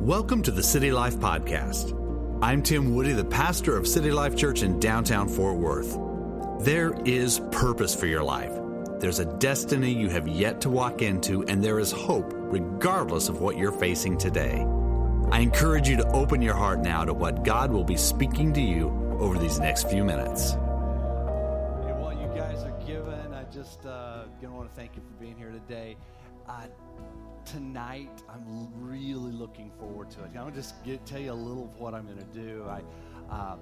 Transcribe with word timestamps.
Welcome 0.00 0.42
to 0.44 0.50
the 0.50 0.62
City 0.62 0.90
Life 0.90 1.16
Podcast. 1.16 1.92
I'm 2.40 2.62
Tim 2.62 2.94
Woody, 2.94 3.12
the 3.12 3.22
pastor 3.22 3.76
of 3.76 3.86
City 3.86 4.10
Life 4.10 4.34
Church 4.34 4.62
in 4.62 4.80
downtown 4.80 5.28
Fort 5.28 5.58
Worth. 5.58 5.94
There 6.64 6.94
is 7.04 7.42
purpose 7.52 7.94
for 7.94 8.06
your 8.06 8.22
life. 8.22 8.50
There's 8.98 9.18
a 9.18 9.26
destiny 9.26 9.92
you 9.92 10.08
have 10.08 10.26
yet 10.26 10.62
to 10.62 10.70
walk 10.70 11.02
into, 11.02 11.44
and 11.44 11.62
there 11.62 11.78
is 11.78 11.92
hope 11.92 12.32
regardless 12.34 13.28
of 13.28 13.42
what 13.42 13.58
you're 13.58 13.72
facing 13.72 14.16
today. 14.16 14.66
I 15.30 15.40
encourage 15.40 15.86
you 15.86 15.98
to 15.98 16.06
open 16.12 16.40
your 16.40 16.54
heart 16.54 16.80
now 16.80 17.04
to 17.04 17.12
what 17.12 17.44
God 17.44 17.70
will 17.70 17.84
be 17.84 17.98
speaking 17.98 18.54
to 18.54 18.60
you 18.62 18.88
over 19.20 19.36
these 19.36 19.58
next 19.58 19.90
few 19.90 20.02
minutes. 20.02 20.52
Hey, 20.52 21.92
while 21.92 22.18
you 22.18 22.26
guys 22.34 22.62
are 22.64 22.74
given, 22.86 23.34
I 23.34 23.44
just 23.52 23.84
uh, 23.84 24.22
gonna 24.40 24.54
want 24.54 24.70
to 24.70 24.74
thank 24.74 24.96
you 24.96 25.02
for 25.02 25.22
being 25.22 25.36
here 25.36 25.50
today. 25.50 25.98
Tonight, 27.44 28.22
I'm 28.28 28.68
really 28.80 29.32
looking 29.32 29.70
forward 29.78 30.10
to 30.10 30.24
it. 30.24 30.30
I'm 30.36 30.54
just 30.54 30.82
get, 30.84 31.04
tell 31.06 31.20
you 31.20 31.32
a 31.32 31.34
little 31.34 31.64
of 31.64 31.80
what 31.80 31.94
I'm 31.94 32.06
gonna 32.06 32.24
do. 32.32 32.64
I, 32.68 32.82
uh, 33.32 33.56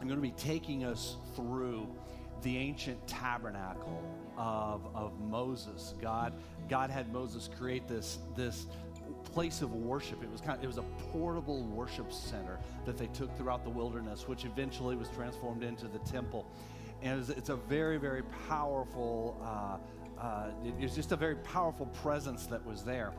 I'm 0.00 0.08
gonna 0.08 0.20
be 0.20 0.32
taking 0.32 0.84
us 0.84 1.16
through 1.34 1.88
the 2.42 2.56
ancient 2.56 3.06
tabernacle 3.06 4.02
of, 4.36 4.86
of 4.94 5.18
Moses. 5.20 5.94
God, 6.00 6.34
God 6.68 6.90
had 6.90 7.12
Moses 7.12 7.48
create 7.58 7.88
this 7.88 8.18
this 8.36 8.66
place 9.24 9.62
of 9.62 9.72
worship. 9.72 10.22
It 10.22 10.30
was 10.30 10.40
kind 10.40 10.58
of, 10.58 10.64
it 10.64 10.66
was 10.66 10.78
a 10.78 10.84
portable 11.12 11.62
worship 11.62 12.12
center 12.12 12.58
that 12.84 12.96
they 12.98 13.06
took 13.08 13.36
throughout 13.36 13.64
the 13.64 13.70
wilderness, 13.70 14.28
which 14.28 14.44
eventually 14.44 14.96
was 14.96 15.08
transformed 15.10 15.62
into 15.62 15.86
the 15.88 15.98
temple. 16.00 16.46
And 17.02 17.20
it's, 17.20 17.30
it's 17.30 17.48
a 17.48 17.56
very 17.56 17.98
very 17.98 18.22
powerful. 18.48 19.40
Uh, 19.42 19.78
uh, 20.20 20.48
it 20.64 20.80
was 20.80 20.94
just 20.94 21.12
a 21.12 21.16
very 21.16 21.36
powerful 21.36 21.86
presence 21.86 22.46
that 22.46 22.64
was 22.66 22.82
there. 22.82 23.12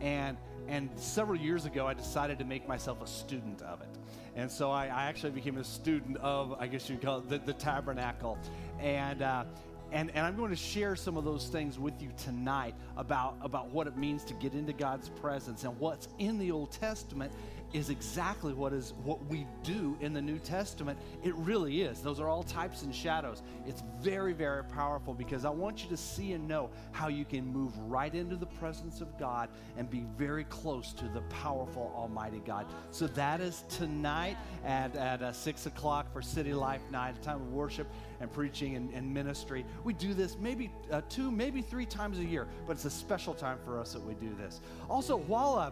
And 0.00 0.36
and 0.68 0.90
several 0.96 1.38
years 1.38 1.64
ago, 1.64 1.86
I 1.86 1.94
decided 1.94 2.38
to 2.38 2.44
make 2.44 2.68
myself 2.68 3.02
a 3.02 3.06
student 3.06 3.62
of 3.62 3.80
it. 3.80 3.88
And 4.36 4.50
so 4.50 4.70
I, 4.70 4.86
I 4.86 5.04
actually 5.04 5.32
became 5.32 5.58
a 5.58 5.64
student 5.64 6.16
of, 6.18 6.54
I 6.58 6.68
guess 6.68 6.88
you'd 6.88 7.02
call 7.02 7.18
it, 7.18 7.28
the, 7.28 7.38
the 7.38 7.52
tabernacle. 7.52 8.38
And 8.80 9.22
uh, 9.22 9.44
and, 9.92 10.10
and 10.14 10.26
I'm 10.26 10.36
going 10.36 10.50
to 10.50 10.56
share 10.56 10.96
some 10.96 11.18
of 11.18 11.24
those 11.24 11.48
things 11.48 11.78
with 11.78 12.00
you 12.00 12.10
tonight 12.16 12.74
about, 12.96 13.36
about 13.42 13.68
what 13.68 13.86
it 13.86 13.96
means 13.96 14.24
to 14.24 14.34
get 14.34 14.54
into 14.54 14.72
God's 14.72 15.10
presence 15.10 15.64
and 15.64 15.78
what's 15.78 16.08
in 16.18 16.38
the 16.38 16.50
Old 16.50 16.72
Testament 16.72 17.30
is 17.72 17.90
exactly 17.90 18.52
what 18.52 18.72
is 18.72 18.92
what 19.04 19.24
we 19.26 19.46
do 19.62 19.96
in 20.00 20.12
the 20.12 20.20
New 20.20 20.38
Testament. 20.38 20.98
It 21.22 21.34
really 21.36 21.82
is. 21.82 22.00
Those 22.00 22.20
are 22.20 22.28
all 22.28 22.42
types 22.42 22.82
and 22.82 22.94
shadows. 22.94 23.42
It's 23.66 23.82
very, 24.00 24.32
very 24.32 24.64
powerful 24.64 25.14
because 25.14 25.44
I 25.44 25.50
want 25.50 25.82
you 25.82 25.88
to 25.90 25.96
see 25.96 26.32
and 26.32 26.46
know 26.46 26.70
how 26.92 27.08
you 27.08 27.24
can 27.24 27.46
move 27.46 27.76
right 27.78 28.14
into 28.14 28.36
the 28.36 28.46
presence 28.46 29.00
of 29.00 29.18
God 29.18 29.48
and 29.76 29.88
be 29.88 30.04
very 30.18 30.44
close 30.44 30.92
to 30.94 31.08
the 31.08 31.22
powerful 31.22 31.92
Almighty 31.96 32.42
God. 32.44 32.66
So 32.90 33.06
that 33.08 33.40
is 33.40 33.64
tonight 33.68 34.36
at, 34.64 34.94
at 34.96 35.22
uh, 35.22 35.32
6 35.32 35.66
o'clock 35.66 36.12
for 36.12 36.20
City 36.20 36.52
Life 36.52 36.82
Night, 36.90 37.16
a 37.16 37.20
time 37.20 37.40
of 37.40 37.52
worship 37.52 37.88
and 38.20 38.30
preaching 38.32 38.76
and, 38.76 38.92
and 38.92 39.12
ministry. 39.12 39.64
We 39.84 39.94
do 39.94 40.14
this 40.14 40.36
maybe 40.38 40.70
uh, 40.90 41.02
two, 41.08 41.30
maybe 41.30 41.62
three 41.62 41.86
times 41.86 42.18
a 42.18 42.24
year, 42.24 42.46
but 42.66 42.72
it's 42.72 42.84
a 42.84 42.90
special 42.90 43.34
time 43.34 43.58
for 43.64 43.78
us 43.78 43.92
that 43.92 44.02
we 44.02 44.14
do 44.14 44.34
this. 44.38 44.60
Also, 44.88 45.16
while 45.16 45.56
uh, 45.56 45.70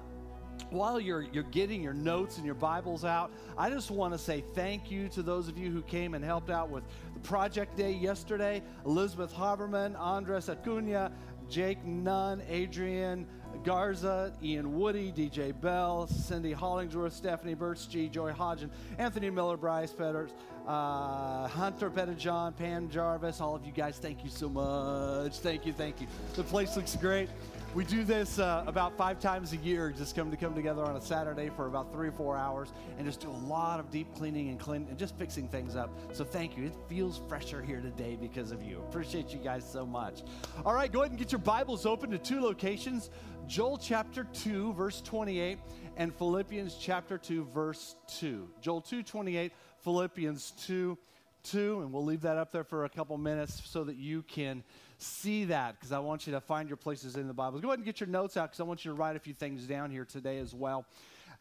while 0.70 1.00
you're, 1.00 1.22
you're 1.22 1.42
getting 1.44 1.82
your 1.82 1.94
notes 1.94 2.36
and 2.36 2.46
your 2.46 2.54
Bibles 2.54 3.04
out, 3.04 3.30
I 3.56 3.70
just 3.70 3.90
want 3.90 4.12
to 4.12 4.18
say 4.18 4.44
thank 4.54 4.90
you 4.90 5.08
to 5.10 5.22
those 5.22 5.48
of 5.48 5.58
you 5.58 5.70
who 5.70 5.82
came 5.82 6.14
and 6.14 6.24
helped 6.24 6.50
out 6.50 6.70
with 6.70 6.84
the 7.14 7.20
project 7.20 7.76
day 7.76 7.92
yesterday. 7.92 8.62
Elizabeth 8.84 9.32
Haberman, 9.34 9.98
Andres 9.98 10.48
Acuna, 10.48 11.12
Jake 11.48 11.84
Nunn, 11.84 12.42
Adrian 12.48 13.26
Garza, 13.64 14.32
Ian 14.42 14.78
Woody, 14.78 15.12
DJ 15.12 15.58
Bell, 15.58 16.06
Cindy 16.06 16.52
Hollingsworth, 16.52 17.12
Stephanie 17.12 17.54
Birchgee, 17.54 18.10
Joy 18.10 18.32
Hodgen, 18.32 18.70
Anthony 18.98 19.28
Miller, 19.30 19.56
Bryce 19.56 19.92
Petters, 19.92 20.30
uh, 20.66 21.48
Hunter 21.48 21.90
Pettijohn, 21.90 22.56
Pam 22.56 22.88
Jarvis, 22.88 23.40
all 23.40 23.54
of 23.54 23.66
you 23.66 23.72
guys, 23.72 23.98
thank 23.98 24.24
you 24.24 24.30
so 24.30 24.48
much. 24.48 25.38
Thank 25.40 25.66
you, 25.66 25.72
thank 25.72 26.00
you. 26.00 26.06
The 26.34 26.44
place 26.44 26.76
looks 26.76 26.96
great. 26.96 27.28
We 27.72 27.84
do 27.84 28.02
this 28.02 28.40
uh, 28.40 28.64
about 28.66 28.96
five 28.96 29.20
times 29.20 29.52
a 29.52 29.56
year, 29.58 29.94
just 29.96 30.16
come 30.16 30.28
to 30.32 30.36
come 30.36 30.56
together 30.56 30.84
on 30.84 30.96
a 30.96 31.00
Saturday 31.00 31.50
for 31.54 31.68
about 31.68 31.92
three 31.92 32.08
or 32.08 32.12
four 32.12 32.36
hours 32.36 32.72
and 32.98 33.06
just 33.06 33.20
do 33.20 33.28
a 33.28 33.42
lot 33.46 33.78
of 33.78 33.92
deep 33.92 34.12
cleaning 34.16 34.48
and 34.48 34.58
clean 34.58 34.88
and 34.90 34.98
just 34.98 35.16
fixing 35.16 35.46
things 35.46 35.76
up. 35.76 35.88
So 36.12 36.24
thank 36.24 36.56
you. 36.56 36.64
It 36.64 36.74
feels 36.88 37.20
fresher 37.28 37.62
here 37.62 37.80
today 37.80 38.18
because 38.20 38.50
of 38.50 38.60
you. 38.60 38.78
Appreciate 38.88 39.32
you 39.32 39.38
guys 39.38 39.64
so 39.64 39.86
much. 39.86 40.22
All 40.66 40.74
right, 40.74 40.90
go 40.90 41.02
ahead 41.02 41.12
and 41.12 41.18
get 41.18 41.30
your 41.30 41.38
Bibles 41.38 41.86
open 41.86 42.10
to 42.10 42.18
two 42.18 42.40
locations 42.40 43.08
Joel 43.46 43.78
chapter 43.78 44.24
2, 44.32 44.72
verse 44.74 45.00
28, 45.00 45.58
and 45.96 46.14
Philippians 46.14 46.76
chapter 46.76 47.18
2, 47.18 47.44
verse 47.44 47.94
2. 48.18 48.48
Joel 48.60 48.80
2, 48.80 49.02
28, 49.04 49.52
Philippians 49.78 50.52
2, 50.66 50.98
2. 51.44 51.80
And 51.82 51.92
we'll 51.92 52.04
leave 52.04 52.22
that 52.22 52.36
up 52.36 52.52
there 52.52 52.64
for 52.64 52.84
a 52.84 52.88
couple 52.88 53.16
minutes 53.18 53.62
so 53.64 53.84
that 53.84 53.96
you 53.96 54.22
can 54.22 54.62
see 55.02 55.44
that 55.46 55.74
because 55.78 55.92
I 55.92 55.98
want 55.98 56.26
you 56.26 56.32
to 56.32 56.40
find 56.40 56.68
your 56.68 56.76
places 56.76 57.16
in 57.16 57.26
the 57.26 57.34
Bible. 57.34 57.60
Go 57.60 57.68
ahead 57.68 57.78
and 57.78 57.86
get 57.86 58.00
your 58.00 58.08
notes 58.08 58.36
out 58.36 58.50
because 58.50 58.60
I 58.60 58.64
want 58.64 58.84
you 58.84 58.90
to 58.90 58.96
write 58.96 59.16
a 59.16 59.18
few 59.18 59.34
things 59.34 59.64
down 59.66 59.90
here 59.90 60.04
today 60.04 60.38
as 60.38 60.54
well. 60.54 60.84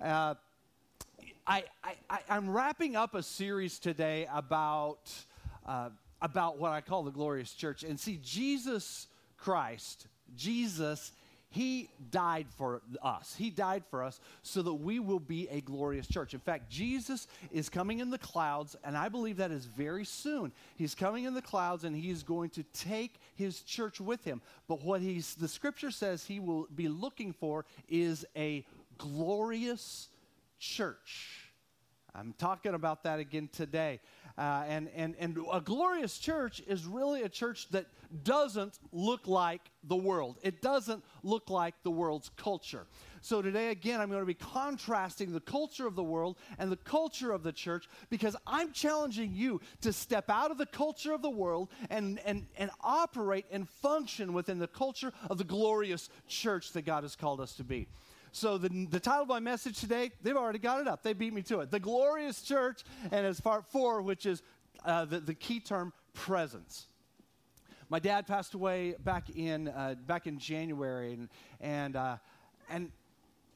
Uh, 0.02 0.36
I, 1.46 1.64
I, 1.84 2.19
I'm 2.30 2.50
wrapping 2.50 2.96
up 2.96 3.16
a 3.16 3.24
series 3.24 3.80
today 3.80 4.28
about, 4.31 5.12
uh, 5.66 5.90
about 6.22 6.59
what 6.59 6.72
I 6.72 6.81
call 6.81 7.03
the 7.03 7.12
glorious 7.12 7.53
church. 7.53 7.84
And 7.84 8.00
see, 8.00 8.19
Jesus 8.24 9.08
Christ, 9.38 10.08
Jesus 10.36 11.12
he 11.52 11.90
died 12.12 12.46
for 12.58 12.82
us. 13.02 13.36
He 13.36 13.50
died 13.50 13.84
for 13.90 14.04
us 14.04 14.20
so 14.44 14.62
that 14.62 14.74
we 14.74 15.00
will 15.00 15.20
be 15.20 15.48
a 15.50 15.62
glorious 15.62 16.08
church. 16.08 16.36
In 16.36 16.40
fact, 16.40 16.70
Jesus 16.70 17.28
is 17.52 17.70
coming 17.70 18.00
in 18.00 18.12
the 18.12 18.20
clouds, 18.20 18.76
and 18.84 18.96
I 18.96 19.10
believe 19.10 19.38
that 19.38 19.50
is 19.50 19.66
very 19.66 20.06
soon. 20.06 20.52
He's 20.76 20.94
coming 20.94 21.24
in 21.24 21.34
the 21.34 21.42
clouds, 21.42 21.86
and 21.86 21.96
he's 21.96 22.22
going 22.22 22.52
to 22.52 22.64
take 22.74 23.20
his 23.36 23.62
church 23.62 24.00
with 24.00 24.24
him. 24.24 24.42
But 24.68 24.84
what 24.84 25.02
he's, 25.02 25.34
the 25.34 25.48
scripture 25.48 25.90
says 25.90 26.24
he 26.24 26.40
will 26.40 26.68
be 26.76 26.88
looking 26.88 27.34
for 27.34 27.66
is 27.88 28.26
a 28.36 28.64
glorious 29.00 30.10
church. 30.60 31.50
I'm 32.14 32.34
talking 32.38 32.74
about 32.74 33.04
that 33.04 33.20
again 33.20 33.50
today. 33.52 34.02
Uh, 34.40 34.64
and, 34.70 34.90
and, 34.96 35.16
and 35.20 35.38
a 35.52 35.60
glorious 35.60 36.18
church 36.18 36.62
is 36.66 36.86
really 36.86 37.24
a 37.24 37.30
church 37.30 37.68
that 37.72 37.86
doesn't 38.24 38.80
look 38.94 39.28
like 39.28 39.60
the 39.84 39.98
world. 39.98 40.38
It 40.42 40.62
doesn't 40.62 41.04
look 41.24 41.50
like 41.50 41.76
the 41.84 41.92
world's 41.92 42.32
culture. 42.38 42.88
So 43.20 43.42
today, 43.42 43.70
again, 43.70 44.00
I'm 44.00 44.08
going 44.08 44.22
to 44.22 44.26
be 44.26 44.34
contrasting 44.34 45.34
the 45.34 45.42
culture 45.42 45.86
of 45.86 45.96
the 45.96 46.04
world 46.04 46.38
and 46.58 46.72
the 46.72 46.78
culture 46.78 47.34
of 47.34 47.44
the 47.44 47.52
church 47.52 47.90
because 48.10 48.38
I'm 48.48 48.72
challenging 48.72 49.34
you 49.36 49.60
to 49.82 49.92
step 49.92 50.30
out 50.30 50.52
of 50.52 50.58
the 50.58 50.66
culture 50.66 51.12
of 51.12 51.22
the 51.22 51.30
world 51.30 51.68
and, 51.90 52.18
and, 52.26 52.46
and 52.58 52.72
operate 52.80 53.46
and 53.52 53.68
function 53.68 54.32
within 54.32 54.58
the 54.58 54.68
culture 54.68 55.12
of 55.30 55.38
the 55.38 55.44
glorious 55.44 56.10
church 56.30 56.72
that 56.72 56.84
God 56.84 57.04
has 57.04 57.18
called 57.18 57.42
us 57.42 57.56
to 57.56 57.66
be. 57.66 57.90
So 58.32 58.58
the, 58.58 58.70
the 58.86 59.00
title 59.00 59.24
of 59.24 59.28
my 59.28 59.40
message 59.40 59.80
today, 59.80 60.12
they've 60.22 60.36
already 60.36 60.60
got 60.60 60.82
it 60.82 60.88
up. 60.88 61.04
They 61.04 61.14
beat 61.14 61.34
me 61.34 61.42
to 61.44 61.62
it. 61.62 61.72
The 61.72 61.80
Glorious 61.80 62.42
Church, 62.42 62.84
and 63.12 63.26
it's 63.26 63.40
part 63.40 63.66
four, 63.66 64.02
which 64.02 64.26
is 64.26 64.42
uh, 64.86 65.06
the, 65.06 65.20
the 65.20 65.34
key 65.34 65.60
term, 65.60 65.94
presence. 66.14 66.88
My 67.90 68.00
dad 68.00 68.28
passed 68.28 68.54
away 68.54 68.96
back 69.00 69.30
in, 69.32 69.68
uh, 69.70 69.96
back 70.06 70.28
in 70.28 70.38
January, 70.38 71.14
and, 71.14 71.30
and, 71.60 71.96
uh, 71.96 72.18
and 72.70 72.92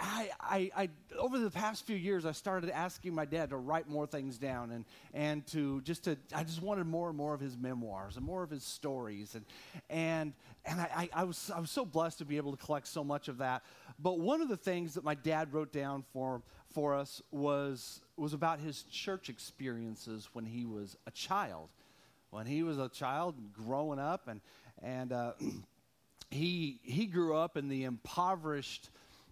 I, 0.04 0.30
I, 0.42 0.72
I, 0.76 0.90
over 1.18 1.40
the 1.40 1.50
past 1.50 1.86
few 1.86 1.96
years, 1.96 2.26
I 2.26 2.34
started 2.34 2.70
asking 2.70 3.16
my 3.16 3.24
dad 3.24 3.52
to 3.52 3.58
write 3.58 3.88
more 3.90 4.06
things 4.06 4.38
down 4.38 4.72
and, 4.72 4.86
and 5.14 5.48
to 5.48 5.80
just 5.82 6.04
to, 6.04 6.18
I 6.36 6.44
just 6.44 6.62
wanted 6.62 6.88
more 6.88 7.08
and 7.08 7.18
more 7.18 7.34
of 7.34 7.40
his 7.40 7.58
memoirs 7.58 8.18
and 8.18 8.26
more 8.26 8.44
of 8.44 8.50
his 8.50 8.64
stories. 8.66 9.36
And, 9.36 9.46
and, 9.90 10.34
and 10.66 10.82
I, 10.82 11.10
I, 11.14 11.24
was, 11.24 11.50
I 11.56 11.60
was 11.62 11.72
so 11.72 11.86
blessed 11.86 12.18
to 12.18 12.26
be 12.26 12.36
able 12.36 12.52
to 12.56 12.64
collect 12.64 12.88
so 12.88 13.04
much 13.04 13.30
of 13.30 13.38
that. 13.38 13.64
But 13.98 14.20
one 14.20 14.42
of 14.42 14.50
the 14.50 14.58
things 14.58 14.96
that 14.96 15.06
my 15.06 15.16
dad 15.16 15.54
wrote 15.54 15.72
down 15.72 16.04
for, 16.12 16.42
for 16.74 16.94
us 16.94 17.22
was, 17.32 18.02
was 18.18 18.34
about 18.34 18.60
his 18.60 18.84
church 18.84 19.30
experiences 19.30 20.28
when 20.34 20.46
he 20.46 20.66
was 20.66 20.98
a 21.08 21.12
child. 21.12 21.70
When 22.30 22.46
he 22.46 22.64
was 22.64 22.78
a 22.78 22.90
child 22.90 23.36
growing 23.54 24.00
up, 24.00 24.28
and, 24.28 24.42
and 24.82 25.14
uh, 25.14 25.32
he, 26.30 26.80
he 26.84 27.06
grew 27.06 27.38
up 27.38 27.56
in 27.56 27.70
the 27.70 27.86
impoverished 27.86 28.90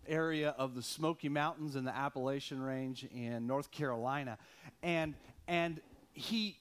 area 0.07 0.56
of 0.57 0.75
the 0.75 0.81
Smoky 0.81 1.30
Mountains 1.30 1.75
and 1.75 1.86
the 1.86 1.95
Appalachian 1.95 2.62
Range 2.62 3.06
in 3.13 3.48
North 3.48 3.71
Carolina. 3.71 4.38
And, 4.83 5.15
and 5.48 5.81
he, 6.13 6.57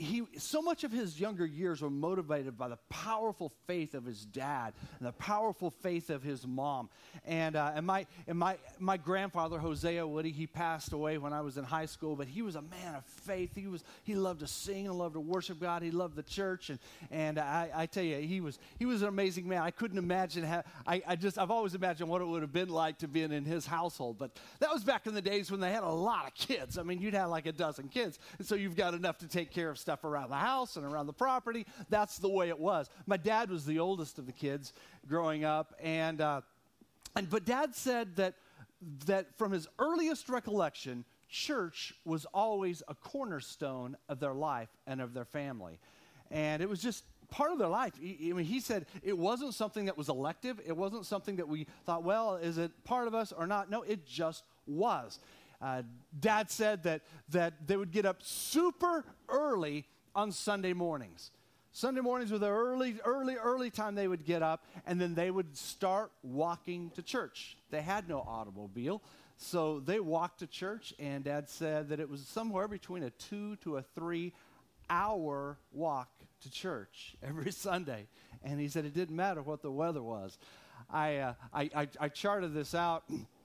he, 0.00 0.22
so 0.38 0.62
much 0.62 0.82
of 0.82 0.90
his 0.90 1.20
younger 1.20 1.44
years 1.44 1.82
were 1.82 1.90
motivated 1.90 2.56
by 2.56 2.68
the 2.68 2.78
powerful 2.88 3.52
faith 3.66 3.94
of 3.94 4.06
his 4.06 4.24
dad 4.24 4.72
and 4.98 5.06
the 5.06 5.12
powerful 5.12 5.70
faith 5.70 6.08
of 6.08 6.22
his 6.22 6.46
mom. 6.46 6.88
And, 7.26 7.54
uh, 7.54 7.72
and, 7.74 7.86
my, 7.86 8.06
and 8.26 8.38
my, 8.38 8.56
my 8.78 8.96
grandfather, 8.96 9.58
Hosea 9.58 10.06
Woody, 10.06 10.30
he 10.30 10.46
passed 10.46 10.94
away 10.94 11.18
when 11.18 11.34
I 11.34 11.42
was 11.42 11.58
in 11.58 11.64
high 11.64 11.84
school, 11.84 12.16
but 12.16 12.28
he 12.28 12.40
was 12.40 12.56
a 12.56 12.62
man 12.62 12.94
of 12.94 13.04
faith. 13.04 13.54
He, 13.54 13.66
was, 13.66 13.84
he 14.04 14.14
loved 14.14 14.40
to 14.40 14.46
sing 14.46 14.86
and 14.86 14.96
loved 14.96 15.14
to 15.14 15.20
worship 15.20 15.60
God. 15.60 15.82
He 15.82 15.90
loved 15.90 16.16
the 16.16 16.22
church. 16.22 16.70
And, 16.70 16.78
and 17.10 17.38
I, 17.38 17.70
I 17.74 17.86
tell 17.86 18.04
you, 18.04 18.16
he 18.16 18.40
was, 18.40 18.58
he 18.78 18.86
was 18.86 19.02
an 19.02 19.08
amazing 19.08 19.46
man. 19.46 19.60
I 19.62 19.70
couldn't 19.70 19.98
imagine, 19.98 20.44
how, 20.44 20.62
I, 20.86 21.02
I 21.06 21.16
just, 21.16 21.38
I've 21.38 21.50
always 21.50 21.74
imagined 21.74 22.08
what 22.08 22.22
it 22.22 22.26
would 22.26 22.40
have 22.40 22.52
been 22.52 22.70
like 22.70 22.98
to 22.98 23.08
be 23.08 23.22
in 23.22 23.44
his 23.44 23.66
household. 23.66 24.16
But 24.18 24.38
that 24.60 24.72
was 24.72 24.82
back 24.82 25.06
in 25.06 25.12
the 25.12 25.22
days 25.22 25.50
when 25.50 25.60
they 25.60 25.72
had 25.72 25.82
a 25.82 25.90
lot 25.90 26.26
of 26.26 26.34
kids. 26.34 26.78
I 26.78 26.84
mean, 26.84 27.02
you'd 27.02 27.12
have 27.12 27.28
like 27.28 27.44
a 27.44 27.52
dozen 27.52 27.88
kids. 27.88 28.18
And 28.38 28.46
so 28.46 28.54
you've 28.54 28.76
got 28.76 28.94
enough 28.94 29.18
to 29.18 29.28
take 29.28 29.50
care 29.50 29.68
of 29.68 29.78
stuff 29.78 29.89
around 30.04 30.30
the 30.30 30.36
house 30.36 30.76
and 30.76 30.84
around 30.84 31.06
the 31.06 31.12
property. 31.12 31.66
That's 31.88 32.18
the 32.18 32.28
way 32.28 32.48
it 32.48 32.58
was. 32.58 32.88
My 33.06 33.16
dad 33.16 33.50
was 33.50 33.64
the 33.64 33.78
oldest 33.78 34.18
of 34.18 34.26
the 34.26 34.32
kids 34.32 34.72
growing 35.06 35.44
up. 35.44 35.74
And, 35.82 36.20
uh, 36.20 36.40
and 37.16 37.28
but 37.28 37.44
dad 37.44 37.74
said 37.74 38.16
that, 38.16 38.34
that 39.06 39.36
from 39.36 39.52
his 39.52 39.68
earliest 39.78 40.28
recollection, 40.28 41.04
church 41.28 41.94
was 42.04 42.26
always 42.26 42.82
a 42.88 42.94
cornerstone 42.94 43.96
of 44.08 44.20
their 44.20 44.34
life 44.34 44.68
and 44.86 45.00
of 45.00 45.14
their 45.14 45.24
family. 45.24 45.78
And 46.30 46.62
it 46.62 46.68
was 46.68 46.80
just 46.80 47.04
part 47.30 47.52
of 47.52 47.58
their 47.58 47.68
life. 47.68 47.92
I 48.00 48.32
mean, 48.32 48.44
he 48.44 48.60
said 48.60 48.86
it 49.02 49.16
wasn't 49.16 49.54
something 49.54 49.86
that 49.86 49.96
was 49.96 50.08
elective. 50.08 50.60
It 50.66 50.76
wasn't 50.76 51.06
something 51.06 51.36
that 51.36 51.48
we 51.48 51.66
thought, 51.86 52.02
well, 52.02 52.36
is 52.36 52.58
it 52.58 52.72
part 52.84 53.08
of 53.08 53.14
us 53.14 53.32
or 53.32 53.46
not? 53.46 53.70
No, 53.70 53.82
it 53.82 54.06
just 54.06 54.44
was. 54.66 55.18
Uh, 55.60 55.82
Dad 56.18 56.50
said 56.50 56.82
that, 56.84 57.02
that 57.28 57.66
they 57.66 57.76
would 57.76 57.90
get 57.90 58.06
up 58.06 58.22
super 58.22 59.04
early 59.28 59.86
on 60.14 60.32
Sunday 60.32 60.72
mornings. 60.72 61.30
Sunday 61.72 62.00
mornings 62.00 62.32
were 62.32 62.38
the 62.38 62.48
early, 62.48 62.96
early, 63.04 63.36
early 63.36 63.70
time 63.70 63.94
they 63.94 64.08
would 64.08 64.24
get 64.24 64.42
up, 64.42 64.64
and 64.86 65.00
then 65.00 65.14
they 65.14 65.30
would 65.30 65.56
start 65.56 66.10
walking 66.22 66.90
to 66.90 67.02
church. 67.02 67.56
They 67.70 67.82
had 67.82 68.08
no 68.08 68.20
automobile, 68.20 69.02
so 69.36 69.80
they 69.80 70.00
walked 70.00 70.40
to 70.40 70.46
church, 70.46 70.92
and 70.98 71.22
Dad 71.22 71.48
said 71.48 71.90
that 71.90 72.00
it 72.00 72.08
was 72.08 72.26
somewhere 72.26 72.66
between 72.66 73.04
a 73.04 73.10
two 73.10 73.56
to 73.56 73.76
a 73.76 73.82
three 73.82 74.32
hour 74.88 75.58
walk 75.72 76.08
to 76.40 76.50
church 76.50 77.14
every 77.22 77.52
Sunday. 77.52 78.06
And 78.42 78.58
he 78.58 78.68
said 78.68 78.84
it 78.84 78.94
didn't 78.94 79.16
matter 79.16 79.42
what 79.42 79.62
the 79.62 79.70
weather 79.70 80.02
was. 80.02 80.38
I, 80.90 81.16
uh, 81.18 81.34
I, 81.52 81.70
I, 81.74 81.88
I 82.00 82.08
charted 82.08 82.52
this 82.52 82.74
out. 82.74 83.04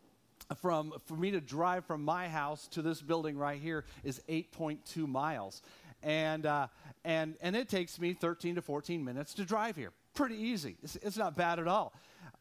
from 0.61 0.93
for 1.05 1.15
me 1.15 1.31
to 1.31 1.41
drive 1.41 1.85
from 1.85 2.03
my 2.03 2.27
house 2.27 2.67
to 2.67 2.81
this 2.81 3.01
building 3.01 3.37
right 3.37 3.59
here 3.59 3.85
is 4.03 4.21
8.2 4.29 5.07
miles 5.07 5.61
and 6.03 6.45
uh, 6.45 6.67
and 7.03 7.35
and 7.41 7.55
it 7.55 7.69
takes 7.69 7.99
me 7.99 8.13
13 8.13 8.55
to 8.55 8.61
14 8.61 9.03
minutes 9.03 9.33
to 9.35 9.45
drive 9.45 9.75
here 9.75 9.91
pretty 10.13 10.35
easy 10.35 10.77
it's, 10.83 10.95
it's 10.97 11.17
not 11.17 11.35
bad 11.35 11.59
at 11.59 11.67
all 11.67 11.93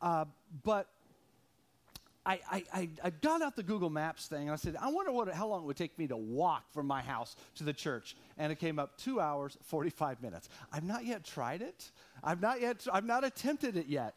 uh, 0.02 0.24
but 0.62 0.88
I, 2.26 2.40
I, 2.50 2.64
I, 2.72 2.88
I 3.04 3.10
got 3.10 3.42
out 3.42 3.54
the 3.54 3.62
Google 3.62 3.90
Maps 3.90 4.26
thing 4.28 4.42
and 4.42 4.50
I 4.50 4.56
said, 4.56 4.76
I 4.80 4.90
wonder 4.90 5.12
what, 5.12 5.28
how 5.28 5.46
long 5.46 5.62
it 5.62 5.66
would 5.66 5.76
take 5.76 5.98
me 5.98 6.06
to 6.06 6.16
walk 6.16 6.64
from 6.72 6.86
my 6.86 7.02
house 7.02 7.36
to 7.56 7.64
the 7.64 7.72
church. 7.72 8.16
And 8.38 8.50
it 8.50 8.58
came 8.58 8.78
up 8.78 8.96
two 8.96 9.20
hours, 9.20 9.58
45 9.62 10.22
minutes. 10.22 10.48
I've 10.72 10.84
not 10.84 11.04
yet 11.04 11.24
tried 11.24 11.60
it. 11.60 11.90
I've 12.22 12.40
not 12.40 12.62
yet, 12.62 12.86
I've 12.90 13.04
not 13.04 13.24
attempted 13.24 13.76
it 13.76 13.88
yet. 13.88 14.14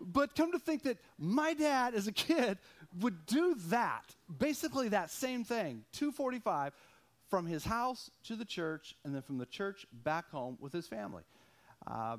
But 0.00 0.36
come 0.36 0.52
to 0.52 0.58
think 0.58 0.82
that 0.82 0.98
my 1.18 1.54
dad 1.54 1.94
as 1.94 2.06
a 2.06 2.12
kid 2.12 2.58
would 3.00 3.26
do 3.26 3.54
that, 3.68 4.14
basically 4.38 4.88
that 4.88 5.10
same 5.10 5.44
thing, 5.44 5.84
245 5.92 6.72
from 7.28 7.46
his 7.46 7.64
house 7.64 8.10
to 8.24 8.36
the 8.36 8.44
church 8.44 8.94
and 9.04 9.14
then 9.14 9.22
from 9.22 9.38
the 9.38 9.46
church 9.46 9.86
back 10.04 10.30
home 10.30 10.56
with 10.60 10.72
his 10.72 10.86
family. 10.86 11.22
Uh, 11.86 12.16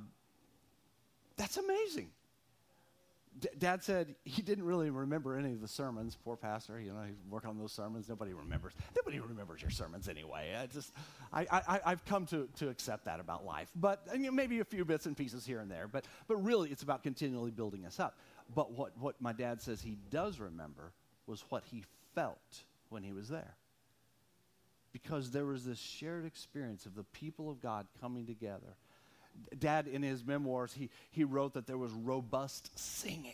that's 1.38 1.58
amazing. 1.58 2.10
D- 3.40 3.48
Dad 3.58 3.84
said 3.84 4.16
he 4.24 4.42
didn't 4.42 4.66
really 4.66 4.90
remember 4.90 5.38
any 5.38 5.54
of 5.54 5.62
the 5.62 5.68
sermons. 5.68 6.18
Poor 6.24 6.36
pastor, 6.36 6.80
you 6.80 6.92
know, 6.92 7.02
he's 7.08 7.16
working 7.30 7.50
on 7.50 7.58
those 7.58 7.72
sermons. 7.72 8.10
Nobody 8.10 8.34
remembers. 8.34 8.74
Nobody 8.96 9.20
remembers 9.20 9.62
your 9.62 9.72
sermons 9.72 10.10
anyway. 10.10 10.56
I 10.62 10.66
just, 10.68 10.92
I, 11.32 11.46
I, 11.52 11.80
I've 11.86 12.06
come 12.06 12.26
to, 12.28 12.50
to 12.58 12.70
accept 12.70 13.06
that 13.06 13.20
about 13.20 13.46
life. 13.46 13.70
But 13.76 14.06
you 14.14 14.20
know, 14.20 14.32
maybe 14.32 14.60
a 14.60 14.66
few 14.66 14.84
bits 14.84 15.06
and 15.06 15.16
pieces 15.16 15.46
here 15.46 15.60
and 15.60 15.72
there. 15.72 15.88
But, 15.88 16.06
but 16.28 16.38
really, 16.38 16.70
it's 16.70 16.84
about 16.84 17.04
continually 17.04 17.52
building 17.52 17.86
us 17.86 18.00
up. 18.00 18.18
But 18.54 18.72
what, 18.72 18.98
what 18.98 19.22
my 19.22 19.34
dad 19.34 19.62
says 19.62 19.82
he 19.82 19.98
does 20.10 20.40
remember 20.40 20.94
was 21.28 21.44
what 21.50 21.64
he 21.66 21.84
felt 22.16 22.64
when 22.90 23.04
he 23.04 23.14
was 23.14 23.30
there. 23.30 23.56
Because 24.92 25.32
there 25.32 25.46
was 25.46 25.66
this 25.66 25.78
shared 25.78 26.26
experience 26.26 26.86
of 26.86 26.96
the 26.96 27.04
people 27.04 27.50
of 27.50 27.62
God 27.62 27.86
coming 28.02 28.26
together 28.26 28.76
Dad, 29.58 29.88
in 29.88 30.02
his 30.02 30.26
memoirs, 30.26 30.74
he, 30.74 30.90
he 31.12 31.24
wrote 31.24 31.54
that 31.54 31.68
there 31.68 31.78
was 31.78 31.92
robust 31.92 32.78
singing 32.78 33.34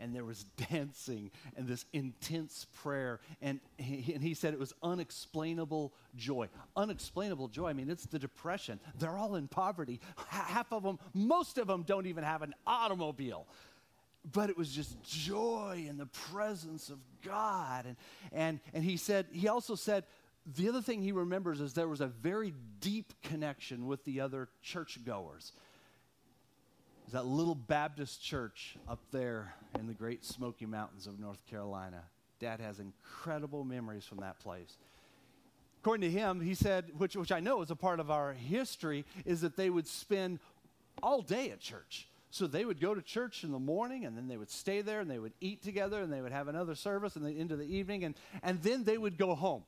and 0.00 0.14
there 0.14 0.24
was 0.24 0.44
dancing 0.70 1.30
and 1.56 1.66
this 1.66 1.84
intense 1.92 2.66
prayer. 2.82 3.20
And 3.40 3.60
he, 3.78 4.12
and 4.14 4.22
he 4.22 4.34
said 4.34 4.52
it 4.52 4.60
was 4.60 4.72
unexplainable 4.82 5.92
joy. 6.16 6.48
Unexplainable 6.76 7.48
joy, 7.48 7.68
I 7.68 7.72
mean, 7.72 7.90
it's 7.90 8.06
the 8.06 8.18
depression. 8.18 8.80
They're 8.98 9.16
all 9.16 9.36
in 9.36 9.48
poverty. 9.48 10.00
Half 10.28 10.72
of 10.72 10.82
them, 10.82 10.98
most 11.12 11.58
of 11.58 11.66
them 11.66 11.82
don't 11.82 12.06
even 12.06 12.24
have 12.24 12.42
an 12.42 12.54
automobile. 12.66 13.46
But 14.32 14.50
it 14.50 14.56
was 14.56 14.70
just 14.70 15.02
joy 15.02 15.84
in 15.88 15.98
the 15.98 16.06
presence 16.06 16.88
of 16.88 16.98
God. 17.22 17.84
And, 17.86 17.96
and, 18.32 18.60
and 18.72 18.82
he 18.82 18.96
said, 18.96 19.26
he 19.32 19.48
also 19.48 19.74
said, 19.74 20.04
the 20.56 20.68
other 20.68 20.82
thing 20.82 21.02
he 21.02 21.12
remembers 21.12 21.60
is 21.60 21.74
there 21.74 21.88
was 21.88 22.00
a 22.00 22.06
very 22.06 22.54
deep 22.80 23.12
connection 23.22 23.86
with 23.86 24.04
the 24.04 24.20
other 24.20 24.48
churchgoers. 24.62 25.52
There's 27.04 27.12
that 27.12 27.26
little 27.26 27.54
Baptist 27.54 28.22
church 28.22 28.76
up 28.88 29.00
there 29.10 29.54
in 29.78 29.86
the 29.86 29.94
great 29.94 30.24
Smoky 30.24 30.66
Mountains 30.66 31.06
of 31.06 31.18
North 31.18 31.44
Carolina. 31.46 32.02
Dad 32.40 32.60
has 32.60 32.80
incredible 32.80 33.64
memories 33.64 34.04
from 34.04 34.18
that 34.18 34.40
place. 34.40 34.76
According 35.82 36.10
to 36.10 36.18
him, 36.18 36.40
he 36.40 36.54
said, 36.54 36.86
which, 36.96 37.14
which 37.14 37.32
I 37.32 37.40
know 37.40 37.60
is 37.60 37.70
a 37.70 37.76
part 37.76 38.00
of 38.00 38.10
our 38.10 38.32
history, 38.32 39.04
is 39.26 39.42
that 39.42 39.56
they 39.56 39.68
would 39.68 39.86
spend 39.86 40.40
all 41.02 41.20
day 41.20 41.50
at 41.50 41.60
church. 41.60 42.08
So 42.34 42.48
they 42.48 42.64
would 42.64 42.80
go 42.80 42.96
to 42.96 43.00
church 43.00 43.44
in 43.44 43.52
the 43.52 43.60
morning 43.60 44.04
and 44.06 44.16
then 44.16 44.26
they 44.26 44.36
would 44.36 44.50
stay 44.50 44.80
there 44.80 44.98
and 44.98 45.08
they 45.08 45.20
would 45.20 45.34
eat 45.40 45.62
together 45.62 46.02
and 46.02 46.12
they 46.12 46.20
would 46.20 46.32
have 46.32 46.48
another 46.48 46.74
service 46.74 47.14
and 47.14 47.24
then 47.24 47.36
into 47.36 47.54
the 47.54 47.62
evening 47.62 48.02
and, 48.02 48.16
and 48.42 48.60
then 48.60 48.82
they 48.82 48.98
would 48.98 49.16
go 49.16 49.36
home. 49.36 49.62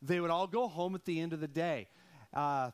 They 0.00 0.18
would 0.18 0.30
all 0.30 0.46
go 0.46 0.68
home 0.68 0.94
at 0.94 1.04
the 1.04 1.20
end 1.20 1.34
of 1.34 1.40
the 1.40 1.46
day. 1.46 1.86
Uh, 2.32 2.70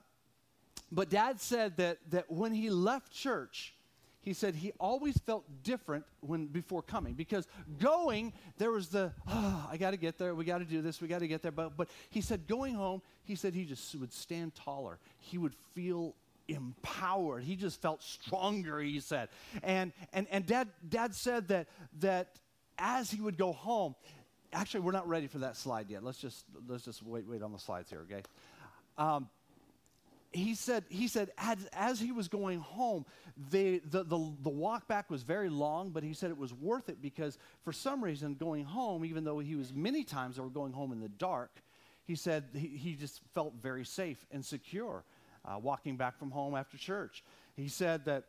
but 0.93 1.11
dad 1.11 1.41
said 1.41 1.79
that, 1.79 1.99
that 2.11 2.31
when 2.31 2.53
he 2.53 2.71
left 2.71 3.13
church, 3.13 3.75
he 4.21 4.35
said 4.35 4.55
he 4.55 4.71
always 4.79 5.19
felt 5.19 5.45
different 5.65 6.05
when 6.21 6.47
before 6.47 6.81
coming 6.81 7.15
because 7.15 7.49
going 7.81 8.33
there 8.57 8.71
was 8.71 8.89
the 8.89 9.13
oh, 9.29 9.69
i 9.71 9.77
got 9.77 9.91
to 9.91 9.99
get 9.99 10.17
there 10.17 10.35
we 10.35 10.47
got 10.47 10.59
to 10.59 10.65
do 10.65 10.81
this 10.81 11.03
we 11.03 11.09
got 11.09 11.19
to 11.19 11.29
get 11.29 11.43
there 11.43 11.53
but 11.53 11.77
but 11.77 11.91
he 12.09 12.23
said 12.23 12.47
going 12.47 12.75
home 12.75 13.03
he 13.25 13.35
said 13.35 13.53
he 13.53 13.67
just 13.67 13.95
would 13.97 14.11
stand 14.15 14.55
taller 14.55 14.99
he 15.19 15.37
would 15.37 15.55
feel 15.75 16.15
empowered 16.49 17.43
he 17.43 17.57
just 17.57 17.81
felt 17.81 18.03
stronger 18.03 18.79
he 18.81 19.01
said 19.01 19.29
and 19.63 19.93
and 20.13 20.27
and 20.31 20.45
dad 20.45 20.69
dad 20.89 21.15
said 21.15 21.49
that 21.49 21.67
that 21.99 22.39
as 22.79 23.11
he 23.11 23.21
would 23.21 23.39
go 23.39 23.53
home 23.53 23.95
actually, 24.55 24.81
we're 24.81 24.93
not 24.93 25.09
ready 25.09 25.27
for 25.27 25.39
that 25.39 25.57
slide 25.57 25.91
yet. 25.91 26.03
Let's 26.03 26.19
just 26.19 26.45
let's 26.67 26.85
just 26.85 27.03
wait 27.03 27.27
wait 27.27 27.43
on 27.43 27.53
the 27.53 27.59
slides 27.59 27.91
here, 27.91 28.07
okay? 28.11 28.23
Um, 28.97 29.29
he 30.33 30.55
said 30.55 30.85
he 30.89 31.09
said 31.09 31.31
as, 31.39 31.59
as 31.73 32.01
he 32.01 32.13
was 32.13 32.29
going 32.29 32.61
home, 32.61 33.05
the, 33.51 33.81
the, 33.91 34.03
the, 34.05 34.33
the 34.43 34.51
walk 34.51 34.89
back 34.89 35.11
was 35.11 35.23
very 35.23 35.49
long, 35.49 35.91
but 35.91 36.03
he 36.03 36.13
said 36.13 36.31
it 36.31 36.39
was 36.39 36.53
worth 36.53 36.89
it 36.89 37.01
because 37.03 37.39
for 37.63 37.73
some 37.73 38.03
reason 38.03 38.35
going 38.35 38.65
home, 38.65 39.05
even 39.05 39.25
though 39.25 39.39
he 39.39 39.55
was 39.55 39.73
many 39.73 40.03
times 40.03 40.37
they 40.37 40.43
were 40.43 40.49
going 40.49 40.73
home 40.73 40.93
in 40.93 41.01
the 41.01 41.09
dark, 41.09 41.63
he 42.05 42.17
said 42.17 42.45
he, 42.53 42.69
he 42.69 42.95
just 42.95 43.21
felt 43.33 43.55
very 43.61 43.85
safe 43.85 44.27
and 44.31 44.45
secure 44.45 45.05
uh, 45.45 45.59
walking 45.59 45.97
back 45.97 46.19
from 46.19 46.31
home 46.31 46.55
after 46.55 46.77
church. 46.77 47.23
He 47.57 47.69
said 47.69 48.05
that 48.07 48.25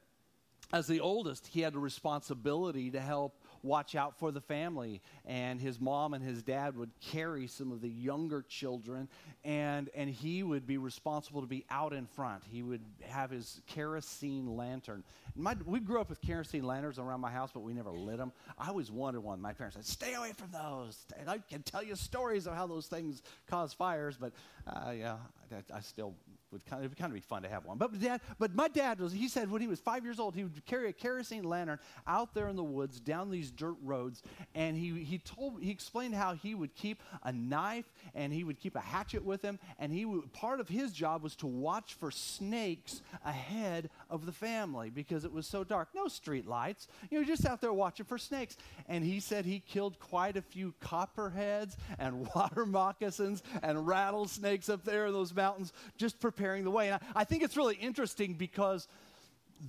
as 0.73 0.87
the 0.87 0.99
oldest, 0.99 1.47
he 1.47 1.61
had 1.61 1.75
a 1.75 1.79
responsibility 1.79 2.89
to 2.91 2.99
help 2.99 3.39
watch 3.61 3.95
out 3.95 4.17
for 4.17 4.31
the 4.31 4.41
family. 4.41 5.01
And 5.25 5.59
his 5.59 5.79
mom 5.79 6.13
and 6.13 6.23
his 6.23 6.41
dad 6.41 6.75
would 6.77 6.89
carry 6.99 7.47
some 7.47 7.71
of 7.71 7.81
the 7.81 7.89
younger 7.89 8.43
children, 8.47 9.07
and, 9.43 9.89
and 9.95 10.09
he 10.09 10.43
would 10.43 10.65
be 10.65 10.77
responsible 10.77 11.41
to 11.41 11.47
be 11.47 11.65
out 11.69 11.93
in 11.93 12.07
front. 12.07 12.43
He 12.51 12.63
would 12.63 12.81
have 13.07 13.31
his 13.31 13.61
kerosene 13.67 14.55
lantern. 14.55 15.03
My, 15.35 15.55
we 15.65 15.79
grew 15.79 15.99
up 15.99 16.09
with 16.09 16.21
kerosene 16.21 16.63
lanterns 16.63 16.99
around 16.99 17.21
my 17.21 17.31
house, 17.31 17.51
but 17.53 17.61
we 17.61 17.73
never 17.73 17.91
lit 17.91 18.17
them. 18.17 18.31
I 18.57 18.69
always 18.69 18.91
wanted 18.91 19.21
one. 19.21 19.41
My 19.41 19.53
parents 19.53 19.75
said, 19.75 19.85
stay 19.85 20.13
away 20.13 20.33
from 20.33 20.51
those. 20.51 21.05
And 21.19 21.29
I 21.29 21.39
can 21.39 21.61
tell 21.61 21.83
you 21.83 21.95
stories 21.95 22.47
of 22.47 22.53
how 22.55 22.67
those 22.67 22.87
things 22.87 23.21
cause 23.47 23.73
fires, 23.73 24.17
but 24.19 24.31
uh, 24.67 24.91
yeah, 24.91 25.17
I, 25.51 25.77
I 25.77 25.79
still 25.81 26.15
would 26.55 26.65
kind 26.65 26.83
of, 26.83 26.91
would 26.91 26.97
kind 26.97 27.11
of 27.11 27.13
be 27.13 27.21
fun 27.21 27.43
to 27.43 27.49
have 27.49 27.65
one. 27.65 27.77
But 27.77 27.99
dad, 27.99 28.21
but 28.39 28.55
my 28.55 28.69
dad 28.69 28.99
was, 28.99 29.11
he 29.11 29.27
said 29.27 29.51
when 29.51 29.61
he 29.61 29.67
was 29.67 29.79
five 29.79 30.03
years 30.03 30.19
old, 30.19 30.35
he 30.35 30.43
would 30.43 30.65
carry 30.65 30.89
a 30.89 30.93
kerosene 30.93 31.43
lantern 31.43 31.79
out 32.07 32.33
there 32.33 32.47
in 32.47 32.55
the 32.55 32.63
woods 32.63 32.99
down 32.99 33.29
these 33.29 33.51
dirt 33.51 33.75
roads. 33.83 34.23
And 34.53 34.77
he, 34.77 35.03
he 35.03 35.17
told, 35.17 35.61
he 35.61 35.69
explained 35.69 36.15
how 36.15 36.33
he 36.33 36.55
would 36.55 36.73
keep 36.75 37.03
a 37.23 37.33
knife 37.33 37.85
and 38.13 38.31
he 38.31 38.43
would 38.43 38.59
keep 38.59 38.75
a 38.75 38.81
hatchet 38.81 39.23
with 39.25 39.41
him. 39.41 39.59
And 39.79 39.91
he 39.91 40.05
would, 40.05 40.31
part 40.31 40.59
of 40.59 40.69
his 40.69 40.93
job 40.93 41.23
was 41.23 41.35
to 41.37 41.47
watch 41.47 41.95
for 41.95 42.09
snakes 42.11 43.01
ahead 43.25 43.89
of 44.09 44.25
the 44.25 44.31
family 44.31 44.89
because 44.89 45.25
it 45.25 45.33
was 45.33 45.45
so 45.45 45.63
dark. 45.63 45.89
No 45.93 46.07
street 46.07 46.47
lights. 46.47 46.87
You 47.11 47.19
know, 47.19 47.27
just 47.27 47.45
out 47.45 47.59
there 47.59 47.73
watching 47.73 48.05
for 48.05 48.17
snakes. 48.17 48.55
And 48.87 49.03
he 49.03 49.19
said 49.19 49.45
he 49.45 49.59
killed 49.59 49.99
quite 49.99 50.37
a 50.37 50.41
few 50.41 50.73
copperheads 50.79 51.75
and 51.99 52.27
water 52.35 52.65
moccasins 52.65 53.43
and 53.61 53.85
rattlesnakes 53.85 54.69
up 54.69 54.85
there 54.85 55.07
in 55.07 55.13
those 55.13 55.33
mountains 55.35 55.73
just 55.97 56.19
preparing 56.19 56.44
the 56.63 56.71
way. 56.71 56.89
And 56.89 56.95
I, 56.95 57.21
I 57.21 57.23
think 57.23 57.43
it's 57.43 57.57
really 57.57 57.75
interesting 57.75 58.33
because 58.33 58.87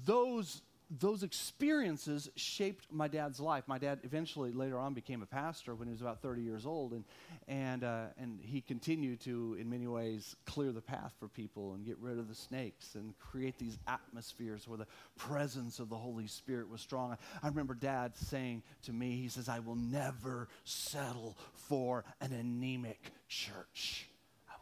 those 0.05 0.63
those 0.91 1.23
experiences 1.23 2.31
shaped 2.37 2.87
my 2.93 3.09
dad's 3.09 3.41
life. 3.41 3.65
My 3.67 3.79
dad 3.79 4.01
eventually, 4.05 4.53
later 4.53 4.79
on, 4.79 4.95
became 4.95 5.23
a 5.23 5.27
pastor 5.27 5.75
when 5.75 5.89
he 5.89 5.93
was 5.93 6.01
about 6.01 6.23
30 6.23 6.43
years 6.43 6.65
old, 6.65 6.93
and 6.93 7.05
and 7.49 7.83
uh, 7.83 8.07
and 8.19 8.41
he 8.41 8.61
continued 8.61 9.21
to, 9.23 9.57
in 9.59 9.69
many 9.69 9.87
ways, 9.87 10.37
clear 10.45 10.73
the 10.73 10.81
path 10.81 11.13
for 11.19 11.29
people 11.29 11.75
and 11.75 11.85
get 11.85 11.99
rid 11.99 12.19
of 12.19 12.29
the 12.29 12.35
snakes 12.35 12.95
and 12.95 13.19
create 13.19 13.59
these 13.59 13.79
atmospheres 13.89 14.69
where 14.69 14.79
the 14.79 14.87
presence 15.17 15.81
of 15.81 15.89
the 15.89 15.97
Holy 15.97 16.29
Spirit 16.29 16.69
was 16.71 16.81
strong. 16.81 17.17
I 17.43 17.49
remember 17.49 17.75
Dad 17.75 18.17
saying 18.17 18.63
to 18.83 18.93
me, 18.93 19.17
he 19.17 19.29
says, 19.29 19.49
"I 19.49 19.59
will 19.59 19.77
never 19.77 20.49
settle 20.65 21.37
for 21.55 22.05
an 22.21 22.33
anemic 22.33 23.13
church." 23.29 24.09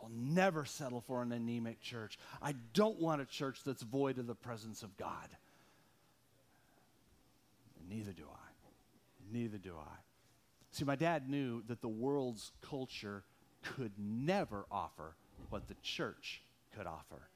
Will 0.04 0.10
never 0.14 0.66
settle 0.66 1.00
for 1.00 1.22
an 1.22 1.32
anemic 1.32 1.80
church. 1.80 2.18
I 2.42 2.54
don't 2.74 3.00
want 3.00 3.22
a 3.22 3.24
church 3.24 3.60
that's 3.64 3.82
void 3.82 4.18
of 4.18 4.26
the 4.26 4.34
presence 4.34 4.82
of 4.82 4.94
God. 4.98 5.28
And 7.80 7.88
Neither 7.88 8.12
do 8.12 8.24
I. 8.30 9.32
Neither 9.32 9.56
do 9.56 9.72
I. 9.78 9.94
See, 10.72 10.84
my 10.84 10.96
dad 10.96 11.30
knew 11.30 11.62
that 11.68 11.80
the 11.80 11.88
world's 11.88 12.52
culture 12.60 13.24
could 13.62 13.92
never 13.98 14.66
offer 14.70 15.14
what 15.48 15.68
the 15.68 15.76
church 15.82 16.42
could 16.76 16.86
offer. 16.86 17.28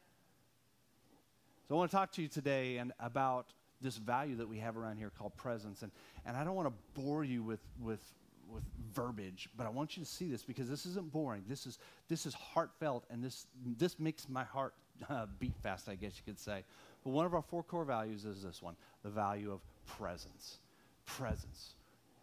So 1.69 1.75
I 1.75 1.79
want 1.79 1.91
to 1.91 1.97
talk 1.97 2.13
to 2.13 2.23
you 2.23 2.29
today 2.29 2.77
and 2.77 2.93
about 3.01 3.47
this 3.81 3.97
value 3.97 4.37
that 4.37 4.49
we 4.49 4.59
have 4.59 4.77
around 4.77 4.99
here 4.99 5.11
called 5.17 5.35
presence. 5.37 5.83
And, 5.83 5.91
and 6.27 6.37
I 6.37 6.45
don't 6.45 6.55
want 6.55 6.69
to 6.69 7.01
bore 7.01 7.25
you 7.25 7.43
with, 7.43 7.61
with, 7.81 8.03
with 8.49 8.63
verbiage, 8.93 9.49
but 9.57 9.67
I 9.67 9.71
want 9.71 9.97
you 9.97 10.05
to 10.05 10.09
see 10.09 10.29
this 10.29 10.43
because 10.43 10.69
this 10.69 10.87
isn't 10.87 11.13
boring. 11.13 11.45
This 11.49 11.67
is, 11.67 11.79
this 12.09 12.27
is 12.27 12.35
heartfelt, 12.35 13.05
and 13.11 13.23
this, 13.23 13.47
this 13.77 13.99
makes 13.99 14.29
my 14.29 14.45
heart 14.45 14.75
uh, 15.11 15.27
beat 15.39 15.55
fast, 15.63 15.89
I 15.89 15.95
guess 15.95 16.13
you 16.17 16.23
could 16.25 16.39
say. 16.41 16.65
But 17.05 17.11
one 17.11 17.27
of 17.27 17.35
our 17.35 17.43
four 17.43 17.63
core 17.63 17.85
values 17.85 18.25
is 18.25 18.43
this 18.43 18.63
one 18.63 18.77
the 19.03 19.11
value 19.11 19.53
of 19.53 19.61
presence. 19.87 20.59
Presence. 21.07 21.75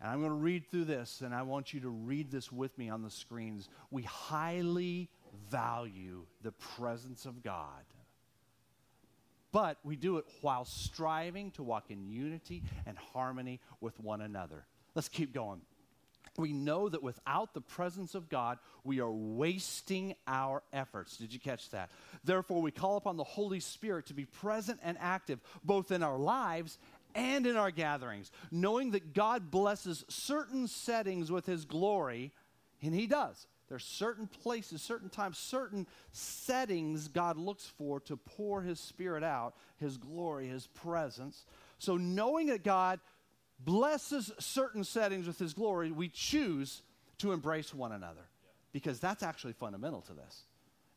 And 0.02 0.12
I'm 0.12 0.20
going 0.20 0.32
to 0.32 0.36
read 0.36 0.70
through 0.70 0.86
this, 0.86 1.22
and 1.22 1.34
I 1.34 1.42
want 1.42 1.74
you 1.74 1.80
to 1.82 1.90
read 1.90 2.30
this 2.30 2.52
with 2.52 2.78
me 2.78 2.90
on 2.90 3.02
the 3.02 3.10
screens. 3.10 3.70
We 3.92 4.04
highly 4.04 5.10
value 5.50 6.26
the 6.42 6.52
presence 6.52 7.26
of 7.26 7.42
God, 7.42 7.84
but 9.52 9.78
we 9.84 9.96
do 9.96 10.18
it 10.18 10.26
while 10.42 10.66
striving 10.66 11.52
to 11.52 11.64
walk 11.64 11.86
in 11.90 12.10
unity 12.10 12.62
and 12.86 12.98
harmony 13.14 13.62
with 13.80 13.98
one 14.00 14.22
another. 14.22 14.66
Let's 14.96 15.08
keep 15.08 15.34
going. 15.34 15.62
We 16.38 16.54
know 16.54 16.90
that 16.90 17.02
without 17.02 17.54
the 17.54 17.62
presence 17.62 18.16
of 18.16 18.30
God, 18.30 18.58
we 18.84 19.00
are 19.00 19.12
wasting 19.12 20.16
our 20.28 20.64
efforts. 20.74 21.18
Did 21.18 21.34
you 21.34 21.40
catch 21.40 21.70
that? 21.70 21.92
Therefore, 22.24 22.62
we 22.62 22.72
call 22.72 22.98
upon 22.98 23.18
the 23.18 23.24
Holy 23.24 23.60
Spirit 23.60 24.08
to 24.08 24.14
be 24.14 24.26
present 24.26 24.80
and 24.84 24.98
active 25.00 25.40
both 25.64 25.92
in 25.92 26.04
our 26.04 26.18
lives 26.18 26.78
and 27.16 27.48
in 27.48 27.56
our 27.56 27.72
gatherings, 27.72 28.32
knowing 28.52 28.92
that 28.92 29.14
God 29.14 29.50
blesses 29.50 30.04
certain 30.10 30.68
settings 30.68 31.32
with 31.32 31.46
His 31.46 31.64
glory, 31.66 32.32
and 32.82 32.94
He 32.94 33.08
does. 33.08 33.48
There's 33.68 33.86
certain 33.86 34.28
places, 34.28 34.82
certain 34.82 35.10
times, 35.10 35.38
certain 35.38 35.88
settings 36.12 37.08
God 37.08 37.38
looks 37.38 37.66
for 37.66 38.00
to 38.02 38.18
pour 38.18 38.62
His 38.62 38.80
Spirit 38.80 39.24
out, 39.24 39.56
His 39.78 39.98
glory, 39.98 40.48
His 40.50 40.68
presence. 40.68 41.46
So, 41.80 41.98
knowing 41.98 42.48
that 42.48 42.64
God 42.64 43.00
blesses 43.66 44.32
certain 44.40 44.84
settings 44.84 45.28
with 45.28 45.40
His 45.40 45.54
glory, 45.54 45.92
we 45.92 46.08
choose 46.10 46.84
to 47.18 47.32
embrace 47.32 47.74
one 47.74 47.92
another 47.92 48.30
because 48.72 49.00
that's 49.00 49.24
actually 49.24 49.54
fundamental 49.54 50.02
to 50.02 50.14
this. 50.14 50.44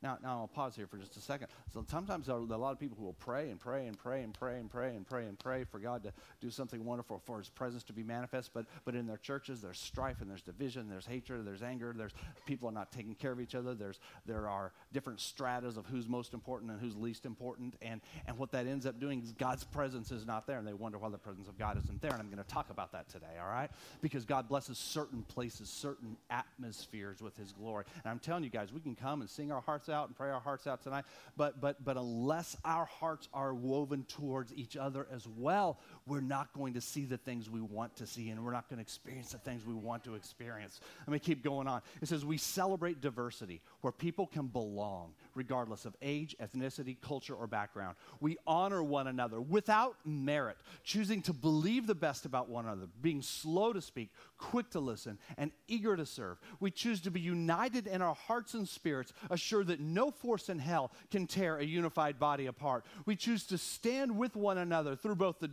Now, 0.01 0.17
now 0.23 0.39
I'll 0.41 0.47
pause 0.47 0.77
here 0.77 0.87
for 0.87 0.97
just 0.97 1.17
a 1.17 1.21
second. 1.21 1.49
So 1.75 1.85
sometimes 1.91 2.27
there 2.27 2.37
are 2.37 2.39
a 2.39 2.43
lot 2.43 2.71
of 2.71 2.79
people 2.79 2.97
who 2.97 3.05
will 3.05 3.15
pray 3.15 3.51
and 3.51 3.59
pray 3.59 3.89
and 3.89 3.99
pray 3.99 4.23
and 4.23 4.33
pray 4.33 4.59
and 4.59 4.71
pray 4.71 4.95
and 4.95 5.07
pray 5.07 5.27
and 5.27 5.39
pray 5.39 5.65
for 5.65 5.81
God 5.81 6.05
to 6.05 6.13
do 6.41 6.51
something 6.51 6.85
wonderful, 6.85 7.21
for 7.25 7.39
His 7.39 7.49
presence 7.49 7.83
to 7.85 7.93
be 7.93 8.05
manifest. 8.05 8.51
But 8.55 8.67
but 8.85 8.95
in 8.95 9.07
their 9.07 9.17
churches, 9.17 9.61
there's 9.61 9.79
strife 9.79 10.21
and 10.21 10.31
there's 10.31 10.43
division, 10.43 10.89
there's 10.89 11.07
hatred, 11.07 11.45
there's 11.45 11.63
anger, 11.63 11.93
there's 11.97 12.13
people 12.47 12.69
are 12.69 12.73
not 12.73 12.93
taking 12.93 13.17
care 13.17 13.33
of 13.33 13.41
each 13.41 13.57
other. 13.57 13.75
There's 13.75 13.99
there 14.25 14.49
are 14.49 14.73
different 14.93 15.21
stratas 15.21 15.77
of 15.77 15.87
who's 15.87 16.09
most 16.09 16.33
important 16.33 16.71
and 16.71 16.81
who's 16.81 16.97
least 16.97 17.27
important. 17.27 17.75
And 17.83 18.01
and 18.29 18.39
what 18.39 18.53
that 18.53 18.69
ends 18.69 18.87
up 18.87 19.01
doing 19.01 19.21
is 19.21 19.33
God's 19.33 19.65
presence 19.65 20.13
is 20.13 20.25
not 20.25 20.47
there, 20.47 20.59
and 20.59 20.67
they 20.67 20.75
wonder 20.75 20.99
why 20.99 21.09
the 21.09 21.19
presence 21.19 21.49
of 21.49 21.59
God 21.59 21.77
isn't 21.77 22.01
there. 22.01 22.13
And 22.13 22.21
I'm 22.21 22.31
going 22.31 22.43
to 22.43 22.49
talk 22.49 22.71
about 22.71 22.93
that 22.93 23.09
today. 23.09 23.27
All 23.43 23.51
right, 23.51 23.71
because 24.01 24.25
God 24.25 24.49
blesses 24.49 24.79
certain 24.79 25.23
places, 25.25 25.69
certain 25.69 26.17
atmospheres 26.31 27.21
with 27.21 27.37
His 27.37 27.51
glory. 27.51 27.85
And 28.05 28.13
I'm 28.13 28.21
telling 28.21 28.45
you 28.45 28.51
guys, 28.51 28.73
we 28.73 28.81
can 28.81 28.95
come 28.95 29.23
and 29.23 29.29
sing 29.29 29.51
our 29.51 29.61
hearts 29.61 29.88
hearts 29.89 30.03
out 30.03 30.09
and 30.09 30.17
pray 30.17 30.31
our 30.31 30.41
hearts 30.41 30.67
out 30.67 30.83
tonight. 30.83 31.05
But, 31.37 31.61
but, 31.61 31.83
but 31.85 31.97
unless 31.97 32.57
our 32.65 32.85
hearts 32.85 33.29
are 33.33 33.55
woven 33.55 34.05
towards 34.05 34.53
each 34.55 34.77
other 34.77 35.07
as 35.13 35.27
well, 35.27 35.79
we're 36.09 36.21
not 36.21 36.53
going 36.53 36.75
to 36.75 36.81
see 36.81 37.05
the 37.05 37.19
things 37.19 37.51
we 37.51 37.61
want 37.61 37.95
to 37.97 38.07
see 38.07 38.31
and 38.31 38.45
we're 38.45 38.53
not 38.53 38.69
going 38.69 38.79
to 38.79 38.83
experience 38.83 39.33
the 39.33 39.39
things 39.39 39.65
we 39.65 39.75
want 39.75 40.05
to 40.05 40.15
experience. 40.15 40.81
Let 41.07 41.13
me 41.13 41.19
keep 41.19 41.45
going 41.45 41.69
on. 41.69 41.83
It 42.01 42.09
says, 42.09 42.25
We 42.25 42.39
celebrate 42.39 43.01
diversity 43.01 43.61
where 43.81 43.93
people 43.93 44.27
can 44.27 44.47
belong 44.47 45.13
regardless 45.35 45.85
of 45.85 45.95
age, 46.03 46.37
ethnicity, 46.43 46.97
culture, 47.01 47.35
or 47.35 47.47
background. 47.47 47.97
We 48.21 48.37
honor 48.47 48.83
one 48.83 49.07
another 49.07 49.41
without 49.41 49.97
merit, 50.05 50.57
choosing 50.83 51.23
to 51.23 51.33
believe 51.33 51.87
the 51.87 51.95
best 51.95 52.25
about 52.25 52.49
one 52.49 52.65
another, 52.65 52.89
being 53.01 53.23
slow 53.23 53.73
to 53.73 53.81
speak, 53.81 54.11
quick 54.37 54.71
to 54.71 54.81
listen, 54.81 55.19
and 55.37 55.53
eager 55.69 55.97
to 55.97 56.05
serve. 56.05 56.39
We 56.59 56.71
choose 56.73 57.01
to 57.03 57.11
be 57.11 57.21
united 57.21 57.87
in 57.87 58.03
our 58.03 58.15
hearts 58.15 58.55
and 58.55 58.69
spirits, 58.69 59.13
assured 59.31 59.69
that 59.69 59.81
no 59.81 60.11
force 60.11 60.49
in 60.49 60.59
hell 60.59 60.91
can 61.11 61.27
tear 61.27 61.59
a 61.59 61.65
unified 61.65 62.19
body 62.19 62.47
apart. 62.47 62.85
We 63.07 63.15
choose 63.15 63.47
to 63.47 63.59
stand 63.59 64.19
with 64.19 64.35
one 64.35 64.59
another 64.59 64.97
through 64.97 65.17
both 65.17 65.39
the 65.39 65.49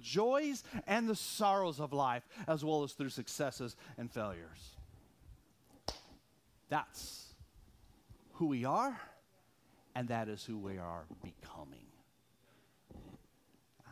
joys 0.45 0.63
and 0.87 1.07
the 1.07 1.15
sorrows 1.15 1.79
of 1.79 1.93
life, 1.93 2.23
as 2.47 2.63
well 2.63 2.83
as 2.83 2.93
through 2.93 3.09
successes 3.09 3.75
and 3.97 4.11
failures. 4.11 4.75
That's 6.69 7.33
who 8.33 8.47
we 8.47 8.65
are 8.65 8.99
and 9.95 10.09
that 10.09 10.27
is 10.27 10.43
who 10.43 10.57
we 10.57 10.77
are 10.77 11.05
becoming. 11.23 11.85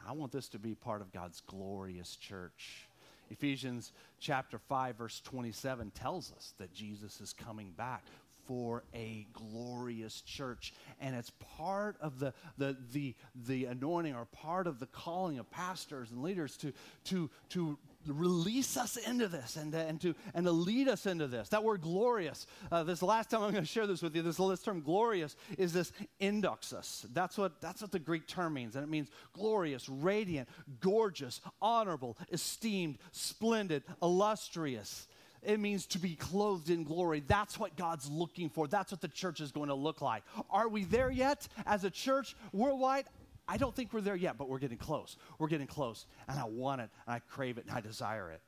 I 0.06 0.12
want 0.12 0.34
this 0.34 0.50
to 0.50 0.60
be 0.60 0.76
part 0.76 1.02
of 1.02 1.14
God's 1.14 1.42
glorious 1.48 2.18
church. 2.18 2.88
Ephesians 3.30 3.94
chapter 4.20 4.60
5 4.60 4.98
verse 4.98 5.22
27 5.24 5.92
tells 5.92 6.34
us 6.34 6.54
that 6.58 6.74
Jesus 6.74 7.22
is 7.22 7.32
coming 7.32 7.72
back 7.78 8.04
for 8.48 8.84
a 8.94 9.28
glorious 9.34 10.22
church 10.22 10.74
and 11.00 11.16
it's 11.16 11.32
part 11.58 11.98
of 12.00 12.20
the, 12.20 12.34
the, 12.58 12.78
the, 12.92 13.16
the 13.48 13.66
anointing 13.66 14.16
or 14.16 14.26
part 14.26 14.68
of 14.68 14.80
the 14.80 14.86
calling 14.86 15.40
of 15.40 15.50
pastors 15.52 16.12
and 16.12 16.24
leaders 16.24 16.58
to, 16.58 16.74
to, 17.06 17.30
to 17.50 17.78
release 18.08 18.78
us 18.78 18.98
into 18.98 19.28
this 19.28 19.56
and, 19.56 19.74
and, 19.74 20.02
to, 20.02 20.14
and 20.34 20.46
to 20.46 20.52
lead 20.52 20.88
us 20.88 21.06
into 21.06 21.28
this. 21.28 21.50
That 21.50 21.64
word 21.64 21.82
glorious, 21.82 22.48
uh, 22.72 22.84
this 22.84 23.02
last 23.02 23.30
time 23.30 23.44
I'm 23.44 23.52
going 23.52 23.64
to 23.64 23.70
share 23.70 23.88
this 23.88 24.02
with 24.02 24.16
you, 24.16 24.22
this, 24.22 24.38
this 24.38 24.62
term 24.62 24.82
glorious 24.82 25.36
is 25.58 25.74
this 25.74 25.92
endoxos. 26.22 27.06
That's 27.14 27.38
what, 27.38 27.62
that's 27.62 27.82
what 27.82 27.92
the 27.92 28.00
Greek 28.00 28.28
term 28.28 28.54
means. 28.54 28.76
And 28.76 28.84
it 28.84 28.90
means 28.90 29.10
glorious, 29.34 29.88
radiant, 29.88 30.50
gorgeous, 30.80 31.42
honorable, 31.62 32.18
esteemed, 32.32 32.98
splendid, 33.12 33.84
illustrious. 34.02 35.08
It 35.46 35.60
means 35.60 35.86
to 35.88 36.00
be 36.00 36.16
clothed 36.16 36.70
in 36.70 36.84
glory. 36.84 37.24
That's 37.26 37.60
what 37.60 37.76
God's 37.76 38.10
looking 38.10 38.50
for. 38.50 38.68
That's 38.68 38.92
what 38.92 39.02
the 39.02 39.08
church 39.08 39.42
is 39.42 39.52
going 39.52 39.70
to 39.70 39.76
look 39.76 40.02
like. 40.02 40.24
Are 40.50 40.68
we 40.68 40.84
there 40.84 41.12
yet 41.12 41.48
as 41.66 41.84
a 41.84 41.90
church 41.90 42.36
worldwide? 42.52 43.06
I 43.48 43.58
don't 43.58 43.76
think 43.76 43.92
we're 43.92 44.02
there 44.02 44.16
yet, 44.16 44.38
but 44.38 44.48
we're 44.48 44.60
getting 44.60 44.78
close. 44.78 45.18
We're 45.38 45.48
getting 45.48 45.68
close. 45.68 46.06
And 46.28 46.40
I 46.40 46.46
want 46.46 46.82
it, 46.82 46.90
and 47.06 47.16
I 47.16 47.20
crave 47.20 47.58
it, 47.58 47.66
and 47.68 47.76
I 47.76 47.82
desire 47.82 48.32
it. 48.32 48.42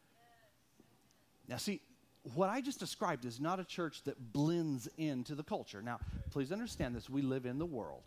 Now, 1.48 1.58
see, 1.58 1.82
what 2.34 2.50
I 2.50 2.62
just 2.62 2.80
described 2.80 3.26
is 3.26 3.40
not 3.40 3.60
a 3.60 3.66
church 3.66 4.04
that 4.04 4.34
blends 4.34 4.88
into 4.98 5.36
the 5.36 5.44
culture. 5.44 5.82
Now, 5.82 6.00
please 6.32 6.52
understand 6.52 6.96
this. 6.96 7.10
We 7.10 7.22
live 7.22 7.46
in 7.46 7.60
the 7.60 7.66
world. 7.66 8.04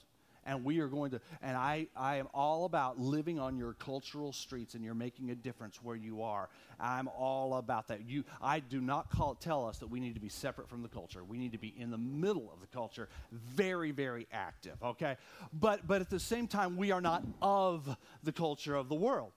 And 0.48 0.64
we 0.64 0.80
are 0.80 0.88
going 0.88 1.10
to, 1.10 1.20
and 1.42 1.56
I, 1.56 1.86
I 1.94 2.16
am 2.16 2.26
all 2.32 2.64
about 2.64 2.98
living 2.98 3.38
on 3.38 3.58
your 3.58 3.74
cultural 3.74 4.32
streets 4.32 4.74
and 4.74 4.82
you're 4.82 4.94
making 4.94 5.30
a 5.30 5.34
difference 5.34 5.82
where 5.82 5.94
you 5.94 6.22
are. 6.22 6.48
I'm 6.80 7.06
all 7.08 7.54
about 7.54 7.88
that. 7.88 8.08
You, 8.08 8.24
I 8.40 8.60
do 8.60 8.80
not 8.80 9.10
call, 9.10 9.34
tell 9.34 9.66
us 9.66 9.78
that 9.78 9.88
we 9.88 10.00
need 10.00 10.14
to 10.14 10.20
be 10.20 10.30
separate 10.30 10.68
from 10.68 10.82
the 10.82 10.88
culture. 10.88 11.22
We 11.22 11.36
need 11.36 11.52
to 11.52 11.58
be 11.58 11.74
in 11.78 11.90
the 11.90 11.98
middle 11.98 12.50
of 12.50 12.60
the 12.60 12.66
culture, 12.66 13.10
very, 13.30 13.90
very 13.90 14.26
active, 14.32 14.82
okay? 14.82 15.18
But, 15.52 15.86
but 15.86 16.00
at 16.00 16.08
the 16.08 16.20
same 16.20 16.48
time, 16.48 16.78
we 16.78 16.92
are 16.92 17.02
not 17.02 17.22
of 17.42 17.94
the 18.24 18.32
culture 18.32 18.74
of 18.74 18.88
the 18.88 18.94
world. 18.94 19.32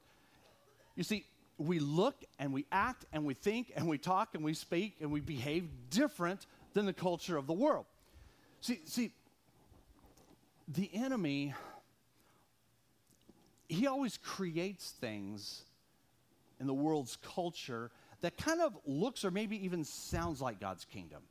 You 0.95 1.03
see, 1.03 1.25
we 1.57 1.79
look 1.79 2.15
and 2.39 2.53
we 2.53 2.65
act 2.71 3.05
and 3.11 3.25
we 3.25 3.33
think 3.33 3.73
and 3.75 3.87
we 3.87 3.97
talk 3.97 4.29
and 4.33 4.45
we 4.45 4.53
speak 4.53 4.95
and 5.01 5.11
we 5.11 5.19
behave 5.19 5.67
different 5.89 6.45
than 6.73 6.85
the 6.85 6.93
culture 6.93 7.35
of 7.35 7.47
the 7.47 7.53
world. 7.53 7.85
See, 8.61 8.79
see, 8.85 9.11
the 10.73 10.89
enemy, 10.93 11.53
he 13.67 13.87
always 13.87 14.17
creates 14.17 14.91
things 14.91 15.63
in 16.59 16.67
the 16.67 16.73
world's 16.73 17.17
culture 17.17 17.91
that 18.21 18.37
kind 18.37 18.61
of 18.61 18.77
looks 18.85 19.25
or 19.25 19.31
maybe 19.31 19.63
even 19.65 19.83
sounds 19.83 20.41
like 20.41 20.59
God's 20.59 20.85
kingdom. 20.85 21.21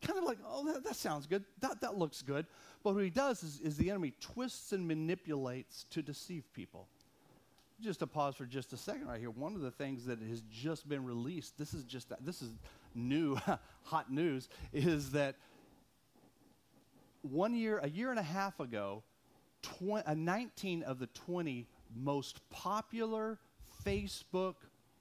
Kind 0.00 0.18
of 0.18 0.24
like, 0.24 0.38
oh, 0.46 0.64
that, 0.72 0.84
that 0.84 0.96
sounds 0.96 1.26
good. 1.26 1.44
That, 1.60 1.82
that 1.82 1.98
looks 1.98 2.22
good. 2.22 2.46
But 2.82 2.94
what 2.94 3.04
he 3.04 3.10
does 3.10 3.42
is, 3.42 3.60
is 3.60 3.76
the 3.76 3.90
enemy 3.90 4.14
twists 4.20 4.72
and 4.72 4.88
manipulates 4.88 5.84
to 5.90 6.00
deceive 6.00 6.44
people 6.54 6.86
just 7.82 8.00
to 8.00 8.06
pause 8.06 8.34
for 8.34 8.44
just 8.44 8.72
a 8.72 8.76
second 8.76 9.08
right 9.08 9.20
here. 9.20 9.30
One 9.30 9.54
of 9.54 9.60
the 9.60 9.70
things 9.70 10.04
that 10.06 10.20
has 10.20 10.42
just 10.50 10.88
been 10.88 11.04
released, 11.04 11.58
this 11.58 11.74
is 11.74 11.84
just 11.84 12.12
this 12.20 12.42
is 12.42 12.50
new, 12.94 13.38
hot 13.82 14.12
news, 14.12 14.48
is 14.72 15.12
that 15.12 15.36
one 17.22 17.54
year, 17.54 17.78
a 17.82 17.88
year 17.88 18.10
and 18.10 18.18
a 18.18 18.24
half 18.24 18.60
ago, 18.60 19.02
tw- 19.62 20.06
uh, 20.06 20.14
19 20.14 20.82
of 20.82 20.98
the 20.98 21.06
20 21.08 21.66
most 21.94 22.40
popular 22.50 23.38
Facebook 23.84 24.54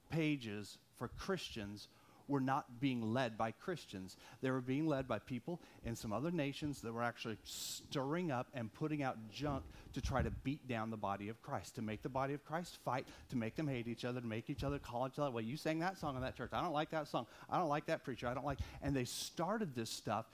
pages 0.10 0.78
for 0.98 1.08
Christians 1.08 1.88
were 2.30 2.40
not 2.40 2.80
being 2.80 3.12
led 3.12 3.38
by 3.38 3.52
Christians. 3.52 4.16
They 4.42 4.52
were 4.52 4.62
being 4.62 4.88
led 4.88 5.08
by 5.08 5.18
people 5.20 5.60
in 5.84 5.96
some 5.96 6.14
other 6.14 6.30
nations 6.30 6.80
that 6.82 6.94
were 6.94 7.02
actually 7.02 7.38
stirring 7.44 8.32
up 8.32 8.48
and 8.54 8.72
putting 8.72 9.02
out 9.02 9.18
junk 9.34 9.64
to 9.94 10.02
try 10.02 10.22
to 10.22 10.30
beat 10.30 10.68
down 10.68 10.92
the 10.92 10.98
body 10.98 11.30
of 11.30 11.42
Christ, 11.42 11.76
to 11.76 11.82
make 11.82 12.04
the 12.04 12.10
body 12.10 12.36
of 12.36 12.46
Christ 12.46 12.78
fight, 12.86 13.08
to 13.30 13.36
make 13.36 13.56
them 13.56 13.68
hate 13.68 13.88
each 13.88 14.06
other, 14.06 14.22
to 14.22 14.28
make 14.28 14.50
each 14.50 14.64
other 14.64 14.78
call 14.78 15.08
each 15.08 15.18
other, 15.18 15.32
well, 15.32 15.44
you 15.44 15.58
sang 15.58 15.80
that 15.80 15.98
song 15.98 16.16
in 16.16 16.22
that 16.22 16.38
church. 16.38 16.52
I 16.54 16.62
don't 16.62 16.72
like 16.72 16.92
that 16.92 17.08
song. 17.08 17.26
I 17.50 17.58
don't 17.58 17.70
like 17.70 17.88
that 17.88 18.04
preacher. 18.04 18.28
I 18.28 18.36
don't 18.36 18.46
like. 18.46 18.60
And 18.84 18.96
they 18.96 19.06
started 19.06 19.74
this 19.74 19.90
stuff. 19.90 20.30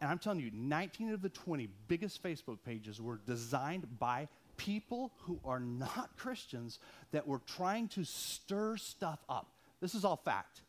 And 0.00 0.10
I'm 0.10 0.18
telling 0.18 0.40
you, 0.40 0.50
19 0.52 1.12
of 1.12 1.22
the 1.22 1.28
20 1.28 1.68
biggest 1.88 2.22
Facebook 2.22 2.58
pages 2.64 3.00
were 3.00 3.20
designed 3.26 3.98
by 3.98 4.28
people 4.56 5.12
who 5.22 5.40
are 5.44 5.60
not 5.60 6.16
Christians 6.16 6.78
that 7.12 7.26
were 7.26 7.40
trying 7.46 7.88
to 7.88 8.04
stir 8.04 8.76
stuff 8.76 9.20
up. 9.28 9.48
This 9.80 9.94
is 9.94 10.04
all 10.04 10.16
fact. 10.16 10.62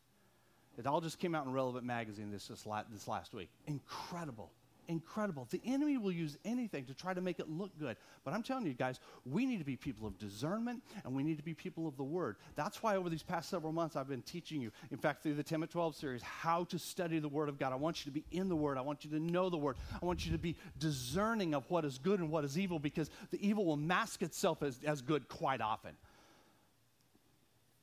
It 0.78 0.86
all 0.86 1.00
just 1.00 1.18
came 1.18 1.34
out 1.34 1.46
in 1.46 1.52
Relevant 1.52 1.84
Magazine 1.84 2.30
this, 2.30 2.48
this, 2.48 2.66
last 3.08 3.34
week. 3.34 3.50
Incredible. 3.66 4.50
Incredible. 4.90 5.46
The 5.48 5.60
enemy 5.64 5.98
will 5.98 6.10
use 6.10 6.36
anything 6.44 6.84
to 6.86 6.94
try 6.94 7.14
to 7.14 7.20
make 7.20 7.38
it 7.38 7.48
look 7.48 7.70
good. 7.78 7.96
But 8.24 8.34
I'm 8.34 8.42
telling 8.42 8.66
you 8.66 8.72
guys, 8.72 8.98
we 9.24 9.46
need 9.46 9.58
to 9.58 9.64
be 9.64 9.76
people 9.76 10.04
of 10.04 10.18
discernment 10.18 10.82
and 11.04 11.14
we 11.14 11.22
need 11.22 11.36
to 11.38 11.44
be 11.44 11.54
people 11.54 11.86
of 11.86 11.96
the 11.96 12.02
word. 12.02 12.34
That's 12.56 12.82
why 12.82 12.96
over 12.96 13.08
these 13.08 13.22
past 13.22 13.48
several 13.50 13.72
months 13.72 13.94
I've 13.94 14.08
been 14.08 14.22
teaching 14.22 14.60
you, 14.60 14.72
in 14.90 14.98
fact, 14.98 15.22
through 15.22 15.34
the 15.34 15.44
10 15.44 15.62
at 15.62 15.70
12 15.70 15.94
series, 15.94 16.22
how 16.22 16.64
to 16.64 16.78
study 16.78 17.20
the 17.20 17.28
word 17.28 17.48
of 17.48 17.56
God. 17.56 17.72
I 17.72 17.76
want 17.76 18.04
you 18.04 18.10
to 18.10 18.14
be 18.14 18.24
in 18.32 18.48
the 18.48 18.56
word. 18.56 18.78
I 18.78 18.80
want 18.80 19.04
you 19.04 19.10
to 19.12 19.20
know 19.20 19.48
the 19.48 19.56
word. 19.56 19.76
I 20.02 20.04
want 20.04 20.26
you 20.26 20.32
to 20.32 20.38
be 20.38 20.56
discerning 20.76 21.54
of 21.54 21.70
what 21.70 21.84
is 21.84 21.98
good 21.98 22.18
and 22.18 22.28
what 22.28 22.44
is 22.44 22.58
evil 22.58 22.80
because 22.80 23.10
the 23.30 23.46
evil 23.46 23.64
will 23.64 23.76
mask 23.76 24.22
itself 24.22 24.60
as, 24.64 24.80
as 24.84 25.02
good 25.02 25.28
quite 25.28 25.60
often 25.60 25.92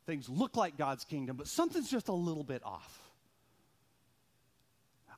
things 0.05 0.29
look 0.29 0.55
like 0.55 0.77
God's 0.77 1.03
kingdom, 1.03 1.35
but 1.35 1.47
something's 1.47 1.91
just 1.91 2.07
a 2.07 2.13
little 2.13 2.45
bit 2.45 2.63
off. 2.63 3.06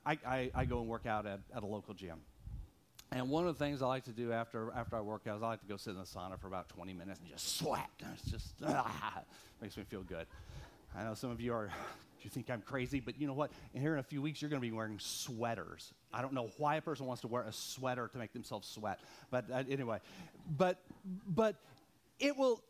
I, 0.04 0.18
I, 0.26 0.50
I 0.54 0.64
go 0.64 0.80
and 0.80 0.88
work 0.88 1.06
out 1.06 1.26
at, 1.26 1.40
at 1.54 1.62
a 1.62 1.66
local 1.66 1.94
gym. 1.94 2.18
And 3.12 3.28
one 3.28 3.46
of 3.46 3.58
the 3.58 3.64
things 3.64 3.82
I 3.82 3.86
like 3.86 4.04
to 4.04 4.12
do 4.12 4.32
after, 4.32 4.72
after 4.74 4.96
I 4.96 5.00
work 5.00 5.26
out 5.26 5.36
is 5.36 5.42
I 5.42 5.48
like 5.48 5.60
to 5.60 5.66
go 5.66 5.76
sit 5.76 5.90
in 5.90 5.96
the 5.96 6.04
sauna 6.04 6.38
for 6.38 6.46
about 6.46 6.68
20 6.68 6.92
minutes 6.92 7.18
and 7.18 7.28
just 7.28 7.56
sweat. 7.58 7.90
It's 8.14 8.30
just, 8.30 8.54
ah, 8.66 9.22
makes 9.60 9.76
me 9.76 9.82
feel 9.82 10.02
good. 10.02 10.26
I 10.96 11.02
know 11.02 11.14
some 11.14 11.30
of 11.30 11.40
you 11.40 11.52
are, 11.52 11.70
you 12.22 12.30
think 12.30 12.50
I'm 12.50 12.62
crazy, 12.62 13.00
but 13.00 13.20
you 13.20 13.26
know 13.26 13.32
what? 13.32 13.50
And 13.74 13.82
here 13.82 13.94
in 13.94 13.98
a 13.98 14.04
few 14.04 14.22
weeks, 14.22 14.40
you're 14.40 14.48
going 14.48 14.62
to 14.62 14.66
be 14.66 14.72
wearing 14.72 14.98
sweaters. 15.00 15.92
I 16.12 16.22
don't 16.22 16.32
know 16.32 16.50
why 16.56 16.76
a 16.76 16.80
person 16.80 17.06
wants 17.06 17.22
to 17.22 17.28
wear 17.28 17.42
a 17.42 17.52
sweater 17.52 18.06
to 18.06 18.18
make 18.18 18.32
themselves 18.32 18.68
sweat. 18.68 19.00
But 19.30 19.46
uh, 19.52 19.64
anyway, 19.68 19.98
but, 20.56 20.78
but 21.26 21.56
it 22.20 22.36
will, 22.36 22.62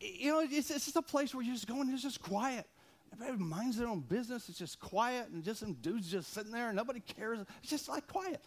you 0.00 0.30
know, 0.30 0.40
it's, 0.40 0.70
it's 0.70 0.86
just 0.86 0.96
a 0.96 1.02
place 1.02 1.34
where 1.34 1.44
you're 1.44 1.54
just 1.54 1.66
going, 1.66 1.90
it's 1.90 2.02
just 2.02 2.22
quiet. 2.22 2.66
Everybody 3.12 3.42
minds 3.42 3.76
their 3.76 3.88
own 3.88 4.00
business. 4.00 4.48
It's 4.48 4.58
just 4.58 4.78
quiet, 4.80 5.28
and 5.28 5.42
just 5.42 5.60
some 5.60 5.74
dudes 5.74 6.10
just 6.10 6.32
sitting 6.32 6.52
there, 6.52 6.68
and 6.68 6.76
nobody 6.76 7.00
cares. 7.00 7.40
It's 7.62 7.70
just 7.70 7.88
like 7.88 8.06
quiet. 8.06 8.40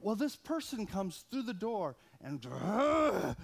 Well, 0.00 0.14
this 0.14 0.36
person 0.36 0.86
comes 0.86 1.24
through 1.30 1.42
the 1.42 1.54
door 1.54 1.96
and 2.22 2.46
uh, 2.62 3.34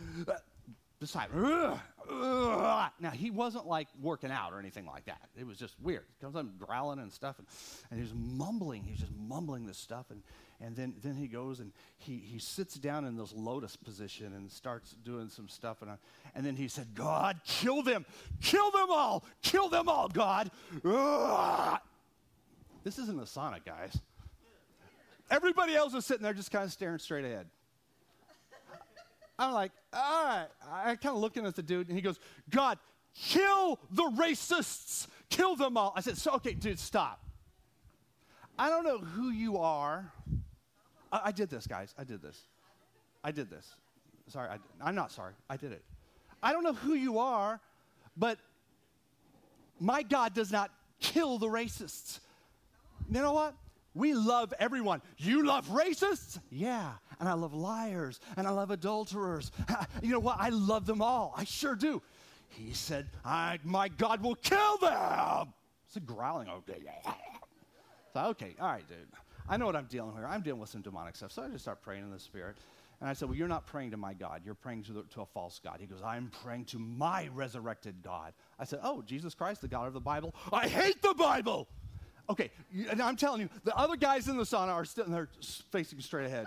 beside. 1.01 1.29
Uh, 1.35 1.77
uh, 2.11 2.89
now 3.01 3.11
he 3.11 3.31
wasn't 3.31 3.67
like 3.67 3.89
working 4.01 4.31
out 4.31 4.53
or 4.53 4.61
anything 4.61 4.87
like 4.87 5.07
that. 5.07 5.29
It 5.39 5.47
was 5.47 5.59
just 5.59 5.75
weird. 5.81 6.05
He 6.17 6.25
comes 6.25 6.37
up 6.37 6.47
growling 6.59 6.99
and 7.01 7.13
stuff, 7.13 7.39
and, 7.39 7.49
and 7.91 8.01
he's 8.01 8.13
mumbling. 8.15 8.85
He's 8.85 9.01
just 9.01 9.13
mumbling 9.17 9.67
this 9.67 9.79
stuff, 9.79 10.07
and 10.11 10.23
and 10.61 10.77
then, 10.77 10.95
then 11.03 11.17
he 11.17 11.27
goes 11.27 11.61
and 11.61 11.73
he, 11.99 12.19
he 12.19 12.39
sits 12.39 12.75
down 12.75 13.05
in 13.05 13.17
this 13.17 13.33
lotus 13.35 13.77
position 13.77 14.33
and 14.35 14.51
starts 14.51 14.95
doing 15.05 15.29
some 15.29 15.49
stuff. 15.49 15.83
And, 15.83 15.91
I, 15.91 15.97
and 16.35 16.47
then 16.47 16.57
he 16.57 16.69
said, 16.69 16.95
God, 16.95 17.41
kill 17.45 17.83
them. 17.83 18.07
Kill 18.41 18.71
them 18.71 18.87
all. 18.91 19.25
Kill 19.43 19.69
them 19.69 19.89
all, 19.89 20.09
God. 20.09 20.51
Ugh. 20.85 21.79
This 22.85 22.99
isn't 22.99 23.19
a 23.19 23.25
sauna, 23.25 23.65
guys. 23.65 23.99
Everybody 25.31 25.75
else 25.75 25.95
is 25.95 26.05
sitting 26.05 26.23
there 26.23 26.35
just 26.35 26.51
kind 26.51 26.65
of 26.65 26.73
staring 26.73 26.99
straight 26.99 27.25
ahead. 27.25 27.47
I'm 29.39 29.53
like, 29.53 29.73
all 29.93 30.25
right. 30.25 30.49
I 30.71 30.97
kind 30.97 31.17
of 31.17 31.21
looking 31.21 31.47
at 31.47 31.57
the 31.57 31.63
dude, 31.63 31.89
and 31.89 31.97
he 31.97 32.03
goes, 32.03 32.21
God, 32.51 32.79
kill 33.15 33.81
the 33.91 34.05
racists. 34.05 35.09
Kill 35.31 35.57
them 35.57 35.77
all. 35.77 35.93
I 35.97 36.01
said, 36.01 36.19
so, 36.19 36.33
okay, 36.35 36.53
dude, 36.53 36.79
stop. 36.79 37.21
I 38.59 38.69
don't 38.69 38.85
know 38.85 38.99
who 38.99 39.31
you 39.31 39.59
are. 39.59 40.13
I, 41.15 41.21
I 41.27 41.33
did 41.33 41.49
this, 41.49 41.67
guys. 41.67 41.95
I 41.97 42.05
did 42.05 42.21
this. 42.21 42.39
I 43.23 43.31
did 43.31 43.49
this. 43.49 43.67
Sorry, 44.29 44.51
I, 44.51 44.59
I'm 44.83 44.95
not 44.95 45.13
sorry. 45.13 45.35
I 45.49 45.57
did 45.57 45.73
it. 45.73 45.83
I 46.43 46.53
don't 46.53 46.65
know 46.65 46.75
who 46.75 46.95
you 46.95 47.19
are, 47.19 47.61
but 48.17 48.39
my 49.79 50.03
God 50.03 50.35
does 50.35 50.51
not 50.51 50.71
kill 51.01 51.39
the 51.39 51.47
racists. 51.47 52.19
You 53.09 53.23
know 53.23 53.33
what? 53.33 53.55
We 53.95 54.15
love 54.15 54.53
everyone. 54.59 55.03
You 55.19 55.47
love 55.47 55.69
racists? 55.69 56.41
Yeah. 56.51 56.93
And 57.21 57.29
I 57.29 57.35
love 57.35 57.55
liars 57.55 58.19
and 58.37 58.47
I 58.47 58.51
love 58.51 58.71
adulterers. 58.71 59.53
You 60.03 60.11
know 60.11 60.21
what? 60.21 60.37
I 60.39 60.49
love 60.49 60.85
them 60.85 61.01
all. 61.01 61.33
I 61.37 61.45
sure 61.45 61.75
do. 61.77 62.03
He 62.49 62.73
said, 62.73 63.07
My 63.25 63.89
God 63.97 64.23
will 64.23 64.35
kill 64.35 64.79
them. 64.79 65.55
It's 65.87 65.97
a 65.97 66.01
growling. 66.01 66.49
Okay. 66.49 66.83
Okay, 68.17 68.55
all 68.61 68.69
right, 68.69 68.87
dude. 68.87 69.09
I 69.49 69.57
know 69.57 69.67
what 69.67 69.77
I'm 69.77 69.87
dealing 69.87 70.15
with. 70.15 70.25
I'm 70.25 70.43
dealing 70.43 70.61
with 70.61 70.71
some 70.71 70.83
demonic 70.83 71.17
stuff. 71.17 71.33
So 71.33 71.43
I 71.43 71.49
just 71.49 71.65
start 71.65 71.83
praying 71.83 72.03
in 72.03 72.11
the 72.11 72.19
spirit. 72.19 72.57
And 73.01 73.11
I 73.11 73.13
said, 73.13 73.29
Well, 73.29 73.37
you're 73.37 73.49
not 73.49 73.67
praying 73.67 73.91
to 73.91 73.97
my 73.97 74.15
God. 74.15 74.43
You're 74.45 74.55
praying 74.55 74.85
to, 74.85 74.93
the, 74.93 75.03
to 75.15 75.23
a 75.23 75.27
false 75.27 75.61
God. 75.63 75.77
He 75.81 75.87
goes, 75.87 76.01
I'm 76.03 76.31
praying 76.43 76.67
to 76.67 76.79
my 76.79 77.29
resurrected 77.35 77.97
God. 78.03 78.33
I 78.59 78.65
said, 78.65 78.81
Oh, 78.83 79.03
Jesus 79.03 79.35
Christ, 79.35 79.61
the 79.61 79.69
God 79.69 79.87
of 79.87 79.93
the 79.93 80.01
Bible? 80.01 80.35
I 80.53 80.69
hate 80.69 81.03
the 81.03 81.15
Bible. 81.15 81.69
Okay, 82.31 82.51
and 82.89 83.03
I'm 83.03 83.17
telling 83.17 83.43
you, 83.43 83.51
the 83.65 83.77
other 83.77 83.97
guys 83.97 84.29
in 84.29 84.39
the 84.39 84.45
sauna 84.45 84.73
are 84.73 84.87
sitting 84.87 85.13
there 85.13 85.29
facing 85.71 86.01
straight 86.01 86.25
ahead. 86.25 86.47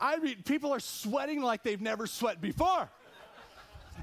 I 0.00 0.16
mean, 0.18 0.42
people 0.44 0.74
are 0.74 0.80
sweating 0.80 1.42
like 1.42 1.62
they've 1.62 1.80
never 1.80 2.08
sweat 2.08 2.40
before. 2.40 2.90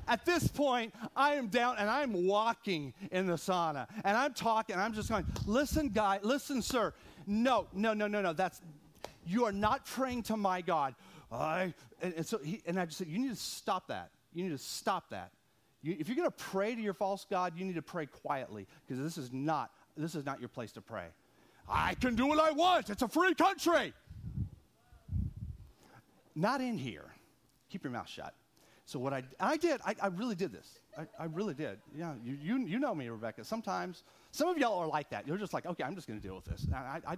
At 0.07 0.25
this 0.25 0.47
point, 0.47 0.93
I 1.15 1.35
am 1.35 1.47
down 1.47 1.75
and 1.77 1.89
I'm 1.89 2.27
walking 2.27 2.93
in 3.11 3.27
the 3.27 3.33
sauna 3.33 3.87
and 4.03 4.17
I'm 4.17 4.33
talking. 4.33 4.75
I'm 4.75 4.93
just 4.93 5.09
going, 5.09 5.25
listen, 5.45 5.89
guy, 5.89 6.19
listen, 6.21 6.61
sir. 6.61 6.93
No, 7.25 7.67
no, 7.73 7.93
no, 7.93 8.07
no, 8.07 8.21
no. 8.21 8.33
That's 8.33 8.61
you 9.25 9.45
are 9.45 9.51
not 9.51 9.85
praying 9.85 10.23
to 10.23 10.37
my 10.37 10.61
God. 10.61 10.95
I 11.31 11.73
and, 12.01 12.13
and 12.13 12.25
so 12.25 12.37
he, 12.37 12.61
and 12.65 12.79
I 12.79 12.85
just 12.85 12.97
said, 12.97 13.07
you 13.07 13.19
need 13.19 13.29
to 13.29 13.35
stop 13.35 13.87
that. 13.87 14.11
You 14.33 14.43
need 14.43 14.51
to 14.51 14.57
stop 14.57 15.09
that. 15.09 15.31
You, 15.81 15.95
if 15.99 16.07
you're 16.07 16.15
going 16.17 16.29
to 16.29 16.35
pray 16.35 16.75
to 16.75 16.81
your 16.81 16.93
false 16.93 17.25
God, 17.29 17.53
you 17.55 17.65
need 17.65 17.75
to 17.75 17.81
pray 17.81 18.05
quietly 18.05 18.67
because 18.85 19.01
this 19.01 19.17
is 19.17 19.31
not 19.31 19.71
this 19.95 20.15
is 20.15 20.25
not 20.25 20.39
your 20.39 20.49
place 20.49 20.71
to 20.73 20.81
pray. 20.81 21.05
I 21.69 21.93
can 21.95 22.15
do 22.15 22.25
what 22.25 22.39
I 22.39 22.51
want. 22.51 22.89
It's 22.89 23.03
a 23.03 23.07
free 23.07 23.35
country. 23.35 23.93
Not 26.35 26.61
in 26.61 26.77
here. 26.77 27.05
Keep 27.69 27.83
your 27.83 27.93
mouth 27.93 28.09
shut. 28.09 28.33
So 28.85 28.99
what 28.99 29.13
I, 29.13 29.23
I 29.39 29.57
did, 29.57 29.79
I, 29.85 29.95
I 30.01 30.07
really 30.07 30.35
did 30.35 30.51
this. 30.51 30.79
I, 30.97 31.05
I, 31.17 31.25
really 31.25 31.53
did. 31.53 31.79
Yeah, 31.95 32.13
you, 32.23 32.37
you, 32.41 32.57
you 32.65 32.79
know 32.79 32.93
me, 32.93 33.07
Rebecca. 33.07 33.43
Sometimes, 33.43 34.03
some 34.31 34.49
of 34.49 34.57
y'all 34.57 34.77
are 34.79 34.87
like 34.87 35.09
that. 35.11 35.25
You're 35.27 35.37
just 35.37 35.53
like, 35.53 35.65
okay, 35.65 35.83
I'm 35.83 35.95
just 35.95 36.07
going 36.07 36.19
to 36.19 36.25
deal 36.25 36.35
with 36.35 36.45
this. 36.45 36.67
I, 36.73 36.99
I, 37.07 37.17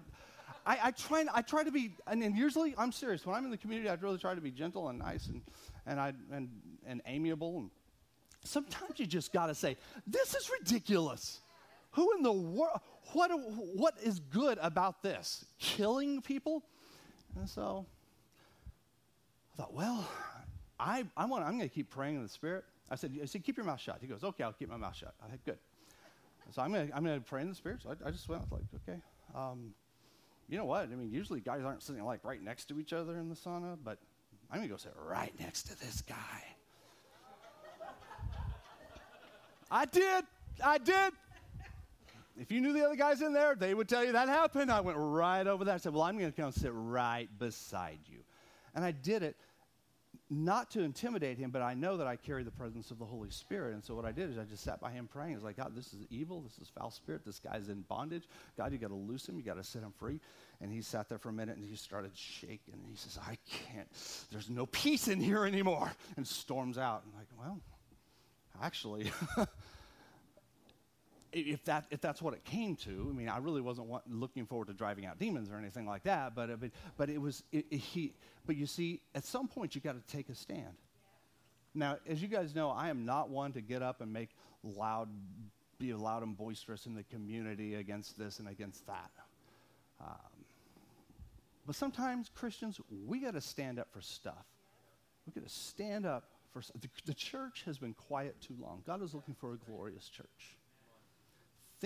I, 0.66 0.78
I, 0.84 0.92
try, 0.92 1.26
I 1.34 1.42
try 1.42 1.64
to 1.64 1.72
be, 1.72 1.96
and, 2.08 2.24
and 2.24 2.38
usually 2.38 2.76
I'm 2.78 2.92
serious. 2.92 3.26
When 3.26 3.36
I'm 3.36 3.46
in 3.46 3.52
the 3.52 3.58
community, 3.58 3.90
I 3.90 3.96
really 3.96 4.18
try 4.20 4.36
to 4.36 4.42
be 4.42 4.52
gentle 4.52 4.90
and 4.90 5.00
nice 5.00 5.28
and, 5.28 5.42
and, 5.88 6.00
I, 6.00 6.14
and, 6.32 6.50
and 6.86 7.02
amiable. 7.08 7.58
And 7.58 7.70
sometimes 8.44 9.00
you 9.00 9.08
just 9.08 9.34
got 9.34 9.48
to 9.48 9.56
say, 9.56 9.76
this 10.06 10.36
is 10.36 10.50
ridiculous. 10.60 11.42
Who 11.92 12.16
in 12.16 12.24
the 12.24 12.32
world, 12.32 12.80
what, 13.14 13.32
what 13.74 13.96
is 14.04 14.20
good 14.20 14.58
about 14.62 15.02
this? 15.02 15.46
Killing 15.60 16.22
people? 16.22 16.64
And 17.38 17.50
so 17.50 17.86
I 19.54 19.58
thought, 19.58 19.74
well, 19.74 20.08
I, 20.80 21.06
I 21.16 21.26
want, 21.26 21.46
I'm 21.46 21.58
going 21.58 21.70
to 21.70 21.74
keep 21.74 21.90
praying 21.90 22.16
in 22.16 22.24
the 22.24 22.30
Spirit. 22.30 22.66
I 22.90 22.96
said, 22.96 23.18
I 23.22 23.26
said, 23.26 23.44
keep 23.44 23.58
your 23.58 23.66
mouth 23.66 23.80
shut. 23.80 23.98
He 24.02 24.08
goes, 24.08 24.24
okay, 24.24 24.44
I'll 24.44 24.54
keep 24.54 24.70
my 24.70 24.78
mouth 24.78 24.96
shut. 24.96 25.14
I 25.26 25.30
said, 25.30 25.40
good. 25.46 25.58
So 26.52 26.62
I'm 26.62 26.72
going 26.72 26.88
to 26.88 26.96
I'm 26.96 27.04
gonna 27.04 27.20
pray 27.22 27.42
in 27.42 27.50
the 27.50 27.56
Spirit. 27.56 27.82
So 27.82 27.90
I, 27.90 28.08
I 28.08 28.12
just 28.12 28.30
went, 28.30 28.44
like, 28.52 28.62
okay. 28.88 29.00
Um, 29.34 29.74
you 30.48 30.58
know 30.58 30.66
what? 30.66 30.84
I 30.84 30.96
mean, 30.96 31.12
usually 31.12 31.40
guys 31.40 31.64
aren't 31.64 31.82
sitting 31.82 32.04
like 32.04 32.24
right 32.24 32.42
next 32.42 32.66
to 32.66 32.80
each 32.80 32.94
other 32.94 33.18
in 33.18 33.30
the 33.30 33.36
sauna, 33.36 33.78
but 33.84 33.98
I'm 34.52 34.60
going 34.60 34.70
to 34.70 34.74
go 34.74 34.78
sit 34.78 34.94
right 35.08 35.34
next 35.40 35.64
to 35.64 35.80
this 35.80 36.02
guy. 36.02 36.44
I 39.72 39.86
did. 39.86 40.24
I 40.64 40.78
did. 40.78 41.14
If 42.38 42.52
you 42.52 42.62
knew 42.62 42.74
the 42.74 42.86
other 42.86 42.96
guys 42.96 43.22
in 43.22 43.34
there, 43.34 43.56
they 43.56 43.74
would 43.74 43.88
tell 43.88 44.04
you 44.04 44.12
that 44.12 44.28
happened. 44.28 44.72
I 44.72 44.82
went 44.82 44.98
right 45.00 45.48
over 45.48 45.64
there. 45.64 45.74
I 45.74 45.78
said, 45.78 45.94
Well, 45.94 46.04
I'm 46.04 46.18
going 46.18 46.32
to 46.32 46.42
come 46.42 46.52
sit 46.52 46.72
right 46.74 47.28
beside 47.40 48.00
you. 48.06 48.20
And 48.76 48.84
I 48.84 48.92
did 48.92 49.24
it 49.24 49.38
not 50.30 50.72
to 50.72 50.82
intimidate 50.82 51.38
him, 51.38 51.52
but 51.52 51.62
I 51.62 51.76
know 51.76 51.98
that 51.98 52.08
I 52.08 52.16
carry 52.16 52.44
the 52.44 52.52
presence 52.52 52.90
of 52.90 52.98
the 52.98 53.06
Holy 53.06 53.30
Spirit. 53.30 53.74
And 53.74 53.84
so 53.84 53.94
what 53.94 54.06
I 54.06 54.12
did 54.12 54.32
is 54.32 54.38
I 54.38 54.44
just 54.44 54.64
sat 54.64 54.80
by 54.82 54.92
him 54.92 55.08
praying. 55.08 55.34
I 55.34 55.36
was 55.36 55.44
like, 55.44 55.58
God, 55.58 55.76
this 55.76 55.94
is 55.94 56.06
evil. 56.10 56.42
This 56.42 56.58
is 56.58 56.68
foul 56.68 56.90
spirit. 56.90 57.22
This 57.26 57.40
guy's 57.40 57.70
in 57.70 57.82
bondage. 57.82 58.28
God, 58.58 58.72
you 58.72 58.80
got 58.80 58.88
to 58.88 58.96
loose 58.96 59.30
him. 59.30 59.38
You 59.38 59.44
got 59.44 59.58
to 59.58 59.64
set 59.64 59.84
him 59.84 59.94
free. 60.00 60.20
And 60.62 60.72
he 60.72 60.82
sat 60.82 61.10
there 61.10 61.20
for 61.20 61.30
a 61.30 61.34
minute 61.34 61.58
and 61.58 61.66
he 61.66 61.76
started 61.76 62.12
shaking. 62.16 62.74
And 62.74 62.84
he 62.90 62.96
says, 62.96 63.20
I 63.22 63.38
can't. 63.48 63.88
There's 64.32 64.50
no 64.50 64.66
peace 64.66 65.08
in 65.08 65.20
here 65.20 65.46
anymore. 65.46 65.92
And 66.18 66.26
storms 66.28 66.78
out. 66.78 67.04
And 67.04 67.14
I'm 67.14 67.20
like, 67.20 67.28
well, 67.38 67.60
actually. 68.64 69.12
if 71.36 71.64
that 71.66 71.86
if 71.92 72.00
that's 72.00 72.22
what 72.22 72.34
it 72.34 72.44
came 72.46 72.76
to, 72.78 73.08
I 73.10 73.14
mean, 73.14 73.30
I 73.30 73.38
really 73.38 73.62
wasn't 73.62 73.88
want, 73.88 74.10
looking 74.10 74.46
forward 74.46 74.68
to 74.68 74.74
driving 74.74 75.06
out 75.06 75.20
demons 75.20 75.50
or 75.50 75.58
anything 75.58 75.86
like 75.86 76.04
that. 76.04 76.34
But 76.34 76.50
uh, 76.50 76.56
but, 76.56 76.72
but 76.98 77.10
it 77.10 77.20
was 77.20 77.44
it, 77.52 77.66
it, 77.70 77.78
he. 77.78 78.14
But 78.46 78.56
you 78.56 78.66
see, 78.66 79.02
at 79.14 79.26
some 79.26 79.48
point 79.48 79.76
you 79.76 79.82
got 79.82 79.96
to 79.96 80.16
take 80.16 80.30
a 80.30 80.36
stand. 80.36 80.76
Now, 81.74 81.98
as 82.08 82.22
you 82.22 82.30
guys 82.30 82.56
know, 82.56 82.70
I 82.70 82.90
am 82.90 83.06
not 83.06 83.30
one 83.30 83.52
to 83.54 83.62
get 83.62 83.82
up 83.82 84.00
and 84.00 84.14
make 84.14 84.30
loud, 84.64 85.10
be 85.78 85.94
loud 85.94 86.24
and 86.24 86.38
boisterous 86.38 86.86
in 86.86 86.96
the 86.96 87.04
community 87.04 87.76
against 87.76 88.18
this 88.18 88.40
and 88.40 88.48
against 88.48 88.88
that. 88.88 89.12
Um, 90.00 90.46
but 91.66 91.76
sometimes 91.76 92.30
Christians, 92.34 92.80
we 93.06 93.20
got 93.20 93.34
to 93.34 93.42
stand 93.42 93.78
up 93.78 93.90
for 93.92 94.00
stuff. 94.00 94.46
We 95.26 95.34
got 95.34 95.46
to 95.46 95.54
stand 95.54 96.06
up 96.06 96.30
for 96.54 96.62
the, 96.80 96.88
the 97.06 97.14
church 97.14 97.64
has 97.66 97.78
been 97.78 97.94
quiet 97.94 98.40
too 98.40 98.56
long. 98.62 98.84
God 98.88 99.02
is 99.04 99.14
looking 99.14 99.34
for 99.34 99.54
a 99.54 99.58
glorious 99.58 100.08
church. 100.08 100.56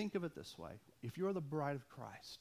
Think 0.00 0.14
of 0.14 0.24
it 0.24 0.34
this 0.34 0.56
way 0.58 0.70
if 1.02 1.18
you're 1.18 1.34
the 1.34 1.42
bride 1.42 1.76
of 1.76 1.86
Christ, 1.90 2.38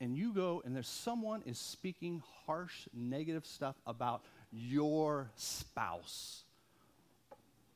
and 0.00 0.16
you 0.16 0.32
go 0.32 0.62
and 0.64 0.74
there's 0.74 0.88
someone 0.88 1.42
is 1.44 1.58
speaking 1.58 2.22
harsh, 2.46 2.88
negative 2.94 3.44
stuff 3.44 3.76
about 3.86 4.22
your 4.50 5.28
spouse, 5.36 6.44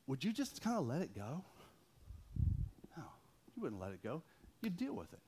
would 0.07 0.23
you 0.23 0.33
just 0.33 0.63
kind 0.63 0.75
of 0.79 0.87
let 0.87 1.03
it 1.03 1.15
go? 1.15 1.43
No, 2.97 3.03
you 3.55 3.61
wouldn't 3.61 3.79
let 3.79 3.91
it 3.91 4.01
go. 4.01 4.23
You'd 4.63 4.77
deal 4.77 4.95
with 4.95 5.13
it. 5.13 5.19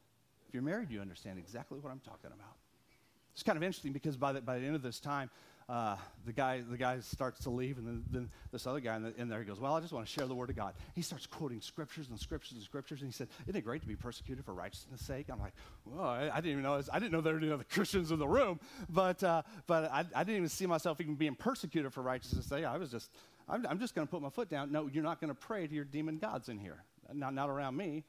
If 0.48 0.56
you're 0.56 0.64
married, 0.64 0.90
you 0.90 1.00
understand 1.00 1.38
exactly 1.38 1.78
what 1.78 1.92
I'm 1.92 2.00
talking 2.00 2.32
about. 2.34 2.56
It's 3.34 3.44
kind 3.44 3.56
of 3.56 3.62
interesting 3.62 3.92
because 3.92 4.18
by 4.18 4.34
the, 4.34 4.42
by 4.42 4.58
the 4.58 4.66
end 4.66 4.76
of 4.76 4.82
this 4.82 5.00
time, 5.00 5.30
uh, 5.70 5.96
the 6.26 6.34
guy 6.34 6.62
the 6.70 6.78
guy 6.78 7.00
starts 7.00 7.40
to 7.42 7.50
leave, 7.50 7.78
and 7.78 7.88
then, 7.88 8.04
then 8.12 8.30
this 8.52 8.68
other 8.68 8.80
guy 8.80 8.98
in, 8.98 9.04
the, 9.04 9.16
in, 9.18 9.30
there 9.30 9.40
he 9.40 9.46
goes, 9.46 9.60
"Well, 9.60 9.74
I 9.74 9.80
just 9.80 9.94
want 9.94 10.06
to 10.06 10.12
share 10.12 10.26
the 10.26 10.36
word 10.36 10.50
of 10.50 10.56
God." 10.56 10.74
He 10.94 11.02
starts 11.02 11.26
quoting 11.26 11.62
scriptures 11.62 12.10
and 12.10 12.20
scriptures 12.20 12.54
and 12.54 12.62
scriptures, 12.62 13.02
and 13.02 13.08
he 13.08 13.14
said, 13.14 13.30
"Isn't 13.48 13.56
it 13.56 13.62
great 13.62 13.82
to 13.82 13.88
be 13.88 13.96
persecuted 13.96 14.44
for 14.44 14.54
righteousness' 14.54 15.02
sake?" 15.02 15.28
I'm 15.32 15.40
like, 15.40 15.54
"Well, 15.86 16.06
I, 16.06 16.30
I 16.30 16.36
didn't 16.36 16.52
even 16.52 16.64
know 16.64 16.82
I 16.92 17.00
didn't 17.00 17.12
know 17.12 17.22
there 17.22 17.34
were 17.34 17.40
any 17.40 17.52
other 17.52 17.64
Christians 17.70 18.12
in 18.12 18.20
the 18.20 18.28
room, 18.28 18.60
but 18.90 19.24
uh, 19.24 19.44
but 19.66 19.92
I, 19.92 20.06
I, 20.14 20.24
didn't 20.24 20.38
even 20.38 20.50
see 20.50 20.66
myself 20.66 21.00
even 21.00 21.16
being 21.16 21.36
persecuted 21.36 21.94
for 21.94 22.02
righteousness' 22.02 22.46
sake. 22.46 22.66
I 22.66 22.78
was 22.78 22.92
just 22.92 23.10
I'm, 23.48 23.66
I'm 23.68 23.80
just 23.80 23.96
going 23.96 24.06
to 24.06 24.12
put 24.12 24.22
my 24.22 24.30
foot 24.30 24.50
down. 24.50 24.72
No, 24.72 24.90
you're 24.92 25.04
not 25.04 25.22
going 25.22 25.30
to 25.30 25.40
pray 25.40 25.66
to 25.66 25.74
your 25.74 25.86
demon 25.86 26.18
gods 26.18 26.50
in 26.50 26.60
here, 26.60 26.84
not 27.14 27.34
not 27.34 27.50
around 27.50 27.78
me, 27.78 28.04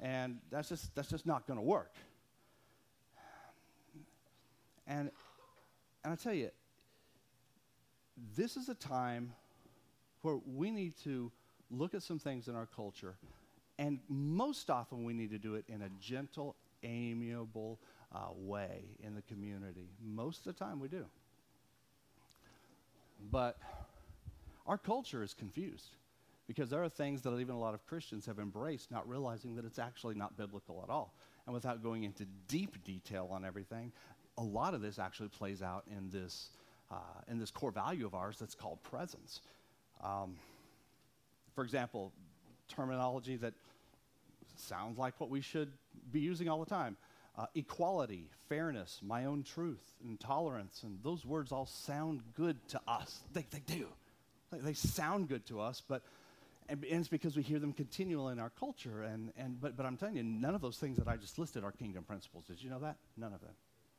and 0.00 0.38
that's 0.50 0.68
just 0.68 0.94
that's 0.94 1.08
just 1.08 1.26
not 1.26 1.46
going 1.46 1.58
to 1.58 1.64
work." 1.64 1.92
And 4.86 5.10
and 6.04 6.12
I 6.12 6.16
tell 6.16 6.32
you, 6.32 6.50
this 8.36 8.56
is 8.56 8.68
a 8.68 8.74
time 8.74 9.32
where 10.22 10.38
we 10.46 10.70
need 10.70 10.94
to 11.04 11.30
look 11.70 11.94
at 11.94 12.02
some 12.02 12.18
things 12.18 12.48
in 12.48 12.54
our 12.54 12.66
culture, 12.66 13.16
and 13.78 14.00
most 14.08 14.70
often 14.70 15.04
we 15.04 15.12
need 15.12 15.30
to 15.30 15.38
do 15.38 15.54
it 15.54 15.64
in 15.68 15.82
a 15.82 15.88
gentle, 16.00 16.56
amiable 16.82 17.78
uh, 18.14 18.18
way 18.34 18.84
in 19.02 19.14
the 19.14 19.22
community. 19.22 19.88
Most 20.04 20.46
of 20.46 20.56
the 20.56 20.64
time 20.64 20.80
we 20.80 20.88
do. 20.88 21.04
But 23.30 23.58
our 24.66 24.78
culture 24.78 25.22
is 25.22 25.34
confused 25.34 25.96
because 26.46 26.70
there 26.70 26.82
are 26.82 26.88
things 26.88 27.22
that 27.22 27.38
even 27.38 27.54
a 27.54 27.58
lot 27.58 27.74
of 27.74 27.86
Christians 27.86 28.26
have 28.26 28.38
embraced, 28.38 28.90
not 28.90 29.08
realizing 29.08 29.54
that 29.56 29.64
it's 29.64 29.78
actually 29.78 30.14
not 30.14 30.36
biblical 30.36 30.80
at 30.82 30.90
all. 30.90 31.14
And 31.46 31.54
without 31.54 31.82
going 31.82 32.04
into 32.04 32.26
deep 32.46 32.82
detail 32.84 33.28
on 33.30 33.44
everything, 33.44 33.92
a 34.36 34.42
lot 34.42 34.74
of 34.74 34.80
this 34.80 34.98
actually 34.98 35.28
plays 35.28 35.62
out 35.62 35.84
in 35.90 36.10
this 36.10 36.50
uh, 36.90 36.96
in 37.28 37.38
this 37.38 37.50
core 37.50 37.70
value 37.70 38.06
of 38.06 38.14
ours 38.14 38.36
that's 38.38 38.54
called 38.54 38.82
presence. 38.82 39.40
Um, 40.02 40.36
for 41.54 41.64
example, 41.64 42.12
terminology 42.68 43.36
that 43.36 43.54
sounds 44.56 44.98
like 44.98 45.20
what 45.20 45.30
we 45.30 45.40
should 45.40 45.72
be 46.12 46.20
using 46.20 46.48
all 46.48 46.60
the 46.60 46.70
time 46.70 46.96
uh, 47.36 47.46
equality, 47.54 48.26
fairness, 48.48 49.00
my 49.02 49.24
own 49.24 49.44
truth, 49.44 49.94
and 50.04 50.18
tolerance, 50.18 50.82
and 50.82 50.98
those 51.04 51.24
words 51.24 51.52
all 51.52 51.66
sound 51.66 52.20
good 52.36 52.56
to 52.68 52.80
us. 52.88 53.20
They, 53.32 53.46
they 53.50 53.60
do. 53.60 53.86
They, 54.50 54.58
they 54.58 54.74
sound 54.74 55.28
good 55.28 55.46
to 55.46 55.60
us, 55.60 55.80
but 55.86 56.02
and, 56.68 56.84
and 56.84 57.00
it's 57.00 57.08
because 57.08 57.36
we 57.36 57.42
hear 57.42 57.58
them 57.58 57.72
continually 57.72 58.32
in 58.32 58.38
our 58.38 58.50
culture. 58.58 59.02
And, 59.02 59.32
and, 59.38 59.60
but, 59.60 59.76
but 59.76 59.86
I'm 59.86 59.96
telling 59.96 60.16
you, 60.16 60.22
none 60.22 60.54
of 60.54 60.60
those 60.60 60.76
things 60.76 60.98
that 60.98 61.08
I 61.08 61.16
just 61.16 61.38
listed 61.38 61.64
are 61.64 61.72
kingdom 61.72 62.04
principles. 62.04 62.44
Did 62.44 62.62
you 62.62 62.68
know 62.68 62.78
that? 62.80 62.96
None 63.16 63.32
of 63.32 63.40
them. 63.40 63.54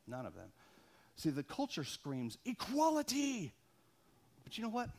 None 0.07 0.25
of 0.25 0.35
them. 0.35 0.49
See, 1.19 1.31
the 1.31 1.43
culture 1.43 1.83
screams 1.83 2.37
equality. 2.45 3.51
But 4.45 4.57
you 4.57 4.63
know 4.63 4.69
what? 4.69 4.89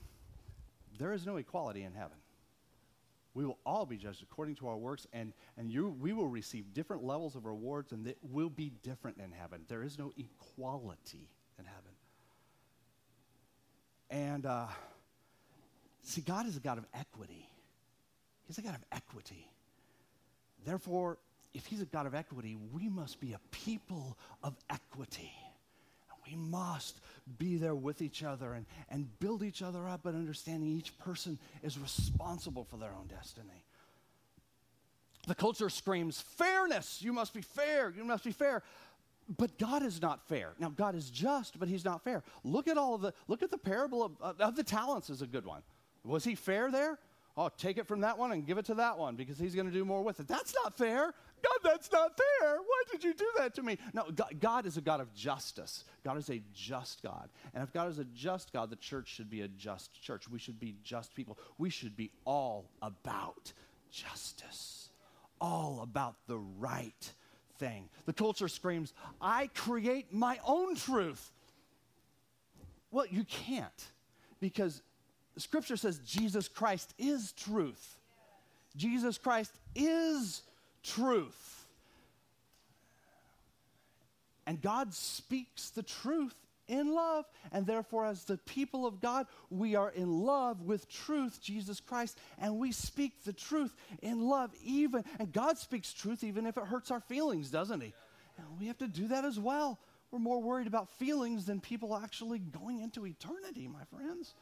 There 0.99 1.15
is 1.15 1.25
no 1.25 1.39
equality 1.39 1.83
in 1.83 1.95
heaven. 1.95 2.19
We 3.33 3.47
will 3.47 3.57
all 3.65 3.87
be 3.87 3.97
judged 3.97 4.23
according 4.23 4.57
to 4.57 4.69
our 4.69 4.77
works, 4.77 5.07
and, 5.15 5.33
and 5.57 5.71
you, 5.71 5.97
we 5.99 6.13
will 6.13 6.29
receive 6.29 6.75
different 6.75 7.05
levels 7.05 7.37
of 7.37 7.47
rewards, 7.47 7.93
and 7.93 8.07
it 8.07 8.19
will 8.23 8.51
be 8.51 8.71
different 8.83 9.17
in 9.17 9.33
heaven. 9.33 9.63
There 9.67 9.83
is 9.83 9.99
no 9.99 10.13
equality 10.19 11.31
in 11.59 11.65
heaven. 11.65 11.93
And 14.11 14.45
uh, 14.45 14.67
see, 16.03 16.21
God 16.21 16.47
is 16.47 16.55
a 16.55 16.61
God 16.61 16.77
of 16.77 16.85
equity. 16.93 17.49
He's 18.47 18.59
a 18.59 18.63
God 18.63 18.75
of 18.75 18.85
equity. 18.93 19.49
Therefore, 20.67 21.17
if 21.55 21.65
He's 21.65 21.81
a 21.81 21.87
God 21.87 22.05
of 22.05 22.15
equity, 22.15 22.59
we 22.75 22.91
must 22.91 23.21
be 23.21 23.33
a 23.33 23.41
people 23.53 24.19
of 24.43 24.55
equity. 24.69 25.33
We 26.31 26.37
must 26.37 27.01
be 27.39 27.57
there 27.57 27.75
with 27.75 28.03
each 28.03 28.23
other 28.23 28.53
and, 28.55 28.67
and 28.89 29.09
build 29.19 29.43
each 29.43 29.63
other 29.63 29.89
up 29.89 30.07
and 30.07 30.17
understanding 30.17 30.69
each 30.69 30.97
person 30.99 31.39
is 31.63 31.79
responsible 31.79 32.65
for 32.65 32.77
their 32.77 32.91
own 32.91 33.07
destiny. 33.09 33.65
The 35.27 35.35
culture 35.35 35.69
screams, 35.69 36.21
fairness. 36.21 37.01
You 37.03 37.13
must 37.13 37.35
be 37.35 37.43
fair. 37.43 37.93
You 37.97 38.05
must 38.05 38.25
be 38.25 38.33
fair. 38.33 38.63
But 39.37 39.59
God 39.59 39.83
is 39.83 40.01
not 40.01 40.27
fair. 40.29 40.53
Now, 40.59 40.71
God 40.71 40.95
is 40.95 41.11
just, 41.11 41.59
but 41.59 41.69
He's 41.69 41.85
not 41.85 42.03
fair. 42.03 42.23
Look 42.43 42.69
at 42.69 42.79
all 42.79 42.95
of 42.95 43.03
the, 43.03 43.13
look 43.29 43.43
at 43.43 43.51
the 43.51 43.59
parable 43.59 44.03
of, 44.03 44.13
uh, 44.21 44.33
of 44.41 44.57
the 44.57 44.65
talents 44.65 45.11
is 45.11 45.23
a 45.23 45.27
good 45.27 45.45
one. 45.45 45.63
Was 46.05 46.25
He 46.25 46.35
fair 46.35 46.71
there? 46.71 46.99
Oh, 47.37 47.49
take 47.57 47.79
it 47.79 47.87
from 47.87 48.01
that 48.01 48.19
one 48.19 48.33
and 48.33 48.45
give 48.45 48.59
it 48.59 48.65
to 48.67 48.75
that 48.75 48.99
one 48.99 49.15
because 49.15 49.39
he's 49.39 49.55
going 49.55 49.67
to 49.67 49.73
do 49.73 49.85
more 49.85 50.03
with 50.03 50.21
it. 50.21 50.29
That's 50.29 50.53
not 50.63 50.77
fair. 50.77 51.15
God, 51.43 51.59
that's 51.63 51.91
not 51.93 52.17
fair. 52.17 52.57
Why 52.57 52.83
did 52.91 53.05
you 53.05 53.15
do 53.15 53.27
that 53.39 53.55
to 53.55 53.63
me? 53.63 53.79
No, 53.93 54.05
God, 54.11 54.35
God, 54.41 54.67
is 54.67 54.77
a 54.77 54.81
God 54.81 55.01
of 55.01 55.15
justice. 55.15 55.85
God 56.05 56.19
is 56.19 56.29
a 56.31 56.43
just 56.55 57.03
God. 57.03 57.29
And 57.55 57.63
if 57.63 57.73
God 57.73 57.89
is 57.89 57.99
a 57.99 58.05
just 58.05 58.53
God, 58.53 58.71
the 58.71 58.77
church 58.77 59.09
should 59.09 59.31
be 59.31 59.43
a 59.43 59.49
just 59.49 59.93
church. 60.01 60.29
We 60.29 60.39
should 60.39 60.61
be 60.61 60.77
just 60.83 61.15
people. 61.15 61.39
We 61.59 61.71
should 61.71 61.97
be 61.97 62.11
all 62.25 62.71
about 62.83 63.53
justice, 63.91 64.91
all 65.41 65.81
about 65.83 66.17
the 66.27 66.39
right 66.39 67.13
thing. 67.59 67.89
The 68.07 68.13
culture 68.13 68.49
screams, 68.49 68.93
I 69.21 69.49
create 69.55 70.13
my 70.13 70.39
own 70.47 70.75
truth. 70.75 71.31
Well, 72.91 73.07
you 73.07 73.25
can't 73.25 73.91
because 74.41 74.83
Scripture 75.37 75.77
says 75.77 76.01
Jesus 76.01 76.49
Christ 76.49 76.95
is 76.99 77.33
truth. 77.33 77.97
Jesus 78.77 79.19
Christ 79.19 79.53
is 79.75 80.43
truth. 80.83 81.67
And 84.47 84.61
God 84.61 84.93
speaks 84.95 85.71
the 85.71 85.83
truth 85.83 86.35
in 86.71 86.95
love. 86.95 87.25
And 87.53 87.67
therefore, 87.67 88.07
as 88.07 88.25
the 88.25 88.39
people 88.39 88.87
of 88.87 89.01
God, 89.01 89.27
we 89.51 89.75
are 89.75 89.91
in 89.91 90.21
love 90.25 90.63
with 90.63 90.89
truth, 90.89 91.41
Jesus 91.43 91.81
Christ, 91.81 92.19
and 92.39 92.59
we 92.59 92.73
speak 92.73 93.25
the 93.25 93.33
truth 93.33 93.75
in 94.03 94.29
love, 94.29 94.53
even. 94.65 95.05
And 95.19 95.33
God 95.33 95.59
speaks 95.59 95.93
truth 95.93 96.25
even 96.25 96.47
if 96.47 96.57
it 96.57 96.65
hurts 96.65 96.91
our 96.91 97.01
feelings, 97.01 97.51
doesn't 97.51 97.81
He? 97.81 97.93
And 98.39 98.47
we 98.59 98.69
have 98.69 98.79
to 98.79 98.89
do 98.89 99.09
that 99.09 99.25
as 99.25 99.39
well. 99.39 99.79
We're 100.11 100.19
more 100.19 100.43
worried 100.43 100.67
about 100.67 100.89
feelings 100.99 101.45
than 101.47 101.61
people 101.61 101.97
actually 101.97 102.39
going 102.39 102.81
into 102.81 103.07
eternity, 103.07 103.69
my 103.69 103.85
friends. 103.97 104.35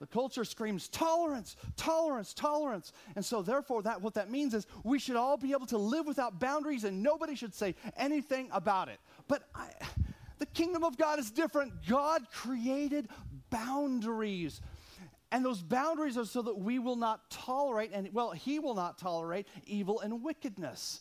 The 0.00 0.06
culture 0.06 0.44
screams 0.44 0.88
tolerance, 0.88 1.56
tolerance, 1.76 2.32
tolerance. 2.32 2.92
And 3.16 3.24
so 3.24 3.42
therefore 3.42 3.82
that 3.82 4.00
what 4.00 4.14
that 4.14 4.30
means 4.30 4.54
is 4.54 4.66
we 4.84 4.98
should 4.98 5.16
all 5.16 5.36
be 5.36 5.52
able 5.52 5.66
to 5.66 5.78
live 5.78 6.06
without 6.06 6.38
boundaries 6.38 6.84
and 6.84 7.02
nobody 7.02 7.34
should 7.34 7.54
say 7.54 7.74
anything 7.96 8.48
about 8.52 8.88
it. 8.88 9.00
But 9.26 9.42
I, 9.54 9.70
the 10.38 10.46
kingdom 10.46 10.84
of 10.84 10.96
God 10.96 11.18
is 11.18 11.30
different. 11.30 11.72
God 11.88 12.30
created 12.32 13.08
boundaries. 13.50 14.60
And 15.30 15.44
those 15.44 15.60
boundaries 15.60 16.16
are 16.16 16.24
so 16.24 16.42
that 16.42 16.58
we 16.58 16.78
will 16.78 16.96
not 16.96 17.30
tolerate, 17.30 17.90
and 17.92 18.08
well, 18.14 18.30
He 18.30 18.58
will 18.58 18.74
not 18.74 18.98
tolerate 18.98 19.46
evil 19.66 20.00
and 20.00 20.22
wickedness. 20.22 21.00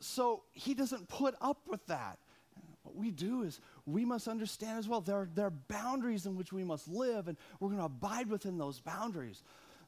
So 0.00 0.42
He 0.52 0.74
doesn't 0.74 1.08
put 1.08 1.34
up 1.40 1.62
with 1.66 1.86
that. 1.86 2.18
What 2.82 2.96
we 2.96 3.10
do 3.10 3.42
is 3.42 3.60
we 3.86 4.04
must 4.04 4.28
understand 4.28 4.78
as 4.78 4.88
well 4.88 5.00
there 5.00 5.16
are, 5.16 5.28
there 5.34 5.46
are 5.46 5.52
boundaries 5.68 6.26
in 6.26 6.36
which 6.36 6.52
we 6.52 6.64
must 6.64 6.88
live, 6.88 7.28
and 7.28 7.36
we're 7.60 7.68
going 7.68 7.80
to 7.80 7.86
abide 7.86 8.28
within 8.28 8.56
those 8.58 8.80
boundaries. 8.80 9.42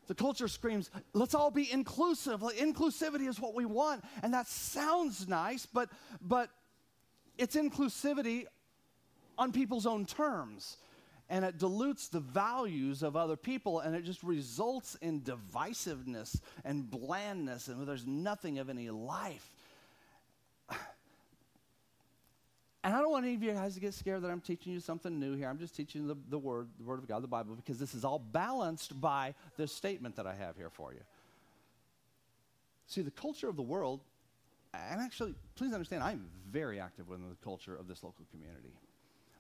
The 0.06 0.14
culture 0.14 0.48
screams, 0.48 0.90
let's 1.14 1.34
all 1.34 1.50
be 1.50 1.70
inclusive. 1.70 2.42
Like, 2.42 2.56
inclusivity 2.56 3.26
is 3.26 3.40
what 3.40 3.54
we 3.54 3.64
want. 3.64 4.04
And 4.22 4.32
that 4.34 4.46
sounds 4.46 5.26
nice, 5.26 5.66
but, 5.66 5.90
but 6.20 6.50
it's 7.38 7.56
inclusivity 7.56 8.44
on 9.36 9.52
people's 9.52 9.86
own 9.86 10.06
terms. 10.06 10.76
And 11.28 11.44
it 11.44 11.58
dilutes 11.58 12.08
the 12.08 12.20
values 12.20 13.02
of 13.02 13.16
other 13.16 13.34
people, 13.34 13.80
and 13.80 13.96
it 13.96 14.04
just 14.04 14.22
results 14.22 14.96
in 15.02 15.22
divisiveness 15.22 16.40
and 16.64 16.88
blandness, 16.88 17.66
and 17.66 17.84
there's 17.86 18.06
nothing 18.06 18.60
of 18.60 18.70
any 18.70 18.90
life. 18.90 19.50
And 22.86 22.94
I 22.94 23.00
don't 23.00 23.10
want 23.10 23.24
any 23.24 23.34
of 23.34 23.42
you 23.42 23.52
guys 23.52 23.74
to 23.74 23.80
get 23.80 23.94
scared 23.94 24.22
that 24.22 24.30
I'm 24.30 24.40
teaching 24.40 24.72
you 24.72 24.78
something 24.78 25.18
new 25.18 25.34
here. 25.34 25.48
I'm 25.48 25.58
just 25.58 25.74
teaching 25.74 26.06
the, 26.06 26.16
the 26.30 26.38
Word, 26.38 26.68
the 26.78 26.84
Word 26.84 27.00
of 27.00 27.08
God, 27.08 27.20
the 27.20 27.26
Bible, 27.26 27.56
because 27.56 27.78
this 27.78 27.94
is 27.94 28.04
all 28.04 28.20
balanced 28.20 29.00
by 29.00 29.34
this 29.56 29.72
statement 29.72 30.14
that 30.14 30.26
I 30.26 30.36
have 30.36 30.56
here 30.56 30.70
for 30.70 30.92
you. 30.92 31.00
See, 32.86 33.02
the 33.02 33.10
culture 33.10 33.48
of 33.48 33.56
the 33.56 33.62
world 33.62 34.02
and 34.72 35.00
actually, 35.00 35.34
please 35.56 35.72
understand, 35.72 36.04
I'm 36.04 36.28
very 36.48 36.78
active 36.78 37.08
within 37.08 37.28
the 37.28 37.36
culture 37.42 37.74
of 37.74 37.88
this 37.88 38.04
local 38.04 38.24
community. 38.30 38.78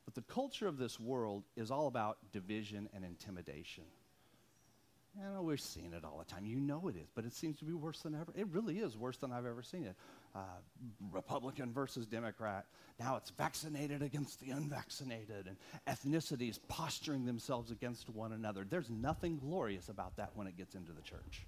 But 0.06 0.16
the 0.16 0.22
culture 0.22 0.66
of 0.66 0.76
this 0.76 0.98
world 0.98 1.44
is 1.56 1.70
all 1.70 1.86
about 1.86 2.18
division 2.32 2.88
and 2.94 3.04
intimidation. 3.04 3.84
I 5.18 5.32
know 5.34 5.42
we're 5.42 5.56
seeing 5.56 5.92
it 5.92 6.04
all 6.04 6.18
the 6.18 6.30
time. 6.30 6.44
You 6.44 6.60
know 6.60 6.88
it 6.88 6.96
is, 6.96 7.08
but 7.14 7.24
it 7.24 7.32
seems 7.32 7.58
to 7.58 7.64
be 7.64 7.72
worse 7.72 8.00
than 8.00 8.14
ever. 8.14 8.32
It 8.34 8.48
really 8.48 8.78
is 8.78 8.96
worse 8.96 9.16
than 9.16 9.32
I've 9.32 9.46
ever 9.46 9.62
seen 9.62 9.84
it. 9.84 9.96
Uh, 10.36 10.40
Republican 11.12 11.72
versus 11.72 12.04
Democrat. 12.04 12.66
Now 13.00 13.16
it's 13.16 13.30
vaccinated 13.30 14.02
against 14.02 14.38
the 14.38 14.50
unvaccinated, 14.50 15.46
and 15.46 15.56
ethnicities 15.86 16.58
posturing 16.68 17.24
themselves 17.24 17.70
against 17.70 18.10
one 18.10 18.32
another. 18.32 18.66
There's 18.68 18.90
nothing 18.90 19.38
glorious 19.38 19.88
about 19.88 20.14
that 20.18 20.32
when 20.34 20.46
it 20.46 20.58
gets 20.58 20.74
into 20.74 20.92
the 20.92 21.00
church. 21.00 21.46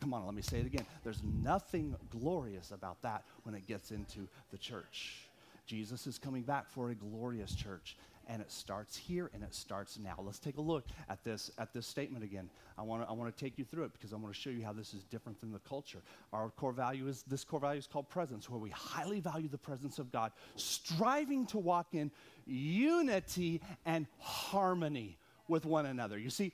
Come 0.00 0.14
on, 0.14 0.24
let 0.24 0.34
me 0.34 0.40
say 0.40 0.60
it 0.60 0.64
again. 0.64 0.86
There's 1.02 1.22
nothing 1.22 1.94
glorious 2.08 2.70
about 2.70 3.02
that 3.02 3.24
when 3.42 3.54
it 3.54 3.66
gets 3.66 3.90
into 3.90 4.26
the 4.50 4.58
church. 4.58 5.28
Jesus 5.66 6.06
is 6.06 6.18
coming 6.18 6.42
back 6.42 6.70
for 6.70 6.90
a 6.90 6.94
glorious 6.94 7.54
church 7.54 7.94
and 8.28 8.40
it 8.40 8.50
starts 8.50 8.96
here 8.96 9.30
and 9.34 9.42
it 9.42 9.54
starts 9.54 9.98
now. 9.98 10.14
Let's 10.18 10.38
take 10.38 10.56
a 10.56 10.60
look 10.60 10.86
at 11.08 11.22
this 11.24 11.50
at 11.58 11.72
this 11.72 11.86
statement 11.86 12.24
again. 12.24 12.48
I 12.78 12.82
want 12.82 13.02
to 13.02 13.08
I 13.08 13.12
want 13.12 13.34
to 13.36 13.44
take 13.44 13.58
you 13.58 13.64
through 13.64 13.84
it 13.84 13.92
because 13.92 14.12
I 14.12 14.16
want 14.16 14.34
to 14.34 14.40
show 14.40 14.50
you 14.50 14.64
how 14.64 14.72
this 14.72 14.94
is 14.94 15.04
different 15.04 15.40
than 15.40 15.52
the 15.52 15.58
culture. 15.60 16.02
Our 16.32 16.50
core 16.50 16.72
value 16.72 17.08
is 17.08 17.22
this 17.22 17.44
core 17.44 17.60
value 17.60 17.78
is 17.78 17.86
called 17.86 18.08
presence, 18.08 18.48
where 18.48 18.60
we 18.60 18.70
highly 18.70 19.20
value 19.20 19.48
the 19.48 19.58
presence 19.58 19.98
of 19.98 20.10
God, 20.12 20.32
striving 20.56 21.46
to 21.46 21.58
walk 21.58 21.88
in 21.92 22.10
unity 22.46 23.60
and 23.84 24.06
harmony 24.18 25.18
with 25.48 25.64
one 25.64 25.86
another. 25.86 26.18
You 26.18 26.30
see, 26.30 26.52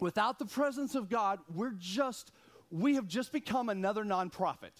Without 0.00 0.38
the 0.38 0.44
presence 0.44 0.94
of 0.94 1.08
God, 1.08 1.40
we're 1.54 1.74
just, 1.78 2.30
we 2.70 2.94
have 2.96 3.08
just 3.08 3.32
become 3.32 3.68
another 3.68 4.04
nonprofit. 4.04 4.72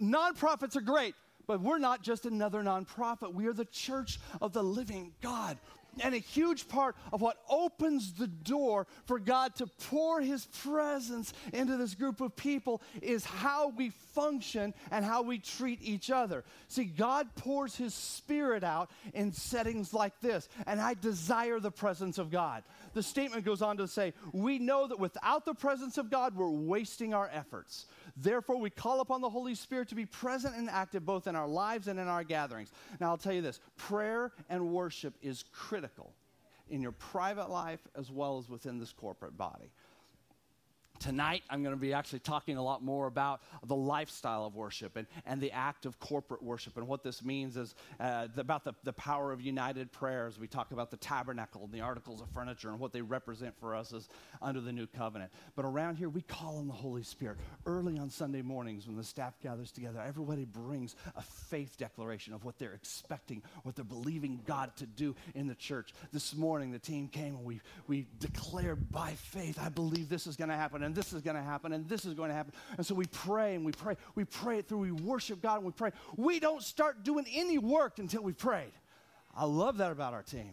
Nonprofits 0.00 0.76
are 0.76 0.82
great, 0.82 1.14
but 1.46 1.60
we're 1.60 1.78
not 1.78 2.02
just 2.02 2.26
another 2.26 2.62
nonprofit. 2.62 3.34
We 3.34 3.46
are 3.46 3.52
the 3.52 3.64
church 3.64 4.18
of 4.40 4.52
the 4.52 4.62
living 4.62 5.12
God. 5.20 5.58
And 6.00 6.14
a 6.14 6.18
huge 6.18 6.68
part 6.68 6.96
of 7.12 7.20
what 7.20 7.36
opens 7.50 8.14
the 8.14 8.26
door 8.26 8.86
for 9.04 9.18
God 9.18 9.54
to 9.56 9.66
pour 9.66 10.22
His 10.22 10.46
presence 10.46 11.34
into 11.52 11.76
this 11.76 11.94
group 11.94 12.20
of 12.22 12.34
people 12.34 12.80
is 13.02 13.24
how 13.26 13.68
we 13.68 13.90
function 14.14 14.72
and 14.90 15.04
how 15.04 15.22
we 15.22 15.38
treat 15.38 15.80
each 15.82 16.10
other. 16.10 16.44
See, 16.68 16.84
God 16.84 17.28
pours 17.34 17.76
His 17.76 17.92
Spirit 17.92 18.64
out 18.64 18.90
in 19.12 19.32
settings 19.32 19.92
like 19.92 20.18
this, 20.20 20.48
and 20.66 20.80
I 20.80 20.94
desire 20.94 21.60
the 21.60 21.70
presence 21.70 22.16
of 22.16 22.30
God. 22.30 22.62
The 22.94 23.02
statement 23.02 23.44
goes 23.44 23.60
on 23.60 23.76
to 23.76 23.86
say, 23.86 24.14
We 24.32 24.58
know 24.58 24.86
that 24.86 24.98
without 24.98 25.44
the 25.44 25.54
presence 25.54 25.98
of 25.98 26.10
God, 26.10 26.34
we're 26.34 26.48
wasting 26.48 27.12
our 27.12 27.28
efforts. 27.30 27.84
Therefore, 28.16 28.56
we 28.58 28.70
call 28.70 29.00
upon 29.00 29.20
the 29.20 29.30
Holy 29.30 29.54
Spirit 29.54 29.88
to 29.88 29.94
be 29.94 30.06
present 30.06 30.56
and 30.56 30.68
active 30.68 31.04
both 31.04 31.26
in 31.26 31.36
our 31.36 31.48
lives 31.48 31.88
and 31.88 31.98
in 31.98 32.08
our 32.08 32.24
gatherings. 32.24 32.72
Now, 33.00 33.10
I'll 33.10 33.18
tell 33.18 33.32
you 33.32 33.42
this 33.42 33.60
prayer 33.76 34.32
and 34.48 34.68
worship 34.70 35.14
is 35.22 35.44
critical 35.52 36.14
in 36.68 36.80
your 36.80 36.92
private 36.92 37.50
life 37.50 37.80
as 37.94 38.10
well 38.10 38.38
as 38.38 38.48
within 38.48 38.78
this 38.78 38.92
corporate 38.92 39.36
body. 39.36 39.70
Tonight, 41.02 41.42
I'm 41.50 41.64
going 41.64 41.74
to 41.74 41.80
be 41.80 41.92
actually 41.92 42.20
talking 42.20 42.56
a 42.56 42.62
lot 42.62 42.80
more 42.80 43.08
about 43.08 43.40
the 43.66 43.74
lifestyle 43.74 44.46
of 44.46 44.54
worship 44.54 44.94
and, 44.94 45.08
and 45.26 45.40
the 45.40 45.50
act 45.50 45.84
of 45.84 45.98
corporate 45.98 46.44
worship. 46.44 46.76
And 46.76 46.86
what 46.86 47.02
this 47.02 47.24
means 47.24 47.56
is 47.56 47.74
uh, 47.98 48.28
about 48.36 48.62
the, 48.62 48.72
the 48.84 48.92
power 48.92 49.32
of 49.32 49.40
united 49.40 49.90
prayers. 49.90 50.38
We 50.38 50.46
talk 50.46 50.70
about 50.70 50.92
the 50.92 50.96
tabernacle 50.98 51.64
and 51.64 51.72
the 51.72 51.80
articles 51.80 52.20
of 52.20 52.28
furniture 52.30 52.68
and 52.68 52.78
what 52.78 52.92
they 52.92 53.02
represent 53.02 53.58
for 53.58 53.74
us 53.74 53.92
as 53.92 54.08
under 54.40 54.60
the 54.60 54.70
new 54.70 54.86
covenant. 54.86 55.32
But 55.56 55.64
around 55.64 55.96
here, 55.96 56.08
we 56.08 56.22
call 56.22 56.58
on 56.58 56.68
the 56.68 56.72
Holy 56.72 57.02
Spirit. 57.02 57.38
Early 57.66 57.98
on 57.98 58.08
Sunday 58.08 58.42
mornings, 58.42 58.86
when 58.86 58.96
the 58.96 59.02
staff 59.02 59.34
gathers 59.42 59.72
together, 59.72 60.00
everybody 60.06 60.44
brings 60.44 60.94
a 61.16 61.22
faith 61.22 61.76
declaration 61.78 62.32
of 62.32 62.44
what 62.44 62.60
they're 62.60 62.74
expecting, 62.74 63.42
what 63.64 63.74
they're 63.74 63.84
believing 63.84 64.40
God 64.46 64.76
to 64.76 64.86
do 64.86 65.16
in 65.34 65.48
the 65.48 65.56
church. 65.56 65.94
This 66.12 66.36
morning, 66.36 66.70
the 66.70 66.78
team 66.78 67.08
came 67.08 67.34
and 67.34 67.44
we, 67.44 67.60
we 67.88 68.06
declared 68.20 68.92
by 68.92 69.14
faith, 69.14 69.58
I 69.60 69.68
believe 69.68 70.08
this 70.08 70.28
is 70.28 70.36
going 70.36 70.50
to 70.50 70.56
happen. 70.56 70.84
And 70.84 70.91
and 70.92 70.96
this 70.98 71.14
is 71.14 71.22
going 71.22 71.36
to 71.36 71.42
happen, 71.42 71.72
and 71.72 71.88
this 71.88 72.04
is 72.04 72.12
going 72.12 72.28
to 72.28 72.34
happen. 72.34 72.52
And 72.76 72.84
so 72.84 72.94
we 72.94 73.06
pray 73.06 73.54
and 73.54 73.64
we 73.64 73.72
pray. 73.72 73.96
We 74.14 74.26
pray 74.26 74.58
it 74.58 74.68
through. 74.68 74.80
We 74.80 74.92
worship 74.92 75.40
God 75.40 75.56
and 75.56 75.64
we 75.64 75.72
pray. 75.72 75.90
We 76.18 76.38
don't 76.38 76.62
start 76.62 77.02
doing 77.02 77.24
any 77.32 77.56
work 77.56 77.98
until 77.98 78.22
we've 78.22 78.36
prayed. 78.36 78.72
I 79.34 79.46
love 79.46 79.78
that 79.78 79.90
about 79.90 80.12
our 80.12 80.22
team. 80.22 80.52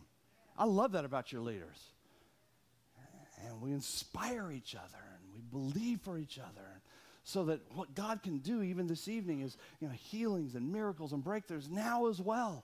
I 0.58 0.64
love 0.64 0.94
that 0.94 1.04
about 1.04 1.34
your 1.34 1.42
leaders. 1.42 1.78
And 3.46 3.62
we 3.62 3.74
inspire 3.74 4.50
each 4.50 4.76
other 4.76 5.04
and 5.18 5.34
we 5.34 5.42
believe 5.42 6.00
for 6.00 6.18
each 6.18 6.40
other. 6.40 6.82
So 7.26 7.44
that 7.46 7.60
what 7.76 7.94
God 7.94 8.24
can 8.24 8.38
do 8.38 8.64
even 8.64 8.88
this 8.88 9.10
evening 9.10 9.42
is 9.42 9.58
you 9.82 9.90
know, 9.90 9.94
healings 9.94 10.56
and 10.56 10.72
miracles 10.72 11.12
and 11.12 11.22
breakthroughs 11.22 11.70
now 11.70 12.08
as 12.08 12.22
well. 12.22 12.64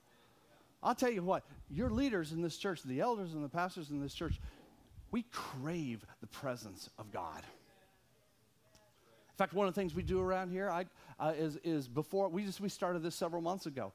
I'll 0.81 0.95
tell 0.95 1.11
you 1.11 1.23
what, 1.23 1.43
your 1.69 1.89
leaders 1.89 2.31
in 2.31 2.41
this 2.41 2.55
church, 2.55 2.83
the 2.83 3.01
elders 3.01 3.33
and 3.33 3.43
the 3.43 3.49
pastors 3.49 3.89
in 3.89 3.99
this 3.99 4.13
church, 4.13 4.39
we 5.11 5.23
crave 5.31 6.05
the 6.21 6.27
presence 6.27 6.89
of 6.97 7.11
God. 7.11 7.43
In 9.35 9.37
fact, 9.37 9.53
one 9.53 9.67
of 9.67 9.75
the 9.75 9.81
things 9.81 9.93
we 9.93 10.01
do 10.01 10.21
around 10.21 10.49
here 10.49 10.69
I, 10.69 10.85
uh, 11.19 11.33
is, 11.37 11.57
is 11.65 11.89
before 11.89 12.29
we 12.29 12.45
just 12.45 12.61
we 12.61 12.69
started 12.69 13.03
this 13.03 13.15
several 13.15 13.41
months 13.41 13.65
ago 13.65 13.91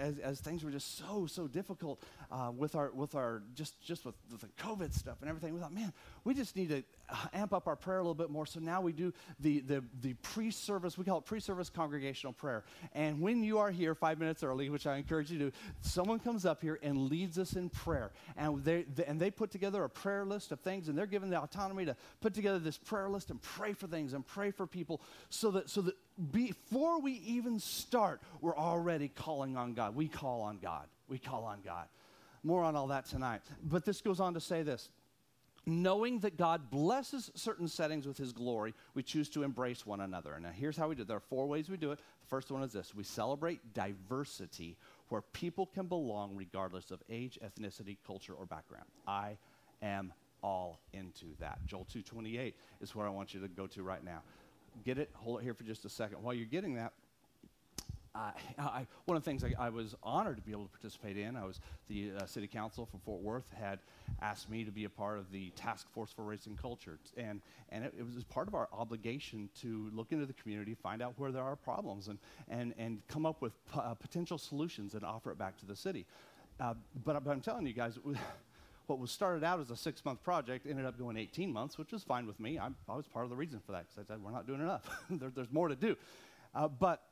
as, 0.00 0.18
as 0.18 0.40
things 0.40 0.64
were 0.64 0.70
just 0.70 0.98
so 0.98 1.26
so 1.26 1.46
difficult 1.46 2.02
uh, 2.30 2.50
with 2.56 2.74
our 2.74 2.90
with 2.92 3.14
our 3.14 3.42
just 3.54 3.80
just 3.82 4.04
with, 4.04 4.14
with, 4.30 4.40
the 4.40 4.48
COVID 4.62 4.92
stuff 4.92 5.18
and 5.20 5.28
everything. 5.28 5.54
We 5.54 5.60
thought, 5.60 5.72
man, 5.72 5.92
we 6.24 6.34
just 6.34 6.56
need 6.56 6.68
to 6.70 6.82
uh, 7.08 7.16
amp 7.32 7.52
up 7.52 7.66
our 7.66 7.76
prayer 7.76 7.98
a 7.98 8.02
little 8.02 8.14
bit 8.14 8.30
more. 8.30 8.46
So 8.46 8.60
now 8.60 8.80
we 8.80 8.92
do 8.92 9.12
the 9.40 9.60
the 9.60 9.84
the 10.00 10.14
pre-service. 10.14 10.98
We 10.98 11.04
call 11.04 11.18
it 11.18 11.26
pre-service 11.26 11.70
congregational 11.70 12.32
prayer. 12.32 12.64
And 12.92 13.20
when 13.20 13.42
you 13.42 13.58
are 13.58 13.70
here 13.70 13.94
five 13.94 14.18
minutes 14.18 14.42
early, 14.42 14.68
which 14.68 14.86
I 14.86 14.96
encourage 14.96 15.30
you 15.30 15.38
to, 15.38 15.52
someone 15.80 16.18
comes 16.18 16.46
up 16.46 16.62
here 16.62 16.78
and 16.82 17.08
leads 17.08 17.38
us 17.38 17.54
in 17.54 17.68
prayer, 17.68 18.12
and 18.36 18.64
they, 18.64 18.82
they 18.94 19.04
and 19.04 19.20
they 19.20 19.30
put 19.30 19.50
together 19.50 19.84
a 19.84 19.88
prayer 19.88 20.24
list 20.24 20.52
of 20.52 20.60
things, 20.60 20.88
and 20.88 20.96
they're 20.96 21.06
given 21.06 21.30
the 21.30 21.40
autonomy 21.40 21.84
to 21.84 21.96
put 22.20 22.34
together 22.34 22.58
this 22.58 22.78
prayer 22.78 23.08
list 23.08 23.30
and 23.30 23.40
pray 23.42 23.72
for 23.72 23.86
things 23.86 24.12
and 24.12 24.26
pray 24.26 24.50
for 24.50 24.66
people, 24.66 25.00
so 25.30 25.50
that 25.50 25.70
so 25.70 25.80
that 25.80 25.94
before 26.30 27.00
we 27.00 27.12
even 27.26 27.58
start, 27.58 28.20
we're 28.40 28.56
already 28.56 29.08
calling 29.08 29.56
on 29.56 29.74
God. 29.74 29.94
We 29.94 30.08
call 30.08 30.42
on 30.42 30.58
God. 30.58 30.86
We 31.08 31.18
call 31.18 31.44
on 31.44 31.60
God. 31.64 31.86
More 32.42 32.62
on 32.62 32.76
all 32.76 32.88
that 32.88 33.06
tonight. 33.06 33.40
But 33.62 33.84
this 33.84 34.00
goes 34.00 34.20
on 34.20 34.34
to 34.34 34.40
say 34.40 34.62
this 34.62 34.90
knowing 35.66 36.18
that 36.20 36.36
God 36.36 36.70
blesses 36.70 37.30
certain 37.34 37.68
settings 37.68 38.06
with 38.06 38.18
his 38.18 38.32
glory, 38.32 38.74
we 38.94 39.02
choose 39.02 39.28
to 39.30 39.42
embrace 39.42 39.86
one 39.86 40.00
another. 40.00 40.34
And 40.34 40.42
now, 40.42 40.50
here's 40.50 40.76
how 40.76 40.88
we 40.88 40.94
do 40.94 41.02
it. 41.02 41.08
There 41.08 41.16
are 41.16 41.20
four 41.20 41.46
ways 41.46 41.68
we 41.68 41.76
do 41.76 41.92
it. 41.92 41.98
The 41.98 42.26
first 42.28 42.50
one 42.50 42.62
is 42.62 42.72
this 42.72 42.94
we 42.94 43.04
celebrate 43.04 43.74
diversity 43.74 44.76
where 45.08 45.22
people 45.22 45.66
can 45.66 45.86
belong 45.86 46.34
regardless 46.36 46.90
of 46.90 47.02
age, 47.08 47.38
ethnicity, 47.44 47.96
culture, 48.06 48.34
or 48.34 48.46
background. 48.46 48.86
I 49.06 49.36
am 49.82 50.12
all 50.42 50.80
into 50.92 51.34
that. 51.38 51.58
Joel 51.66 51.86
2:28 51.86 52.54
is 52.80 52.94
where 52.94 53.06
I 53.06 53.10
want 53.10 53.32
you 53.32 53.40
to 53.40 53.48
go 53.48 53.66
to 53.68 53.82
right 53.82 54.04
now. 54.04 54.22
Get 54.84 54.98
it? 54.98 55.10
Hold 55.14 55.40
it 55.40 55.44
here 55.44 55.54
for 55.54 55.64
just 55.64 55.84
a 55.84 55.88
second. 55.88 56.22
While 56.22 56.34
you're 56.34 56.46
getting 56.46 56.74
that, 56.74 56.92
I, 58.16 58.86
one 59.06 59.16
of 59.16 59.24
the 59.24 59.28
things 59.28 59.42
I, 59.42 59.54
I, 59.58 59.70
was 59.70 59.96
honored 60.00 60.36
to 60.36 60.42
be 60.42 60.52
able 60.52 60.66
to 60.66 60.70
participate 60.70 61.16
in, 61.16 61.34
I 61.34 61.44
was 61.44 61.60
the 61.88 62.12
uh, 62.16 62.26
city 62.26 62.46
council 62.46 62.86
from 62.86 63.00
Fort 63.00 63.20
Worth 63.20 63.50
had 63.58 63.80
asked 64.22 64.48
me 64.48 64.62
to 64.62 64.70
be 64.70 64.84
a 64.84 64.88
part 64.88 65.18
of 65.18 65.32
the 65.32 65.50
task 65.50 65.90
force 65.92 66.12
for 66.12 66.22
race 66.22 66.46
and 66.46 66.56
culture, 66.56 66.98
and 67.16 67.40
and 67.70 67.84
it, 67.84 67.92
it 67.98 68.04
was 68.14 68.22
part 68.22 68.46
of 68.46 68.54
our 68.54 68.68
obligation 68.72 69.48
to 69.62 69.90
look 69.92 70.12
into 70.12 70.26
the 70.26 70.32
community, 70.32 70.74
find 70.74 71.02
out 71.02 71.14
where 71.16 71.32
there 71.32 71.42
are 71.42 71.56
problems, 71.56 72.06
and 72.06 72.18
and 72.48 72.72
and 72.78 73.02
come 73.08 73.26
up 73.26 73.42
with 73.42 73.52
p- 73.72 73.80
uh, 73.80 73.94
potential 73.94 74.38
solutions 74.38 74.94
and 74.94 75.02
offer 75.02 75.32
it 75.32 75.38
back 75.38 75.58
to 75.58 75.66
the 75.66 75.76
city. 75.76 76.06
Uh, 76.60 76.74
but, 77.04 77.22
but 77.24 77.32
I'm 77.32 77.40
telling 77.40 77.66
you 77.66 77.72
guys. 77.72 77.98
What 78.86 78.98
was 78.98 79.10
started 79.10 79.44
out 79.44 79.60
as 79.60 79.70
a 79.70 79.76
six 79.76 80.04
month 80.04 80.22
project 80.22 80.66
ended 80.68 80.84
up 80.84 80.98
going 80.98 81.16
18 81.16 81.52
months, 81.52 81.78
which 81.78 81.92
was 81.92 82.02
fine 82.02 82.26
with 82.26 82.38
me. 82.38 82.58
I'm, 82.58 82.74
i 82.88 82.94
was 82.94 83.06
part 83.06 83.24
of 83.24 83.30
the 83.30 83.36
reason 83.36 83.60
for 83.64 83.72
that 83.72 83.86
because 83.88 84.04
I 84.04 84.14
said, 84.14 84.22
we're 84.22 84.30
not 84.30 84.46
doing 84.46 84.60
enough. 84.60 84.88
there, 85.10 85.30
there's 85.34 85.52
more 85.52 85.68
to 85.68 85.76
do. 85.76 85.96
Uh, 86.54 86.68
but 86.68 87.02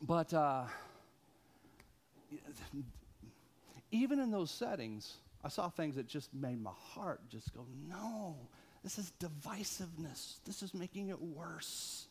but 0.00 0.32
uh, 0.34 0.64
even 3.90 4.18
in 4.18 4.30
those 4.30 4.50
settings, 4.50 5.14
I 5.42 5.48
saw 5.48 5.68
things 5.68 5.96
that 5.96 6.06
just 6.06 6.32
made 6.34 6.60
my 6.62 6.72
heart 6.94 7.20
just 7.28 7.54
go, 7.54 7.66
no, 7.88 8.36
this 8.82 8.98
is 8.98 9.12
divisiveness. 9.20 10.40
This 10.44 10.62
is 10.62 10.74
making 10.74 11.08
it 11.08 11.20
worse. 11.20 12.06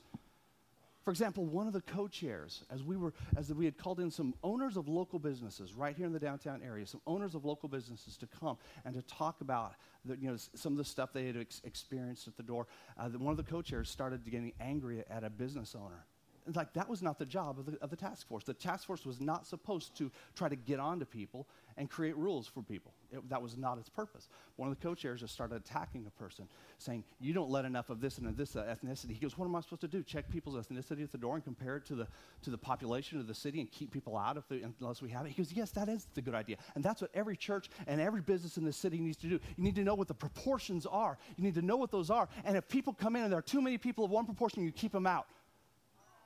For 1.03 1.11
example, 1.11 1.45
one 1.45 1.67
of 1.67 1.73
the 1.73 1.81
co-chairs, 1.81 2.63
as 2.71 2.81
we 2.81 2.95
were, 2.95 3.13
as 3.35 3.53
we 3.53 3.65
had 3.65 3.77
called 3.77 3.99
in 3.99 4.09
some 4.09 4.33
owners 4.41 4.77
of 4.77 4.87
local 4.87 5.19
businesses 5.19 5.73
right 5.73 5.95
here 5.95 6.05
in 6.05 6.13
the 6.13 6.19
downtown 6.19 6.61
area, 6.65 6.85
some 6.85 7.01
owners 7.05 7.35
of 7.35 7.43
local 7.43 7.67
businesses 7.67 8.15
to 8.17 8.27
come 8.27 8.57
and 8.85 8.95
to 8.95 9.01
talk 9.01 9.41
about, 9.41 9.73
the, 10.05 10.17
you 10.17 10.29
know, 10.29 10.37
some 10.55 10.71
of 10.71 10.77
the 10.77 10.85
stuff 10.85 11.11
they 11.11 11.27
had 11.27 11.35
ex- 11.35 11.61
experienced 11.65 12.29
at 12.29 12.37
the 12.37 12.43
door. 12.43 12.67
Uh, 12.97 13.09
the, 13.09 13.19
one 13.19 13.31
of 13.31 13.37
the 13.37 13.43
co-chairs 13.43 13.89
started 13.89 14.23
getting 14.23 14.53
angry 14.61 15.03
at 15.09 15.25
a 15.25 15.29
business 15.29 15.75
owner 15.75 16.05
It's 16.47 16.55
like 16.55 16.73
that 16.73 16.87
was 16.87 17.01
not 17.01 17.19
the 17.19 17.25
job 17.25 17.59
of 17.59 17.65
the, 17.65 17.77
of 17.81 17.89
the 17.89 17.97
task 17.97 18.27
force. 18.27 18.45
The 18.45 18.53
task 18.53 18.87
force 18.87 19.05
was 19.05 19.19
not 19.19 19.45
supposed 19.45 19.97
to 19.97 20.09
try 20.35 20.47
to 20.47 20.55
get 20.55 20.79
onto 20.79 21.05
people 21.05 21.47
and 21.75 21.89
create 21.89 22.15
rules 22.15 22.47
for 22.47 22.61
people. 22.61 22.93
It, 23.13 23.29
that 23.29 23.41
was 23.41 23.57
not 23.57 23.77
its 23.77 23.89
purpose. 23.89 24.27
One 24.55 24.69
of 24.69 24.77
the 24.77 24.81
co-chairs 24.81 25.21
just 25.21 25.33
started 25.33 25.55
attacking 25.55 26.05
a 26.07 26.09
person, 26.09 26.47
saying, 26.77 27.03
"You 27.19 27.33
don't 27.33 27.49
let 27.49 27.63
enough 27.65 27.89
of 27.89 28.01
this 28.01 28.17
and 28.17 28.27
of 28.27 28.35
this 28.35 28.55
uh, 28.55 28.63
ethnicity." 28.63 29.11
He 29.11 29.19
goes, 29.19 29.37
"What 29.37 29.45
am 29.45 29.55
I 29.55 29.61
supposed 29.61 29.81
to 29.81 29.87
do? 29.87 30.03
Check 30.03 30.29
people's 30.29 30.55
ethnicity 30.55 31.03
at 31.03 31.11
the 31.11 31.17
door 31.17 31.35
and 31.35 31.43
compare 31.43 31.77
it 31.77 31.85
to 31.85 31.95
the 31.95 32.07
to 32.41 32.49
the 32.49 32.57
population 32.57 33.19
of 33.19 33.27
the 33.27 33.33
city 33.33 33.59
and 33.61 33.71
keep 33.71 33.91
people 33.91 34.17
out 34.17 34.37
if 34.37 34.47
they, 34.47 34.63
unless 34.79 35.01
we 35.01 35.09
have 35.09 35.25
it?" 35.25 35.29
He 35.29 35.41
goes, 35.41 35.53
"Yes, 35.53 35.71
that 35.71 35.89
is 35.89 36.07
the 36.15 36.21
good 36.21 36.35
idea, 36.35 36.57
and 36.75 36.83
that's 36.83 37.01
what 37.01 37.11
every 37.13 37.37
church 37.37 37.69
and 37.87 38.01
every 38.01 38.21
business 38.21 38.57
in 38.57 38.65
the 38.65 38.73
city 38.73 38.99
needs 38.99 39.17
to 39.17 39.27
do. 39.27 39.39
You 39.57 39.63
need 39.63 39.75
to 39.75 39.83
know 39.83 39.95
what 39.95 40.07
the 40.07 40.13
proportions 40.13 40.85
are. 40.85 41.17
You 41.37 41.43
need 41.43 41.55
to 41.55 41.61
know 41.61 41.77
what 41.77 41.91
those 41.91 42.09
are, 42.09 42.27
and 42.43 42.57
if 42.57 42.67
people 42.67 42.93
come 42.93 43.15
in 43.15 43.23
and 43.23 43.31
there 43.31 43.39
are 43.39 43.43
too 43.43 43.61
many 43.61 43.77
people 43.77 44.03
of 44.05 44.11
one 44.11 44.25
proportion, 44.25 44.63
you 44.63 44.71
keep 44.71 44.91
them 44.91 45.07
out." 45.07 45.27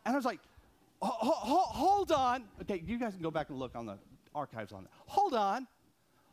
And 0.06 0.13
I 0.13 0.17
was 0.17 0.26
like, 0.26 0.39
hold 1.02 2.12
on. 2.12 2.45
Okay, 2.62 2.82
you 2.86 2.97
guys 2.97 3.13
can 3.13 3.21
go 3.21 3.30
back 3.30 3.50
and 3.50 3.60
look 3.60 3.76
on 3.76 3.86
the 3.86 3.97
archives 4.34 4.71
on 4.71 4.84
that. 4.84 4.91
Hold 5.08 5.34
on. 5.34 5.67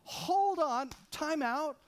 Hold 0.04 0.58
on. 0.58 0.90
Time 1.10 1.42
out. 1.42 1.78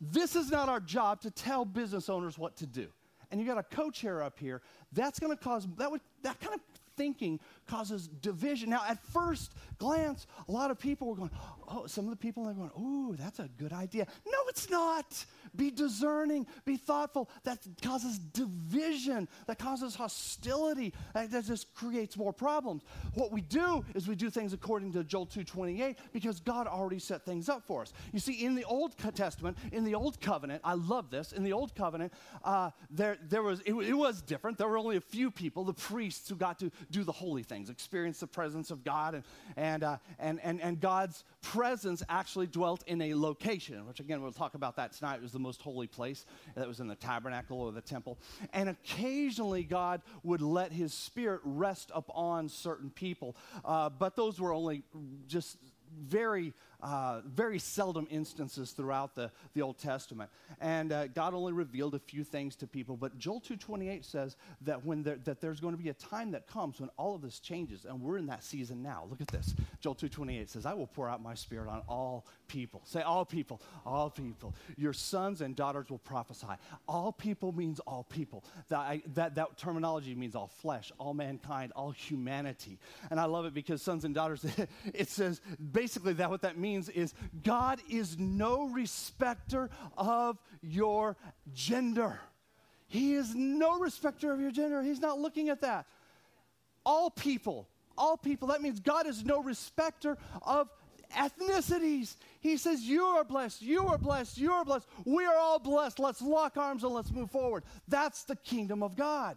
This 0.00 0.36
is 0.36 0.50
not 0.50 0.68
our 0.68 0.80
job 0.80 1.20
to 1.22 1.30
tell 1.30 1.64
business 1.64 2.08
owners 2.08 2.38
what 2.38 2.56
to 2.56 2.66
do. 2.66 2.88
And 3.30 3.40
you 3.40 3.46
got 3.46 3.58
a 3.58 3.62
co-chair 3.62 4.22
up 4.22 4.38
here. 4.38 4.62
That's 4.92 5.18
going 5.18 5.36
to 5.36 5.42
cause 5.42 5.66
that 5.78 5.90
would 5.90 6.00
that 6.22 6.38
kind 6.40 6.54
of 6.54 6.60
thinking 6.96 7.40
causes 7.66 8.08
division. 8.08 8.70
Now, 8.70 8.82
at 8.88 9.02
first 9.12 9.52
glance, 9.78 10.26
a 10.48 10.52
lot 10.52 10.70
of 10.70 10.78
people 10.78 11.08
were 11.08 11.16
going, 11.16 11.30
oh, 11.68 11.86
some 11.86 12.04
of 12.04 12.10
the 12.10 12.16
people 12.16 12.48
are 12.48 12.54
going, 12.54 12.70
ooh, 12.78 13.16
that's 13.16 13.38
a 13.38 13.48
good 13.58 13.72
idea. 13.72 14.06
No, 14.26 14.38
it's 14.48 14.70
not. 14.70 15.24
Be 15.54 15.70
discerning, 15.70 16.46
be 16.64 16.76
thoughtful. 16.76 17.30
That 17.44 17.58
causes 17.82 18.18
division, 18.18 19.28
that 19.46 19.58
causes 19.58 19.94
hostility, 19.94 20.92
that 21.14 21.30
just 21.30 21.72
creates 21.74 22.16
more 22.16 22.32
problems. 22.32 22.82
What 23.14 23.32
we 23.32 23.40
do 23.40 23.84
is 23.94 24.06
we 24.06 24.16
do 24.16 24.28
things 24.28 24.52
according 24.52 24.92
to 24.92 25.04
Joel 25.04 25.26
2.28 25.26 25.96
because 26.12 26.40
God 26.40 26.66
already 26.66 26.98
set 26.98 27.24
things 27.24 27.48
up 27.48 27.66
for 27.66 27.82
us. 27.82 27.92
You 28.12 28.18
see, 28.18 28.44
in 28.44 28.54
the 28.54 28.64
Old 28.64 28.96
Testament, 29.14 29.56
in 29.72 29.84
the 29.84 29.94
Old 29.94 30.20
Covenant, 30.20 30.60
I 30.64 30.74
love 30.74 31.10
this, 31.10 31.32
in 31.32 31.42
the 31.42 31.52
Old 31.52 31.74
Covenant, 31.74 32.12
uh, 32.44 32.70
there, 32.90 33.16
there 33.22 33.42
was, 33.42 33.60
it, 33.60 33.72
it 33.72 33.94
was 33.94 34.22
different. 34.22 34.58
There 34.58 34.68
were 34.68 34.78
only 34.78 34.96
a 34.96 35.00
few 35.00 35.30
people, 35.30 35.64
the 35.64 35.72
priests, 35.72 36.28
who 36.28 36.36
got 36.36 36.58
to 36.58 36.70
do 36.90 37.04
the 37.04 37.12
holy 37.12 37.42
things, 37.56 37.70
experience 37.70 38.20
the 38.20 38.26
presence 38.26 38.70
of 38.70 38.84
God, 38.84 39.14
and, 39.14 39.24
and, 39.56 39.82
uh, 39.82 39.96
and, 40.18 40.38
and, 40.42 40.60
and 40.60 40.78
God's 40.78 41.24
presence 41.40 42.02
actually 42.08 42.46
dwelt 42.46 42.84
in 42.86 43.00
a 43.00 43.14
location, 43.14 43.86
which 43.86 44.00
again, 44.00 44.20
we'll 44.22 44.32
talk 44.32 44.54
about 44.54 44.76
that 44.76 44.92
tonight. 44.92 45.16
It 45.16 45.22
was 45.22 45.32
the 45.32 45.38
most 45.38 45.62
holy 45.62 45.86
place 45.86 46.26
that 46.54 46.68
was 46.68 46.80
in 46.80 46.86
the 46.86 46.94
tabernacle 46.94 47.58
or 47.60 47.72
the 47.72 47.80
temple. 47.80 48.18
And 48.52 48.68
occasionally, 48.68 49.62
God 49.62 50.02
would 50.22 50.42
let 50.42 50.70
his 50.70 50.92
spirit 50.92 51.40
rest 51.44 51.90
upon 51.94 52.48
certain 52.48 52.90
people, 52.90 53.36
uh, 53.64 53.88
but 53.88 54.16
those 54.16 54.38
were 54.38 54.52
only 54.52 54.82
just 55.26 55.56
very 55.98 56.52
uh, 56.82 57.20
very 57.24 57.58
seldom 57.58 58.06
instances 58.10 58.72
throughout 58.72 59.14
the, 59.14 59.30
the 59.54 59.62
Old 59.62 59.78
Testament. 59.78 60.30
And 60.60 60.92
uh, 60.92 61.06
God 61.08 61.34
only 61.34 61.52
revealed 61.52 61.94
a 61.94 61.98
few 61.98 62.24
things 62.24 62.56
to 62.56 62.66
people. 62.66 62.96
But 62.96 63.18
Joel 63.18 63.40
2.28 63.40 64.04
says 64.04 64.36
that, 64.62 64.84
when 64.84 65.02
there, 65.02 65.16
that 65.24 65.40
there's 65.40 65.60
going 65.60 65.76
to 65.76 65.82
be 65.82 65.88
a 65.88 65.94
time 65.94 66.30
that 66.32 66.46
comes 66.46 66.80
when 66.80 66.90
all 66.96 67.14
of 67.14 67.22
this 67.22 67.40
changes. 67.40 67.84
And 67.84 68.00
we're 68.00 68.18
in 68.18 68.26
that 68.26 68.44
season 68.44 68.82
now. 68.82 69.04
Look 69.08 69.20
at 69.20 69.28
this. 69.28 69.54
Joel 69.80 69.94
2.28 69.94 70.48
says, 70.48 70.66
I 70.66 70.74
will 70.74 70.86
pour 70.86 71.08
out 71.08 71.22
my 71.22 71.34
spirit 71.34 71.68
on 71.68 71.82
all 71.88 72.26
people. 72.48 72.82
Say 72.84 73.02
all 73.02 73.24
people. 73.24 73.60
All 73.84 74.10
people. 74.10 74.54
Your 74.76 74.92
sons 74.92 75.40
and 75.40 75.56
daughters 75.56 75.90
will 75.90 75.98
prophesy. 75.98 76.46
All 76.88 77.12
people 77.12 77.52
means 77.52 77.80
all 77.80 78.04
people. 78.04 78.44
That, 78.68 78.78
I, 78.78 79.02
that, 79.14 79.34
that 79.36 79.56
terminology 79.56 80.14
means 80.14 80.34
all 80.34 80.48
flesh, 80.48 80.92
all 80.98 81.14
mankind, 81.14 81.72
all 81.74 81.90
humanity. 81.90 82.78
And 83.10 83.18
I 83.18 83.24
love 83.24 83.46
it 83.46 83.54
because 83.54 83.82
sons 83.82 84.04
and 84.04 84.14
daughters, 84.14 84.44
it 84.94 85.08
says 85.08 85.40
basically 85.72 86.12
that 86.14 86.30
what 86.30 86.42
that 86.42 86.58
means 86.58 86.65
means 86.66 86.88
is 86.88 87.14
God 87.44 87.80
is 87.88 88.18
no 88.18 88.68
respecter 88.68 89.70
of 89.96 90.38
your 90.60 91.16
gender. 91.54 92.18
He 92.88 93.14
is 93.14 93.34
no 93.34 93.78
respecter 93.78 94.32
of 94.32 94.40
your 94.40 94.50
gender. 94.50 94.82
He's 94.82 95.00
not 95.00 95.20
looking 95.20 95.48
at 95.48 95.60
that. 95.60 95.86
All 96.84 97.10
people, 97.10 97.68
all 97.96 98.16
people, 98.16 98.48
that 98.48 98.62
means 98.62 98.80
God 98.80 99.06
is 99.06 99.24
no 99.24 99.42
respecter 99.42 100.18
of 100.42 100.68
ethnicities. 101.16 102.16
He 102.40 102.56
says, 102.56 102.82
You 102.82 103.04
are 103.04 103.24
blessed, 103.24 103.62
you 103.62 103.86
are 103.86 103.98
blessed, 103.98 104.38
you 104.38 104.52
are 104.52 104.64
blessed. 104.64 104.86
We 105.04 105.24
are 105.24 105.36
all 105.36 105.60
blessed. 105.60 105.98
Let's 105.98 106.22
lock 106.22 106.56
arms 106.56 106.82
and 106.82 106.92
let's 106.92 107.12
move 107.12 107.30
forward. 107.30 107.62
That's 107.86 108.24
the 108.24 108.36
kingdom 108.36 108.82
of 108.82 108.96
God 108.96 109.36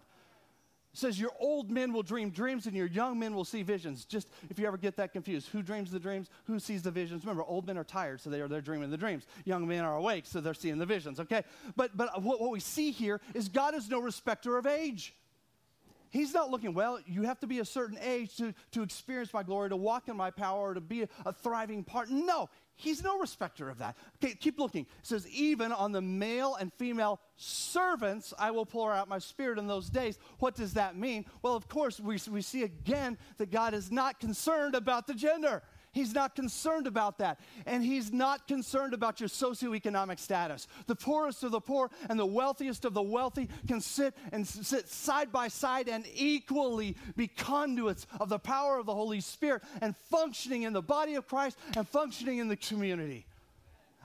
says 0.94 1.20
your 1.20 1.32
old 1.40 1.70
men 1.70 1.94
will 1.94 2.04
dream 2.04 2.30
dreams 2.30 2.66
and 2.66 2.76
your 2.76 2.88
young 2.88 3.20
men 3.20 3.36
will 3.36 3.46
see 3.46 3.64
visions. 3.64 4.06
Just 4.06 4.30
if 4.50 4.58
you 4.58 4.66
ever 4.68 4.78
get 4.78 4.96
that 4.98 5.14
confused, 5.14 5.50
who 5.50 5.62
dreams 5.62 5.92
the 5.92 6.00
dreams? 6.00 6.30
Who 6.46 6.60
sees 6.60 6.82
the 6.82 6.92
visions? 6.92 7.24
Remember, 7.24 7.44
old 7.44 7.68
men 7.68 7.78
are 7.78 7.84
tired, 7.84 8.22
so 8.22 8.30
they 8.30 8.42
are 8.42 8.48
they're 8.48 8.62
dreaming 8.62 8.90
the 8.90 8.98
dreams. 8.98 9.26
Young 9.46 9.68
men 9.68 9.84
are 9.84 9.96
awake, 9.96 10.26
so 10.26 10.42
they're 10.42 10.54
seeing 10.54 10.78
the 10.78 10.86
visions. 10.86 11.20
Okay, 11.20 11.44
but 11.76 11.96
but 11.96 12.22
what, 12.22 12.42
what 12.42 12.52
we 12.52 12.60
see 12.60 12.92
here 12.92 13.22
is 13.34 13.50
God 13.50 13.76
is 13.76 13.90
no 13.90 14.00
respecter 14.00 14.58
of 14.58 14.66
age. 14.66 15.14
He's 16.10 16.34
not 16.34 16.50
looking, 16.50 16.74
well, 16.74 17.00
you 17.06 17.24
have 17.24 17.40
to 17.40 17.48
be 17.48 17.60
a 17.60 17.66
certain 17.66 17.98
age 18.02 18.36
to, 18.38 18.54
to 18.72 18.82
experience 18.82 19.34
my 19.34 19.44
glory, 19.44 19.70
to 19.70 19.78
walk 19.78 20.08
in 20.08 20.18
my 20.18 20.32
power, 20.32 20.74
to 20.74 20.82
be 20.82 21.04
a, 21.04 21.10
a 21.26 21.34
thriving 21.34 21.84
part. 21.84 22.10
No, 22.10 22.50
He's 22.80 23.04
no 23.04 23.20
respecter 23.20 23.70
of 23.70 23.80
that. 23.80 23.98
Okay, 24.24 24.34
keep 24.36 24.58
looking. 24.58 24.84
It 24.84 25.06
says, 25.06 25.28
even 25.28 25.74
on 25.74 25.92
the 25.92 26.00
male 26.02 26.56
and 26.56 26.72
female 26.72 27.20
servants, 27.36 28.34
I 28.40 28.52
will 28.52 28.66
pour 28.66 28.94
out 28.94 29.10
my 29.10 29.20
spirit 29.20 29.60
in 29.60 29.68
those 29.68 29.90
days. 29.90 30.18
What 30.40 30.56
does 30.56 30.76
that 30.76 30.96
mean? 30.96 31.26
Well, 31.42 31.58
of 31.58 31.68
course, 31.68 32.00
we, 32.00 32.18
we 32.32 32.42
see 32.42 32.64
again 32.64 33.18
that 33.38 33.52
God 33.52 33.74
is 33.74 33.92
not 33.92 34.22
concerned 34.22 34.76
about 34.76 35.08
the 35.08 35.14
gender. 35.14 35.62
He's 35.92 36.14
not 36.14 36.36
concerned 36.36 36.86
about 36.88 37.18
that. 37.18 37.40
And 37.66 37.84
he's 37.84 38.14
not 38.14 38.48
concerned 38.48 38.94
about 38.94 39.20
your 39.20 39.30
socioeconomic 39.30 40.20
status. 40.20 40.68
The 40.88 40.96
poorest 40.96 41.44
of 41.44 41.52
the 41.52 41.62
poor 41.62 41.90
and 42.10 42.20
the 42.20 42.26
wealthiest 42.26 42.86
of 42.86 42.94
the 42.94 43.02
wealthy 43.02 43.50
can 43.68 43.82
sit 43.82 44.14
and 44.32 44.48
sit 44.48 44.88
side 44.88 45.32
by 45.32 45.48
side 45.48 45.90
and 45.90 46.06
equally 46.14 46.96
be 47.16 47.28
conduits 47.28 48.06
of 48.20 48.30
the 48.30 48.40
power 48.40 48.78
of 48.78 48.86
the 48.86 48.94
Holy 48.94 49.20
Spirit 49.20 49.64
and 49.82 49.96
functioning 50.10 50.64
in 50.64 50.74
the 50.74 50.82
body 50.82 51.16
of 51.16 51.28
Christ 51.28 51.58
and 51.76 51.88
functioning 51.88 52.38
in 52.38 52.48
the 52.48 52.58
community. 52.58 53.26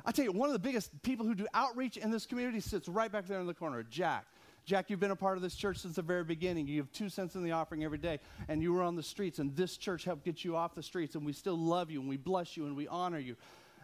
I 0.06 0.12
tell 0.12 0.24
you, 0.24 0.32
one 0.32 0.48
of 0.48 0.52
the 0.52 0.58
biggest 0.58 0.90
people 1.02 1.24
who 1.26 1.34
do 1.34 1.46
outreach 1.54 1.96
in 1.96 2.10
this 2.10 2.26
community 2.26 2.60
sits 2.60 2.88
right 2.88 3.10
back 3.10 3.26
there 3.26 3.40
in 3.40 3.46
the 3.46 3.54
corner, 3.54 3.82
Jack. 3.82 4.26
Jack, 4.64 4.88
you've 4.88 5.00
been 5.00 5.10
a 5.10 5.16
part 5.16 5.36
of 5.36 5.42
this 5.42 5.54
church 5.54 5.78
since 5.78 5.96
the 5.96 6.02
very 6.02 6.24
beginning. 6.24 6.66
You 6.66 6.80
have 6.80 6.92
two 6.92 7.10
cents 7.10 7.34
in 7.34 7.42
the 7.42 7.52
offering 7.52 7.84
every 7.84 7.98
day, 7.98 8.18
and 8.48 8.62
you 8.62 8.72
were 8.72 8.82
on 8.82 8.96
the 8.96 9.02
streets, 9.02 9.38
and 9.38 9.54
this 9.54 9.76
church 9.76 10.04
helped 10.04 10.24
get 10.24 10.42
you 10.42 10.56
off 10.56 10.74
the 10.74 10.82
streets, 10.82 11.14
and 11.14 11.26
we 11.26 11.34
still 11.34 11.58
love 11.58 11.90
you, 11.90 12.00
and 12.00 12.08
we 12.08 12.16
bless 12.16 12.56
you, 12.56 12.64
and 12.64 12.74
we 12.74 12.88
honor 12.88 13.18
you. 13.18 13.36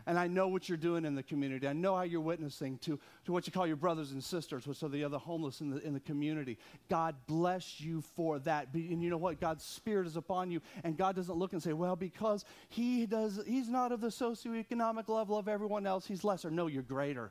And 0.06 0.18
I 0.18 0.26
know 0.26 0.48
what 0.48 0.68
you're 0.68 0.78
doing 0.78 1.04
in 1.04 1.14
the 1.14 1.22
community. 1.22 1.68
I 1.68 1.74
know 1.74 1.94
how 1.94 2.02
you're 2.02 2.22
witnessing 2.22 2.78
to, 2.78 2.98
to 3.26 3.32
what 3.32 3.46
you 3.46 3.52
call 3.52 3.66
your 3.66 3.76
brothers 3.76 4.12
and 4.12 4.24
sisters, 4.24 4.66
which 4.66 4.82
are 4.82 4.88
the 4.88 5.04
other 5.04 5.18
homeless 5.18 5.60
in 5.60 5.70
the, 5.70 5.86
in 5.86 5.92
the 5.92 6.00
community. 6.00 6.56
God 6.88 7.14
bless 7.26 7.80
you 7.80 8.00
for 8.00 8.38
that. 8.40 8.68
And 8.72 9.02
you 9.02 9.10
know 9.10 9.18
what? 9.18 9.38
God's 9.40 9.62
Spirit 9.62 10.06
is 10.06 10.16
upon 10.16 10.50
you. 10.50 10.62
And 10.84 10.96
God 10.96 11.16
doesn't 11.16 11.36
look 11.36 11.52
and 11.52 11.62
say, 11.62 11.74
well, 11.74 11.96
because 11.96 12.46
he 12.70 13.04
does, 13.04 13.40
he's 13.46 13.68
not 13.68 13.92
of 13.92 14.00
the 14.00 14.08
socioeconomic 14.08 15.08
level 15.08 15.36
of 15.36 15.48
everyone 15.48 15.86
else, 15.86 16.06
he's 16.06 16.24
lesser. 16.24 16.50
No, 16.50 16.66
you're 16.66 16.82
greater. 16.82 17.30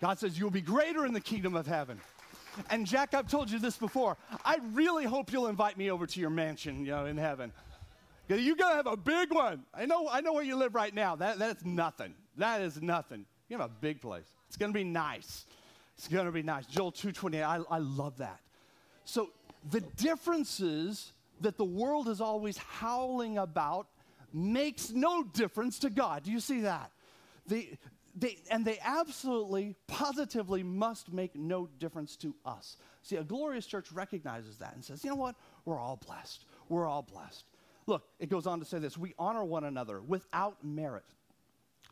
God 0.00 0.18
says, 0.18 0.38
you'll 0.38 0.50
be 0.50 0.62
greater 0.62 1.04
in 1.04 1.12
the 1.12 1.20
kingdom 1.20 1.54
of 1.54 1.66
heaven. 1.66 2.00
And 2.70 2.86
Jack, 2.86 3.14
I've 3.14 3.28
told 3.28 3.50
you 3.50 3.58
this 3.58 3.76
before. 3.76 4.16
I 4.44 4.58
really 4.72 5.04
hope 5.04 5.32
you'll 5.32 5.48
invite 5.48 5.76
me 5.76 5.90
over 5.90 6.06
to 6.06 6.20
your 6.20 6.30
mansion, 6.30 6.84
you 6.84 6.92
know, 6.92 7.06
in 7.06 7.16
heaven. 7.16 7.52
You're 8.28 8.56
gonna 8.56 8.76
have 8.76 8.86
a 8.86 8.96
big 8.96 9.32
one. 9.32 9.64
I 9.74 9.86
know, 9.86 10.08
I 10.10 10.20
know 10.20 10.32
where 10.32 10.44
you 10.44 10.56
live 10.56 10.74
right 10.74 10.94
now. 10.94 11.16
That, 11.16 11.38
that's 11.38 11.64
nothing. 11.64 12.14
That 12.36 12.62
is 12.62 12.80
nothing. 12.80 13.26
You 13.48 13.58
have 13.58 13.70
a 13.70 13.74
big 13.80 14.00
place. 14.00 14.24
It's 14.48 14.56
gonna 14.56 14.72
be 14.72 14.84
nice. 14.84 15.44
It's 15.98 16.08
gonna 16.08 16.32
be 16.32 16.42
nice. 16.42 16.66
Joel 16.66 16.92
228, 16.92 17.42
I, 17.42 17.60
I 17.70 17.78
love 17.78 18.18
that. 18.18 18.40
So 19.04 19.30
the 19.70 19.80
differences 19.80 21.12
that 21.40 21.56
the 21.58 21.64
world 21.64 22.08
is 22.08 22.20
always 22.20 22.56
howling 22.56 23.38
about 23.38 23.88
makes 24.32 24.90
no 24.90 25.24
difference 25.24 25.78
to 25.80 25.90
God. 25.90 26.22
Do 26.22 26.30
you 26.30 26.40
see 26.40 26.62
that? 26.62 26.90
The, 27.46 27.68
they, 28.14 28.38
and 28.50 28.64
they 28.64 28.78
absolutely, 28.82 29.74
positively 29.86 30.62
must 30.62 31.12
make 31.12 31.34
no 31.34 31.68
difference 31.78 32.16
to 32.16 32.34
us. 32.44 32.76
See, 33.02 33.16
a 33.16 33.24
glorious 33.24 33.66
church 33.66 33.90
recognizes 33.92 34.58
that 34.58 34.74
and 34.74 34.84
says, 34.84 35.02
you 35.02 35.10
know 35.10 35.16
what? 35.16 35.34
We're 35.64 35.78
all 35.78 35.98
blessed. 36.06 36.44
We're 36.68 36.86
all 36.86 37.02
blessed. 37.02 37.44
Look, 37.86 38.04
it 38.18 38.28
goes 38.28 38.46
on 38.46 38.60
to 38.60 38.64
say 38.64 38.78
this 38.78 38.96
we 38.96 39.14
honor 39.18 39.44
one 39.44 39.64
another 39.64 40.00
without 40.00 40.62
merit, 40.64 41.04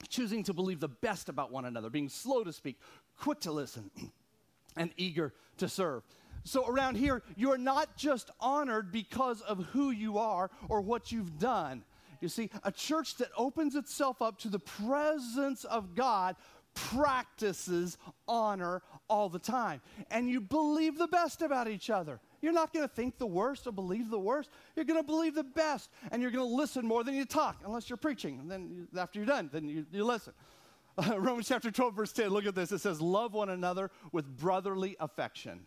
choosing 0.08 0.44
to 0.44 0.52
believe 0.52 0.80
the 0.80 0.88
best 0.88 1.28
about 1.28 1.50
one 1.50 1.64
another, 1.64 1.90
being 1.90 2.08
slow 2.08 2.44
to 2.44 2.52
speak, 2.52 2.78
quick 3.18 3.40
to 3.40 3.52
listen, 3.52 3.90
and 4.76 4.90
eager 4.96 5.32
to 5.58 5.68
serve. 5.68 6.02
So, 6.44 6.66
around 6.66 6.96
here, 6.96 7.22
you're 7.36 7.58
not 7.58 7.96
just 7.96 8.30
honored 8.40 8.92
because 8.92 9.42
of 9.42 9.66
who 9.72 9.90
you 9.90 10.18
are 10.18 10.50
or 10.68 10.80
what 10.80 11.12
you've 11.12 11.38
done. 11.38 11.84
You 12.20 12.28
see, 12.28 12.50
a 12.62 12.70
church 12.70 13.16
that 13.16 13.30
opens 13.36 13.74
itself 13.74 14.20
up 14.20 14.38
to 14.40 14.48
the 14.48 14.58
presence 14.58 15.64
of 15.64 15.94
God 15.94 16.36
practices 16.74 17.98
honor 18.28 18.82
all 19.08 19.28
the 19.28 19.38
time. 19.38 19.80
And 20.10 20.28
you 20.28 20.40
believe 20.40 20.98
the 20.98 21.08
best 21.08 21.42
about 21.42 21.68
each 21.68 21.90
other. 21.90 22.20
You're 22.42 22.52
not 22.52 22.72
going 22.72 22.86
to 22.86 22.94
think 22.94 23.18
the 23.18 23.26
worst 23.26 23.66
or 23.66 23.72
believe 23.72 24.10
the 24.10 24.18
worst. 24.18 24.50
You're 24.76 24.84
going 24.84 25.00
to 25.00 25.06
believe 25.06 25.34
the 25.34 25.44
best. 25.44 25.90
And 26.10 26.22
you're 26.22 26.30
going 26.30 26.48
to 26.48 26.54
listen 26.54 26.86
more 26.86 27.04
than 27.04 27.14
you 27.14 27.24
talk, 27.24 27.60
unless 27.64 27.88
you're 27.88 27.96
preaching. 27.96 28.38
And 28.38 28.50
then 28.50 28.70
you, 28.70 28.98
after 28.98 29.18
you're 29.18 29.26
done, 29.26 29.50
then 29.52 29.68
you, 29.68 29.86
you 29.92 30.04
listen. 30.04 30.32
Romans 31.16 31.48
chapter 31.48 31.70
12, 31.70 31.94
verse 31.94 32.12
10, 32.12 32.28
look 32.28 32.46
at 32.46 32.54
this. 32.54 32.72
It 32.72 32.80
says, 32.80 33.00
Love 33.00 33.32
one 33.32 33.50
another 33.50 33.90
with 34.12 34.26
brotherly 34.38 34.96
affection. 35.00 35.66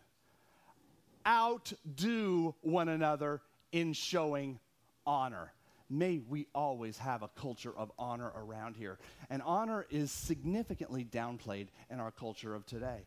Outdo 1.26 2.54
one 2.60 2.88
another 2.88 3.40
in 3.72 3.92
showing 3.92 4.58
honor 5.06 5.52
may 5.90 6.20
we 6.28 6.46
always 6.54 6.98
have 6.98 7.22
a 7.22 7.28
culture 7.28 7.72
of 7.76 7.92
honor 7.98 8.32
around 8.36 8.76
here. 8.76 8.98
And 9.30 9.42
honor 9.42 9.86
is 9.90 10.10
significantly 10.10 11.04
downplayed 11.04 11.68
in 11.90 12.00
our 12.00 12.10
culture 12.10 12.54
of 12.54 12.66
today. 12.66 13.06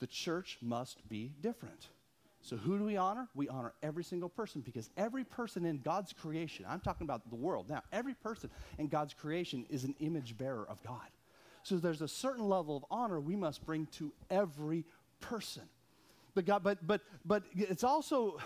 The 0.00 0.06
church 0.06 0.58
must 0.62 1.08
be 1.08 1.32
different. 1.40 1.88
So, 2.40 2.56
who 2.56 2.78
do 2.78 2.84
we 2.84 2.96
honor? 2.96 3.28
We 3.34 3.48
honor 3.48 3.72
every 3.82 4.04
single 4.04 4.28
person 4.28 4.60
because 4.60 4.90
every 4.96 5.24
person 5.24 5.64
in 5.64 5.78
God's 5.78 6.12
creation, 6.12 6.64
I'm 6.68 6.80
talking 6.80 7.04
about 7.04 7.28
the 7.28 7.36
world 7.36 7.68
now, 7.68 7.82
every 7.92 8.14
person 8.14 8.48
in 8.78 8.86
God's 8.86 9.12
creation 9.12 9.66
is 9.68 9.84
an 9.84 9.94
image 9.98 10.38
bearer 10.38 10.64
of 10.68 10.82
God. 10.84 11.08
So, 11.64 11.76
there's 11.76 12.00
a 12.00 12.08
certain 12.08 12.48
level 12.48 12.76
of 12.76 12.84
honor 12.90 13.20
we 13.20 13.34
must 13.34 13.66
bring 13.66 13.86
to 13.98 14.12
every 14.30 14.84
person. 15.20 15.64
But, 16.34 16.46
God, 16.46 16.62
but, 16.62 16.86
but, 16.86 17.00
but 17.24 17.42
it's 17.56 17.82
also 17.82 18.38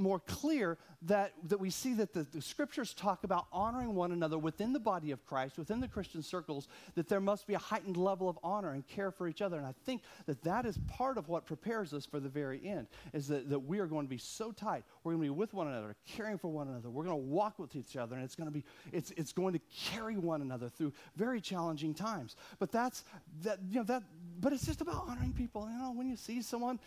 more 0.00 0.20
clear 0.20 0.78
that, 1.02 1.32
that 1.48 1.58
we 1.58 1.70
see 1.70 1.94
that 1.94 2.12
the, 2.12 2.26
the, 2.30 2.42
scriptures 2.42 2.92
talk 2.92 3.24
about 3.24 3.46
honoring 3.52 3.94
one 3.94 4.12
another 4.12 4.36
within 4.36 4.72
the 4.72 4.80
body 4.80 5.12
of 5.12 5.24
Christ, 5.24 5.56
within 5.56 5.80
the 5.80 5.88
Christian 5.88 6.22
circles, 6.22 6.68
that 6.94 7.08
there 7.08 7.20
must 7.20 7.46
be 7.46 7.54
a 7.54 7.58
heightened 7.58 7.96
level 7.96 8.28
of 8.28 8.38
honor 8.42 8.72
and 8.72 8.86
care 8.86 9.10
for 9.10 9.26
each 9.26 9.40
other. 9.40 9.56
And 9.56 9.66
I 9.66 9.74
think 9.86 10.02
that 10.26 10.42
that 10.42 10.66
is 10.66 10.78
part 10.88 11.16
of 11.16 11.28
what 11.28 11.46
prepares 11.46 11.94
us 11.94 12.04
for 12.04 12.20
the 12.20 12.28
very 12.28 12.60
end, 12.66 12.86
is 13.14 13.28
that, 13.28 13.48
that 13.48 13.60
we 13.60 13.78
are 13.78 13.86
going 13.86 14.04
to 14.04 14.10
be 14.10 14.18
so 14.18 14.52
tight. 14.52 14.84
We're 15.02 15.12
going 15.12 15.28
to 15.28 15.32
be 15.32 15.38
with 15.38 15.54
one 15.54 15.68
another, 15.68 15.96
caring 16.06 16.36
for 16.36 16.48
one 16.48 16.68
another. 16.68 16.90
We're 16.90 17.04
going 17.04 17.16
to 17.16 17.24
walk 17.24 17.58
with 17.58 17.76
each 17.76 17.96
other, 17.96 18.16
and 18.16 18.24
it's 18.24 18.34
going 18.34 18.48
to 18.48 18.52
be, 18.52 18.64
it's, 18.92 19.10
it's 19.16 19.32
going 19.32 19.54
to 19.54 19.60
carry 19.74 20.18
one 20.18 20.42
another 20.42 20.68
through 20.68 20.92
very 21.16 21.40
challenging 21.40 21.94
times. 21.94 22.36
But 22.58 22.72
that's, 22.72 23.04
that, 23.42 23.58
you 23.70 23.76
know, 23.76 23.84
that, 23.84 24.02
but 24.38 24.52
it's 24.52 24.66
just 24.66 24.82
about 24.82 25.04
honoring 25.08 25.32
people. 25.32 25.66
You 25.70 25.78
know, 25.78 25.92
when 25.92 26.08
you 26.08 26.16
see 26.16 26.42
someone, 26.42 26.78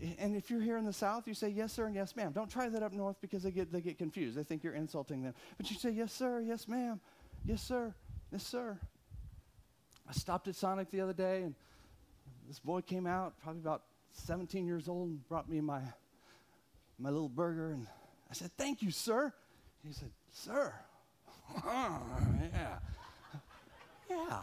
and 0.00 0.36
if 0.36 0.48
you're 0.50 0.60
here 0.60 0.76
in 0.76 0.84
the 0.84 0.92
South, 0.92 1.26
you 1.26 1.34
say 1.34 1.48
yes, 1.48 1.72
sir, 1.72 1.86
and 1.86 1.94
yes, 1.94 2.14
ma'am. 2.14 2.32
Don't 2.32 2.50
try 2.50 2.68
that 2.68 2.82
up 2.82 2.92
north 2.92 3.16
because 3.20 3.42
they 3.42 3.50
get, 3.50 3.72
they 3.72 3.80
get 3.80 3.98
confused. 3.98 4.36
They 4.36 4.44
think 4.44 4.62
you're 4.62 4.74
insulting 4.74 5.22
them. 5.22 5.34
But 5.56 5.70
you 5.70 5.76
say 5.76 5.90
yes, 5.90 6.12
sir, 6.12 6.40
yes, 6.40 6.68
ma'am, 6.68 7.00
yes, 7.44 7.62
sir, 7.62 7.94
yes, 8.30 8.46
sir. 8.46 8.78
I 10.08 10.12
stopped 10.12 10.46
at 10.46 10.54
Sonic 10.54 10.90
the 10.90 11.00
other 11.00 11.12
day, 11.12 11.42
and 11.42 11.54
this 12.46 12.60
boy 12.60 12.80
came 12.80 13.06
out, 13.06 13.34
probably 13.42 13.60
about 13.60 13.82
17 14.12 14.66
years 14.66 14.88
old, 14.88 15.08
and 15.08 15.28
brought 15.28 15.48
me 15.48 15.60
my, 15.60 15.80
my 16.98 17.10
little 17.10 17.28
burger. 17.28 17.72
And 17.72 17.86
I 18.30 18.34
said, 18.34 18.50
Thank 18.56 18.82
you, 18.82 18.90
sir. 18.90 19.32
He 19.86 19.92
said, 19.92 20.10
Sir. 20.32 20.72
yeah. 21.64 22.78
Yeah, 24.10 24.40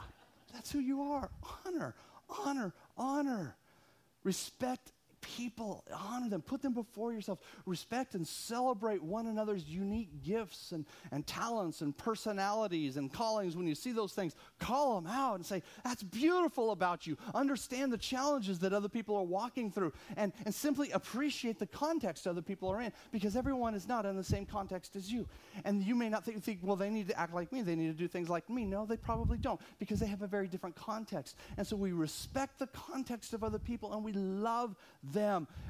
that's 0.54 0.72
who 0.72 0.78
you 0.78 1.02
are. 1.02 1.32
Honor, 1.66 1.96
honor, 2.30 2.72
honor. 2.96 3.56
Respect 4.24 4.92
people, 5.26 5.84
honor 5.92 6.30
them, 6.30 6.42
put 6.42 6.62
them 6.62 6.74
before 6.74 7.12
yourself, 7.12 7.40
respect 7.66 8.14
and 8.14 8.28
celebrate 8.28 9.02
one 9.02 9.26
another's 9.26 9.66
unique 9.66 10.24
gifts 10.24 10.72
and, 10.72 10.86
and 11.12 11.26
talents 11.26 11.82
and 11.82 11.98
personalities 11.98 12.98
and 12.98 13.12
callings. 13.12 13.58
When 13.58 13.66
you 13.66 13.74
see 13.74 13.92
those 13.92 14.14
things, 14.14 14.36
call 14.60 15.02
them 15.02 15.12
out 15.12 15.36
and 15.36 15.46
say, 15.46 15.64
That's 15.84 16.04
beautiful 16.04 16.72
about 16.72 17.08
you. 17.08 17.18
Understand 17.34 17.92
the 17.92 17.98
challenges 17.98 18.60
that 18.60 18.72
other 18.72 18.90
people 18.90 19.16
are 19.16 19.24
walking 19.24 19.72
through 19.72 19.94
and, 20.16 20.32
and 20.46 20.54
simply 20.54 20.92
appreciate 20.92 21.58
the 21.58 21.68
context 21.68 22.28
other 22.28 22.42
people 22.44 22.70
are 22.70 22.82
in 22.82 22.92
because 23.12 23.36
everyone 23.36 23.74
is 23.74 23.88
not 23.88 24.06
in 24.06 24.16
the 24.16 24.24
same 24.24 24.46
context 24.46 24.96
as 24.96 25.12
you. 25.12 25.28
And 25.64 25.84
you 25.84 25.96
may 25.96 26.10
not 26.10 26.24
think, 26.24 26.44
think, 26.44 26.60
well, 26.62 26.76
they 26.76 26.90
need 26.90 27.08
to 27.08 27.20
act 27.20 27.34
like 27.34 27.52
me, 27.52 27.64
they 27.64 27.76
need 27.76 27.88
to 27.88 27.98
do 27.98 28.08
things 28.08 28.30
like 28.30 28.48
me. 28.50 28.66
No, 28.66 28.86
they 28.86 28.98
probably 28.98 29.40
don't 29.40 29.60
because 29.80 30.00
they 30.00 30.08
have 30.08 30.22
a 30.22 30.28
very 30.28 30.48
different 30.48 30.76
context. 30.76 31.36
And 31.58 31.66
so 31.66 31.76
we 31.76 31.94
respect 31.94 32.60
the 32.60 32.68
context 32.68 33.34
of 33.34 33.44
other 33.44 33.60
people 33.60 33.94
and 33.94 34.04
we 34.04 34.14
love 34.14 34.76
them. 35.04 35.15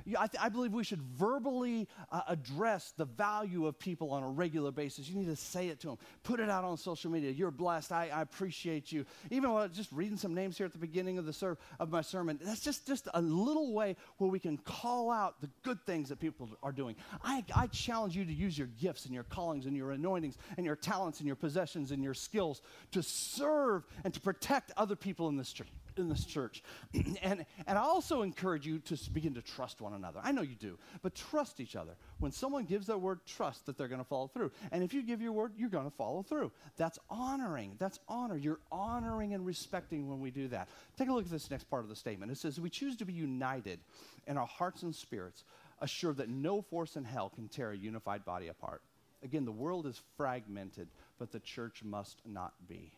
I, 0.08 0.28
th- 0.28 0.42
I 0.42 0.50
believe 0.50 0.72
we 0.74 0.84
should 0.84 1.02
verbally 1.02 1.88
uh, 2.12 2.22
address 2.28 2.94
the 2.96 3.06
value 3.06 3.66
of 3.66 3.80
people 3.80 4.12
on 4.12 4.22
a 4.22 4.30
regular 4.30 4.72
basis. 4.72 5.10
You 5.10 5.16
need 5.16 5.28
to 5.28 5.36
say 5.36 5.70
it 5.70 5.80
to 5.80 5.88
them, 5.88 5.98
put 6.24 6.40
it 6.40 6.50
out 6.50 6.64
on 6.64 6.78
social 6.78 7.10
media. 7.10 7.32
You're 7.32 7.50
blessed. 7.50 7.92
I, 7.92 8.10
I 8.10 8.22
appreciate 8.22 8.92
you. 8.92 9.06
Even 9.32 9.52
while 9.52 9.68
just 9.68 9.92
reading 9.92 10.18
some 10.18 10.36
names 10.36 10.58
here 10.58 10.66
at 10.68 10.74
the 10.74 10.78
beginning 10.78 11.18
of 11.18 11.26
the 11.26 11.34
ser- 11.34 11.58
of 11.80 11.90
my 11.90 12.02
sermon, 12.02 12.40
that's 12.42 12.62
just, 12.62 12.86
just 12.86 13.08
a 13.16 13.22
little 13.22 13.74
way 13.74 13.96
where 14.18 14.30
we 14.30 14.40
can 14.40 14.58
call 14.58 15.10
out 15.10 15.42
the 15.42 15.50
good 15.64 15.82
things 15.86 16.10
that 16.10 16.20
people 16.20 16.50
are 16.62 16.72
doing. 16.72 16.96
I, 17.24 17.44
I 17.56 17.68
challenge 17.68 18.16
you 18.16 18.26
to 18.26 18.34
use 18.34 18.58
your 18.58 18.68
gifts 18.80 19.06
and 19.06 19.14
your 19.14 19.24
callings 19.24 19.66
and 19.66 19.76
your 19.76 19.92
anointings 19.92 20.38
and 20.58 20.66
your 20.66 20.76
talents 20.76 21.20
and 21.20 21.28
your 21.28 21.36
possessions 21.36 21.92
and 21.92 22.04
your 22.04 22.14
skills 22.14 22.62
to 22.92 23.02
serve 23.02 23.86
and 24.04 24.14
to 24.14 24.20
protect 24.20 24.72
other 24.78 24.96
people 24.96 25.30
in 25.30 25.38
this 25.38 25.52
church 25.52 25.68
in 25.98 26.10
this 26.10 26.26
church. 26.26 26.64
and, 27.22 27.46
and 27.68 27.78
I 27.78 27.82
also 27.82 28.22
encourage 28.22 28.66
you 28.66 28.80
to 28.80 28.98
begin 29.12 29.34
to 29.36 29.42
trust 29.42 29.82
one 29.82 29.94
another. 29.94 30.20
I 30.24 30.32
know 30.32 30.42
you 30.42 30.56
do, 30.56 30.78
but 31.02 31.16
trust 31.16 31.60
each 31.60 31.76
other. 31.76 31.94
When 32.20 32.32
someone 32.32 32.66
gives 32.66 32.88
their 32.88 32.98
word, 32.98 33.20
trust 33.26 33.66
that 33.66 33.78
they're 33.78 33.88
going 33.88 34.02
to 34.02 34.08
follow 34.08 34.28
through. 34.28 34.52
And 34.72 34.84
if 34.84 34.94
you 34.94 35.04
give 35.04 35.22
your 35.22 35.32
word, 35.32 35.54
you're 35.58 35.70
going 35.70 35.90
to 35.90 35.96
follow 35.96 36.24
through. 36.24 36.52
That's 36.78 37.00
honoring. 37.10 37.76
That's 37.80 38.00
honor. 38.08 38.38
You're 38.38 38.60
honoring 38.72 39.34
and 39.34 39.46
respecting 39.46 40.10
when 40.10 40.20
we 40.20 40.32
do 40.32 40.48
that. 40.50 40.70
Take 40.98 41.10
a 41.10 41.14
look 41.14 41.26
at 41.26 41.32
this 41.32 41.52
next 41.52 41.70
part 41.70 41.84
of 41.84 41.90
the 41.90 41.96
statement. 41.96 42.32
It 42.32 42.38
says, 42.38 42.60
We 42.60 42.70
choose 42.70 42.96
to 42.98 43.06
be 43.06 43.14
united 43.14 43.80
in 44.28 44.38
our 44.38 44.48
hearts 44.48 44.84
and 44.84 44.94
spirits, 44.94 45.44
assured 45.82 46.18
that 46.18 46.30
no 46.30 46.62
force 46.62 46.96
in 46.96 47.04
hell 47.04 47.30
can 47.30 47.48
tear 47.48 47.72
a 47.72 47.78
unified 47.78 48.26
body 48.26 48.48
apart. 48.48 48.82
Again, 49.24 49.46
the 49.46 49.52
world 49.52 49.88
is 49.88 50.02
fragmented, 50.18 50.88
but 51.18 51.32
the 51.32 51.40
church 51.40 51.84
must 51.84 52.22
not 52.26 52.54
be. 52.68 52.92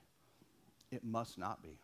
It 0.92 1.04
must 1.04 1.38
not 1.38 1.62
be. 1.62 1.80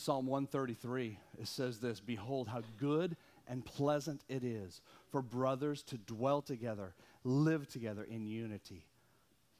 Psalm 0.00 0.26
133, 0.26 1.18
it 1.38 1.46
says 1.46 1.78
this 1.78 2.00
Behold, 2.00 2.48
how 2.48 2.62
good 2.78 3.16
and 3.46 3.64
pleasant 3.64 4.22
it 4.28 4.42
is 4.42 4.80
for 5.10 5.20
brothers 5.20 5.82
to 5.82 5.98
dwell 5.98 6.40
together, 6.40 6.94
live 7.22 7.68
together 7.68 8.06
in 8.08 8.26
unity. 8.26 8.86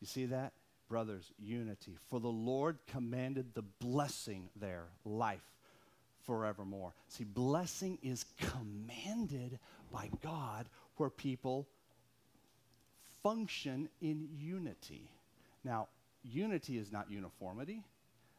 You 0.01 0.07
see 0.07 0.25
that? 0.27 0.53
Brothers, 0.89 1.31
unity. 1.39 1.99
For 2.09 2.21
the 2.21 2.29
Lord 2.29 2.79
commanded 2.87 3.55
the 3.55 3.63
blessing 3.63 4.49
there, 4.57 4.87
life 5.05 5.45
forevermore. 6.25 6.95
See, 7.09 7.25
blessing 7.25 7.99
is 8.03 8.25
commanded 8.39 9.59
by 9.93 10.11
God 10.23 10.69
where 10.97 11.11
people 11.11 11.69
function 13.23 13.89
in 14.01 14.29
unity. 14.39 15.11
Now, 15.65 15.89
unity 16.25 16.79
is 16.79 16.91
not 16.91 17.11
uniformity. 17.11 17.85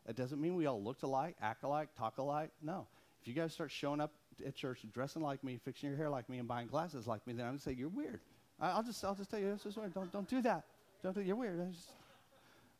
It 0.08 0.16
doesn't 0.16 0.42
mean 0.42 0.56
we 0.56 0.66
all 0.66 0.82
look 0.82 1.04
alike, 1.04 1.36
act 1.42 1.64
alike, 1.64 1.90
talk 1.98 2.18
alike. 2.18 2.50
No. 2.62 2.88
If 3.22 3.28
you 3.28 3.34
guys 3.34 3.54
start 3.54 3.72
showing 3.72 4.02
up 4.02 4.12
at 4.46 4.56
church 4.56 4.80
dressing 4.94 5.22
like 5.22 5.44
me, 5.44 5.60
fixing 5.64 5.90
your 5.90 5.98
hair 5.98 6.10
like 6.10 6.28
me, 6.28 6.40
and 6.40 6.48
buying 6.48 6.68
glasses 6.68 7.08
like 7.08 7.26
me, 7.28 7.34
then 7.34 7.46
I'm 7.46 7.52
going 7.52 7.60
to 7.60 7.64
say, 7.64 7.74
you're 7.74 7.90
weird. 7.90 8.20
I, 8.60 8.76
will 8.76 8.84
just, 8.84 9.04
I'll 9.04 9.16
just 9.16 9.30
tell 9.30 9.40
you, 9.40 9.52
this 9.52 9.66
is 9.66 9.78
weird. 9.78 9.94
Don't, 9.94 10.12
don't 10.12 10.28
do 10.28 10.42
that. 10.42 10.64
Don't 11.04 11.14
do, 11.14 11.22
you're 11.22 11.36
weird. 11.36 11.60
I 11.62 11.72
just, 11.72 11.92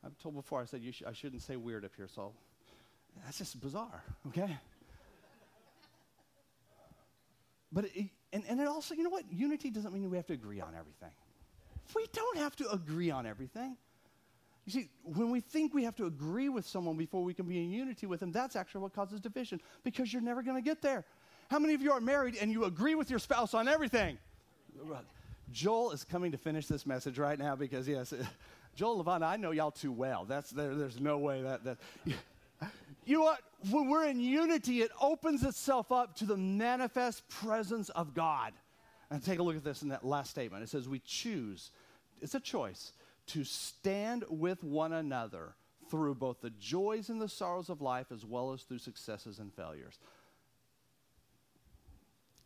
I've 0.04 0.18
told 0.18 0.36
before, 0.36 0.62
I 0.62 0.66
said 0.66 0.82
sh- 0.92 1.04
I 1.08 1.14
shouldn't 1.14 1.44
say 1.44 1.58
weird 1.58 1.86
up 1.86 1.92
here, 1.96 2.08
so 2.08 2.34
that's 3.24 3.38
just 3.38 3.60
bizarre, 3.62 4.04
okay? 4.30 4.58
but, 7.72 7.86
it, 7.86 8.10
and, 8.34 8.44
and 8.48 8.60
it 8.60 8.68
also, 8.68 8.96
you 8.96 9.04
know 9.04 9.10
what? 9.10 9.32
Unity 9.32 9.70
doesn't 9.70 9.94
mean 9.94 10.10
we 10.10 10.18
have 10.18 10.28
to 10.28 10.34
agree 10.34 10.60
on 10.60 10.74
everything. 10.78 11.14
We 11.96 12.06
don't 12.14 12.38
have 12.38 12.56
to 12.58 12.70
agree 12.72 13.12
on 13.12 13.26
everything. 13.26 13.76
You 14.66 14.72
see, 14.72 14.90
when 15.04 15.32
we 15.32 15.40
think 15.40 15.74
we 15.74 15.84
have 15.84 15.96
to 15.96 16.06
agree 16.06 16.50
with 16.50 16.68
someone 16.68 16.96
before 16.96 17.24
we 17.24 17.34
can 17.34 17.48
be 17.48 17.64
in 17.64 17.72
unity 17.72 18.06
with 18.06 18.20
them, 18.20 18.32
that's 18.32 18.56
actually 18.56 18.82
what 18.82 18.94
causes 18.94 19.20
division 19.20 19.60
because 19.84 20.14
you're 20.14 20.22
never 20.22 20.44
going 20.44 20.56
to 20.56 20.62
get 20.62 20.82
there. 20.82 21.04
How 21.50 21.60
many 21.60 21.74
of 21.74 21.82
you 21.82 21.92
are 21.92 22.00
married 22.00 22.38
and 22.40 22.52
you 22.52 22.66
agree 22.66 22.96
with 22.96 23.10
your 23.10 23.20
spouse 23.20 23.54
on 23.54 23.68
everything? 23.68 24.18
Joel 25.52 25.92
is 25.92 26.04
coming 26.04 26.32
to 26.32 26.38
finish 26.38 26.68
this 26.68 26.86
message 26.86 27.18
right 27.18 27.38
now 27.38 27.56
because, 27.56 27.88
yes, 27.88 28.14
Joel 28.76 28.98
Levana, 28.98 29.26
I 29.26 29.38
know 29.38 29.52
y'all 29.52 29.72
too 29.72 29.92
well. 29.92 30.26
That's, 30.26 30.52
there, 30.52 30.76
there's 30.76 31.00
no 31.00 31.18
way 31.18 31.42
that, 31.42 31.64
that. 31.64 31.78
You 33.04 33.18
know 33.18 33.24
what? 33.24 33.40
When 33.72 33.90
we're 33.90 34.08
in 34.08 34.20
unity, 34.20 34.82
it 34.82 34.92
opens 35.02 35.44
itself 35.44 35.92
up 35.92 36.16
to 36.18 36.26
the 36.26 36.38
manifest 36.38 37.28
presence 37.28 37.90
of 37.90 38.14
God. 38.14 38.54
And 39.10 39.24
take 39.24 39.40
a 39.40 39.44
look 39.44 39.56
at 39.58 39.64
this 39.64 39.82
in 39.82 39.90
that 39.90 40.06
last 40.06 40.30
statement. 40.30 40.64
It 40.64 40.70
says, 40.70 40.88
We 40.88 41.00
choose, 41.00 41.72
it's 42.22 42.36
a 42.36 42.40
choice, 42.40 42.94
to 43.28 43.44
stand 43.44 44.26
with 44.30 44.64
one 44.64 44.94
another 44.94 45.56
through 45.90 46.16
both 46.16 46.42
the 46.42 46.50
joys 46.52 47.10
and 47.10 47.22
the 47.22 47.30
sorrows 47.30 47.70
of 47.70 47.82
life 47.82 48.08
as 48.12 48.26
well 48.26 48.54
as 48.54 48.64
through 48.64 48.80
successes 48.80 49.40
and 49.40 49.54
failures. 49.54 50.00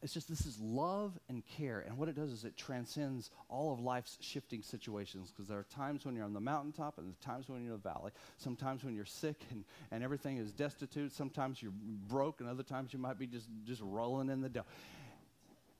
It's 0.02 0.14
just 0.14 0.30
this 0.30 0.46
is 0.46 0.60
love 0.60 1.18
and 1.30 1.44
care. 1.58 1.84
And 1.88 1.98
what 1.98 2.10
it 2.10 2.16
does 2.16 2.32
is 2.32 2.44
it 2.44 2.56
transcends 2.58 3.32
all 3.50 3.74
of 3.74 3.80
life's 3.80 4.20
shifting 4.22 4.62
situations 4.62 5.32
because 5.32 5.48
there 5.48 5.58
are 5.58 5.66
times 5.76 6.06
when 6.06 6.16
you're 6.16 6.26
on 6.26 6.34
the 6.34 6.40
mountaintop 6.40 7.00
and 7.00 7.08
there's 7.08 7.18
times 7.18 7.50
when 7.50 7.64
you're 7.64 7.74
in 7.74 7.82
the 7.82 7.90
valley. 7.90 8.12
Sometimes 8.38 8.84
when 8.84 8.94
you're 8.94 9.04
sick 9.06 9.42
and, 9.50 9.64
and 9.92 10.04
everything 10.04 10.38
is 10.38 10.52
destitute. 10.52 11.12
Sometimes 11.12 11.60
you're 11.60 11.74
broke 12.08 12.40
and 12.40 12.48
other 12.48 12.62
times 12.62 12.94
you 12.94 13.00
might 13.00 13.18
be 13.18 13.26
just, 13.26 13.48
just 13.66 13.82
rolling 13.82 14.30
in 14.30 14.42
the 14.42 14.50
dough. 14.50 14.66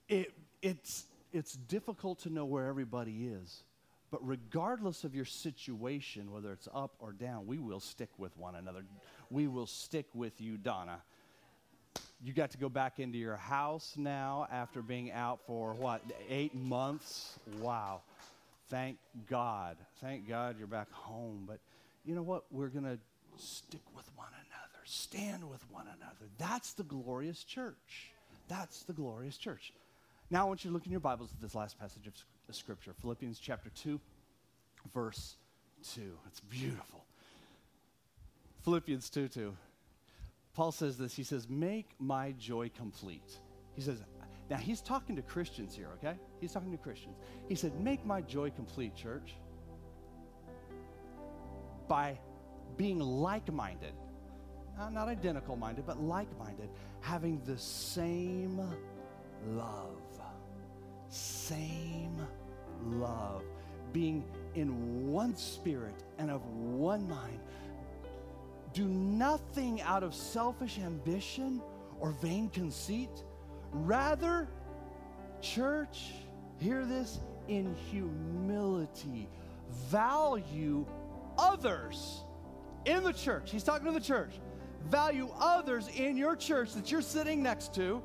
It, 0.10 0.34
it's, 0.62 1.06
it's 1.32 1.54
difficult 1.54 2.20
to 2.22 2.30
know 2.30 2.46
where 2.46 2.66
everybody 2.66 3.28
is. 3.28 3.64
But 4.12 4.26
regardless 4.26 5.04
of 5.04 5.16
your 5.16 5.26
situation, 5.26 6.32
whether 6.32 6.52
it's 6.54 6.68
up 6.74 6.96
or 7.00 7.12
down, 7.12 7.48
we 7.48 7.58
will 7.58 7.80
stick 7.80 8.10
with 8.18 8.38
one 8.38 8.56
another. 8.56 8.86
We 9.30 9.48
will 9.48 9.68
stick 9.68 10.06
with 10.14 10.40
you, 10.40 10.58
Donna 10.58 11.02
you 12.24 12.34
got 12.34 12.52
to 12.52 12.58
go 12.58 12.70
back 12.70 13.00
into 13.00 13.18
your 13.18 13.36
house 13.36 13.94
now 13.98 14.48
after 14.52 14.82
being 14.82 15.12
out 15.12 15.40
for 15.46 15.74
what, 15.74 16.02
eight 16.30 16.56
months? 16.56 17.38
Wow. 17.60 18.02
Thank 18.70 18.98
God. 19.30 19.78
Thank 20.02 20.28
God 20.28 20.56
you're 20.58 20.68
back 20.68 20.92
home. 20.92 21.44
But 21.48 21.60
you 22.04 22.16
know 22.16 22.24
what? 22.24 22.46
We're 22.52 22.70
going 22.70 22.86
to 22.86 22.98
stick 23.38 23.82
with 23.96 24.10
one 24.16 24.30
another, 24.30 24.84
stand 24.86 25.48
with 25.50 25.64
one 25.72 25.86
another. 25.86 26.32
That's 26.38 26.74
the 26.74 26.84
glorious 26.84 27.44
church. 27.44 28.12
That's 28.48 28.84
the 28.84 28.94
glorious 28.94 29.38
church. 29.38 29.74
Now 30.32 30.46
I 30.46 30.48
want 30.48 30.64
you 30.64 30.72
to 30.72 30.74
look 30.74 30.86
in 30.86 30.92
your 30.92 31.02
Bibles 31.02 31.30
at 31.32 31.42
this 31.42 31.54
last 31.54 31.80
passage 31.80 32.08
of 32.08 32.18
Scripture, 32.18 32.35
Philippians 32.52 33.40
chapter 33.40 33.70
2, 33.70 34.00
verse 34.94 35.36
2. 35.94 36.02
It's 36.28 36.40
beautiful. 36.40 37.06
Philippians 38.64 39.10
2 39.10 39.28
2. 39.28 39.56
Paul 40.54 40.72
says 40.72 40.98
this. 40.98 41.14
He 41.16 41.24
says, 41.24 41.50
Make 41.50 41.90
my 42.00 42.34
joy 42.34 42.72
complete. 42.76 43.40
He 43.76 43.82
says, 43.82 44.02
now 44.50 44.58
he's 44.58 44.82
talking 44.82 45.16
to 45.16 45.22
Christians 45.22 45.76
here, 45.76 45.90
okay? 45.98 46.18
He's 46.40 46.52
talking 46.52 46.72
to 46.72 46.78
Christians. 46.78 47.18
He 47.48 47.56
said, 47.56 47.80
Make 47.80 48.06
my 48.06 48.22
joy 48.22 48.52
complete, 48.52 48.96
church, 48.96 49.36
by 51.88 52.20
being 52.78 53.00
like 53.00 53.52
minded. 53.52 53.94
Not 54.78 55.08
identical 55.08 55.56
minded, 55.56 55.86
but 55.86 56.02
like 56.02 56.28
minded, 56.38 56.70
having 57.00 57.42
the 57.46 57.58
same 57.58 58.62
love. 59.48 60.02
Same 61.16 62.20
love. 62.84 63.42
Being 63.94 64.26
in 64.56 65.10
one 65.10 65.34
spirit 65.34 66.04
and 66.18 66.30
of 66.30 66.46
one 66.46 67.08
mind 67.08 67.40
do 68.74 68.86
nothing 68.86 69.82
out 69.82 70.04
of 70.04 70.14
selfish 70.14 70.78
ambition 70.78 71.62
or 72.02 72.12
vain 72.12 72.50
conceit. 72.50 73.24
Rather, 73.72 74.50
church, 75.40 76.12
hear 76.60 76.84
this, 76.84 77.22
in 77.48 77.74
humility, 77.90 79.30
value 79.88 80.86
others 81.38 82.26
in 82.84 83.04
the 83.04 83.14
church. 83.14 83.52
He's 83.52 83.64
talking 83.64 83.86
to 83.86 83.94
the 83.94 84.06
church. 84.06 84.34
Value 84.90 85.30
others 85.40 85.88
in 85.96 86.18
your 86.18 86.36
church 86.36 86.74
that 86.74 86.92
you're 86.92 87.02
sitting 87.02 87.42
next 87.42 87.74
to 87.76 88.04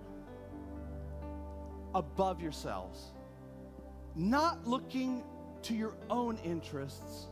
above 1.95 2.41
yourselves. 2.41 3.13
Not 4.15 4.67
looking 4.67 5.23
to 5.63 5.75
your 5.75 5.95
own 6.09 6.39
interests, 6.45 7.27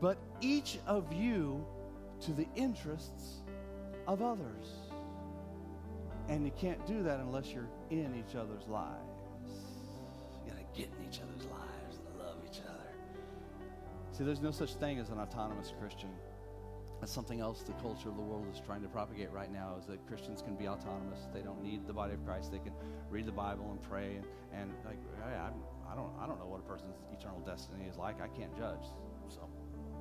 but 0.00 0.18
each 0.40 0.78
of 0.86 1.12
you 1.12 1.64
to 2.20 2.32
the 2.32 2.46
interests 2.54 3.42
of 4.06 4.22
others. 4.22 4.66
And 6.28 6.44
you 6.44 6.52
can't 6.58 6.84
do 6.86 7.02
that 7.02 7.20
unless 7.20 7.48
you're 7.48 7.68
in 7.90 8.14
each 8.14 8.34
other's 8.34 8.66
lives. 8.66 8.94
You 10.44 10.52
gotta 10.52 10.64
get 10.74 10.88
in 10.98 11.08
each 11.08 11.20
other's 11.20 11.46
lives 11.50 11.98
and 12.08 12.18
love 12.18 12.36
each 12.44 12.60
other. 12.60 12.90
See, 14.12 14.24
there's 14.24 14.40
no 14.40 14.50
such 14.50 14.74
thing 14.74 14.98
as 14.98 15.10
an 15.10 15.18
autonomous 15.18 15.72
Christian. 15.78 16.10
That's 17.04 17.12
something 17.12 17.42
else 17.42 17.62
the 17.62 17.74
culture 17.82 18.08
of 18.08 18.16
the 18.16 18.22
world 18.22 18.46
is 18.50 18.62
trying 18.64 18.80
to 18.80 18.88
propagate 18.88 19.30
right 19.30 19.52
now 19.52 19.76
is 19.78 19.84
that 19.88 20.06
Christians 20.06 20.40
can 20.40 20.56
be 20.56 20.68
autonomous. 20.68 21.28
They 21.34 21.42
don't 21.42 21.62
need 21.62 21.86
the 21.86 21.92
body 21.92 22.14
of 22.14 22.24
Christ. 22.24 22.50
They 22.50 22.60
can 22.60 22.72
read 23.10 23.26
the 23.26 23.30
Bible 23.30 23.70
and 23.72 23.82
pray 23.82 24.16
and, 24.16 24.24
and 24.58 24.72
like, 24.86 24.96
hey, 25.22 25.36
I'm, 25.36 25.52
I 25.86 25.94
don't, 25.94 26.10
I 26.18 26.26
don't 26.26 26.38
know 26.38 26.46
what 26.46 26.60
a 26.60 26.62
person's 26.62 26.96
eternal 27.12 27.40
destiny 27.40 27.84
is 27.90 27.98
like. 27.98 28.22
I 28.22 28.28
can't 28.28 28.56
judge. 28.56 28.86
So 29.28 29.46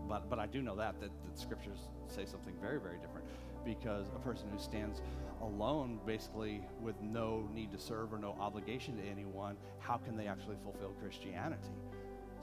but, 0.07 0.29
but 0.29 0.39
I 0.39 0.47
do 0.47 0.61
know 0.61 0.77
that, 0.77 0.97
that, 1.01 1.09
that 1.25 1.37
scriptures 1.37 1.89
say 2.07 2.23
something 2.23 2.53
very, 2.61 2.79
very 2.79 2.99
different 2.99 3.27
because 3.65 4.07
a 4.15 4.19
person 4.19 4.47
who 4.49 4.57
stands 4.57 5.01
alone, 5.41 5.99
basically 6.05 6.61
with 6.81 6.95
no 7.01 7.49
need 7.53 7.73
to 7.73 7.79
serve 7.79 8.13
or 8.13 8.17
no 8.17 8.33
obligation 8.39 8.95
to 8.95 9.03
anyone, 9.03 9.57
how 9.79 9.97
can 9.97 10.15
they 10.15 10.27
actually 10.27 10.55
fulfill 10.63 10.91
Christianity? 11.01 11.67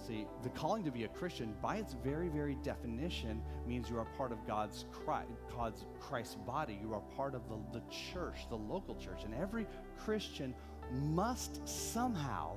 See, 0.07 0.27
the 0.43 0.49
calling 0.51 0.83
to 0.85 0.91
be 0.91 1.05
a 1.05 1.09
Christian, 1.09 1.55
by 1.61 1.77
its 1.77 1.95
very, 2.03 2.29
very 2.29 2.57
definition, 2.63 3.43
means 3.67 3.91
you 3.91 3.99
are 3.99 4.07
part 4.17 4.33
of 4.33 4.47
God's 4.47 4.87
Christ, 4.91 5.29
God's 5.55 5.85
Christ's 6.01 6.37
body. 6.37 6.79
You 6.81 6.95
are 6.95 7.03
part 7.17 7.35
of 7.35 7.43
the, 7.49 7.59
the 7.73 7.83
church, 8.13 8.49
the 8.49 8.57
local 8.57 8.95
church. 8.95 9.25
And 9.25 9.35
every 9.35 9.67
Christian 9.99 10.55
must 10.93 11.69
somehow, 11.69 12.57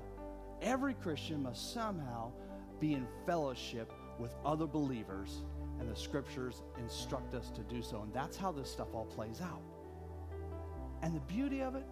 every 0.61 0.93
Christian 0.93 1.43
must 1.43 1.73
somehow 1.73 2.31
be 2.79 2.93
in 2.93 3.05
fellowship 3.25 3.91
with 4.19 4.35
other 4.45 4.65
believers, 4.65 5.43
and 5.79 5.89
the 5.89 5.95
scriptures 5.95 6.61
instruct 6.77 7.33
us 7.35 7.49
to 7.51 7.61
do 7.63 7.81
so. 7.81 8.01
And 8.03 8.13
that's 8.13 8.37
how 8.37 8.51
this 8.51 8.71
stuff 8.71 8.87
all 8.93 9.05
plays 9.05 9.41
out. 9.41 9.61
And 11.01 11.13
the 11.13 11.21
beauty 11.21 11.61
of 11.61 11.75
it, 11.75 11.85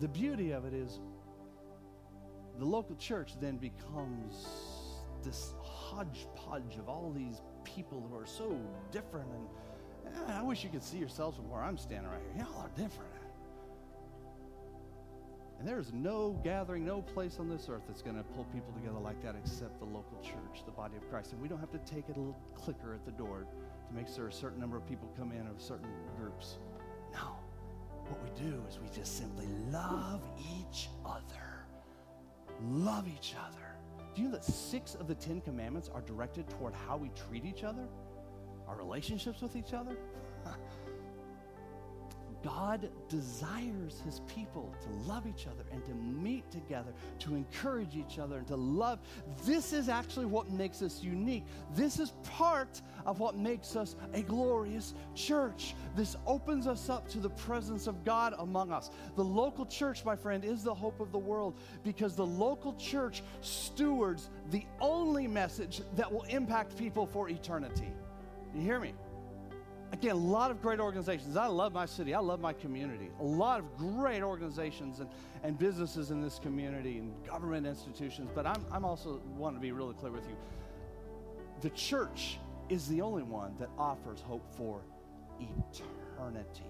the 0.00 0.08
beauty 0.08 0.50
of 0.50 0.64
it 0.64 0.74
is 0.74 0.98
the 2.58 2.64
local 2.64 2.96
church 2.96 3.32
then 3.40 3.56
becomes 3.56 4.46
this 5.22 5.54
hodgepodge 5.62 6.76
of 6.78 6.88
all 6.88 7.12
these 7.14 7.40
people 7.64 8.06
who 8.10 8.16
are 8.16 8.26
so 8.26 8.56
different. 8.90 9.28
And 9.32 10.16
eh, 10.28 10.38
I 10.38 10.42
wish 10.42 10.64
you 10.64 10.70
could 10.70 10.82
see 10.82 10.98
yourselves 10.98 11.36
from 11.36 11.50
where 11.50 11.62
I'm 11.62 11.78
standing 11.78 12.10
right 12.10 12.20
here. 12.34 12.44
Y'all 12.44 12.62
are 12.62 12.70
different. 12.76 13.10
And 15.58 15.68
there 15.68 15.78
is 15.78 15.92
no 15.92 16.40
gathering, 16.42 16.86
no 16.86 17.02
place 17.02 17.36
on 17.38 17.50
this 17.50 17.68
earth 17.68 17.82
that's 17.86 18.00
going 18.00 18.16
to 18.16 18.22
pull 18.22 18.44
people 18.44 18.72
together 18.72 18.98
like 18.98 19.22
that 19.22 19.34
except 19.36 19.78
the 19.78 19.84
local 19.84 20.18
church, 20.22 20.64
the 20.64 20.72
body 20.72 20.96
of 20.96 21.06
Christ. 21.10 21.32
And 21.32 21.42
we 21.42 21.48
don't 21.48 21.60
have 21.60 21.70
to 21.72 21.78
take 21.78 22.06
a 22.06 22.12
little 22.12 22.38
clicker 22.54 22.94
at 22.94 23.04
the 23.04 23.12
door 23.12 23.46
to 23.88 23.94
make 23.94 24.08
sure 24.08 24.28
a 24.28 24.32
certain 24.32 24.58
number 24.58 24.78
of 24.78 24.88
people 24.88 25.12
come 25.18 25.32
in 25.32 25.46
of 25.46 25.60
certain 25.60 25.90
groups. 26.18 26.56
No. 27.12 27.36
What 28.08 28.18
we 28.24 28.42
do 28.42 28.62
is 28.70 28.78
we 28.80 28.88
just 28.88 29.18
simply 29.18 29.46
love 29.70 30.22
each 30.38 30.88
other. 31.04 31.49
Love 32.68 33.08
each 33.08 33.34
other. 33.38 33.56
Do 34.14 34.22
you 34.22 34.28
know 34.28 34.34
that 34.34 34.44
six 34.44 34.94
of 34.94 35.06
the 35.06 35.14
Ten 35.14 35.40
Commandments 35.40 35.90
are 35.94 36.02
directed 36.02 36.48
toward 36.48 36.74
how 36.74 36.96
we 36.96 37.10
treat 37.28 37.44
each 37.44 37.64
other? 37.64 37.86
Our 38.68 38.76
relationships 38.76 39.40
with 39.40 39.56
each 39.56 39.72
other? 39.72 39.96
God 42.42 42.88
desires 43.08 44.00
his 44.04 44.20
people 44.20 44.74
to 44.82 45.08
love 45.08 45.26
each 45.26 45.46
other 45.46 45.64
and 45.72 45.84
to 45.84 45.92
meet 45.94 46.50
together, 46.50 46.92
to 47.20 47.34
encourage 47.34 47.96
each 47.96 48.18
other 48.18 48.38
and 48.38 48.46
to 48.48 48.56
love. 48.56 48.98
This 49.44 49.72
is 49.72 49.88
actually 49.88 50.26
what 50.26 50.50
makes 50.50 50.80
us 50.82 51.02
unique. 51.02 51.44
This 51.74 51.98
is 51.98 52.12
part 52.22 52.80
of 53.04 53.20
what 53.20 53.36
makes 53.36 53.76
us 53.76 53.96
a 54.14 54.22
glorious 54.22 54.94
church. 55.14 55.74
This 55.94 56.16
opens 56.26 56.66
us 56.66 56.88
up 56.88 57.08
to 57.10 57.18
the 57.18 57.30
presence 57.30 57.86
of 57.86 58.04
God 58.04 58.34
among 58.38 58.72
us. 58.72 58.90
The 59.16 59.24
local 59.24 59.66
church, 59.66 60.04
my 60.04 60.16
friend, 60.16 60.44
is 60.44 60.62
the 60.62 60.74
hope 60.74 61.00
of 61.00 61.12
the 61.12 61.18
world 61.18 61.54
because 61.84 62.16
the 62.16 62.26
local 62.26 62.74
church 62.74 63.22
stewards 63.42 64.30
the 64.50 64.64
only 64.80 65.26
message 65.26 65.82
that 65.96 66.10
will 66.10 66.22
impact 66.22 66.76
people 66.76 67.06
for 67.06 67.28
eternity. 67.28 67.92
You 68.54 68.62
hear 68.62 68.80
me? 68.80 68.94
Again, 69.92 70.14
a 70.14 70.18
lot 70.18 70.50
of 70.50 70.62
great 70.62 70.80
organizations. 70.80 71.36
I 71.36 71.46
love 71.46 71.72
my 71.72 71.86
city. 71.86 72.14
I 72.14 72.20
love 72.20 72.40
my 72.40 72.52
community. 72.52 73.10
A 73.20 73.24
lot 73.24 73.60
of 73.60 73.76
great 73.76 74.22
organizations 74.22 75.00
and, 75.00 75.08
and 75.42 75.58
businesses 75.58 76.10
in 76.10 76.20
this 76.20 76.38
community 76.38 76.98
and 76.98 77.12
government 77.26 77.66
institutions. 77.66 78.30
But 78.34 78.46
I'm, 78.46 78.64
I'm 78.70 78.84
also 78.84 79.20
want 79.36 79.56
to 79.56 79.60
be 79.60 79.72
really 79.72 79.94
clear 79.94 80.12
with 80.12 80.26
you. 80.28 80.36
The 81.60 81.70
church 81.70 82.38
is 82.68 82.88
the 82.88 83.00
only 83.02 83.22
one 83.22 83.54
that 83.58 83.68
offers 83.76 84.20
hope 84.20 84.46
for 84.56 84.80
eternity. 85.40 86.64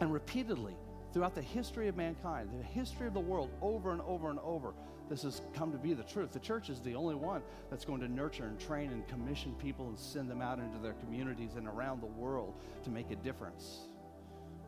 And 0.00 0.12
repeatedly, 0.12 0.76
throughout 1.12 1.34
the 1.34 1.42
history 1.42 1.88
of 1.88 1.96
mankind, 1.96 2.50
the 2.58 2.64
history 2.64 3.06
of 3.06 3.14
the 3.14 3.20
world, 3.20 3.50
over 3.60 3.92
and 3.92 4.00
over 4.02 4.30
and 4.30 4.38
over, 4.40 4.72
this 5.08 5.22
has 5.22 5.42
come 5.54 5.72
to 5.72 5.78
be 5.78 5.94
the 5.94 6.02
truth. 6.02 6.32
The 6.32 6.38
church 6.38 6.68
is 6.68 6.80
the 6.80 6.94
only 6.94 7.14
one 7.14 7.42
that's 7.70 7.84
going 7.84 8.00
to 8.00 8.08
nurture 8.08 8.44
and 8.44 8.58
train 8.58 8.90
and 8.90 9.06
commission 9.08 9.54
people 9.58 9.88
and 9.88 9.98
send 9.98 10.30
them 10.30 10.42
out 10.42 10.58
into 10.58 10.78
their 10.78 10.94
communities 10.94 11.54
and 11.56 11.66
around 11.66 12.02
the 12.02 12.06
world 12.06 12.54
to 12.84 12.90
make 12.90 13.10
a 13.10 13.16
difference. 13.16 13.88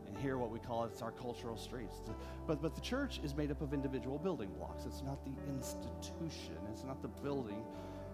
And 0.07 0.17
here, 0.19 0.39
what 0.39 0.51
we 0.51 0.59
call 0.59 0.85
it, 0.85 0.91
it's 0.93 1.03
our 1.03 1.13
cultural 1.13 1.57
streets. 1.57 2.03
But, 2.47 2.61
but 2.61 2.75
the 2.75 2.81
church 2.81 3.21
is 3.23 3.35
made 3.35 3.51
up 3.51 3.61
of 3.61 3.73
individual 3.73 4.19
building 4.19 4.51
blocks. 4.57 4.85
It's 4.87 5.03
not 5.03 5.25
the 5.25 5.33
institution, 5.49 6.57
it's 6.73 6.85
not 6.85 7.01
the 7.03 7.09
building, 7.09 7.63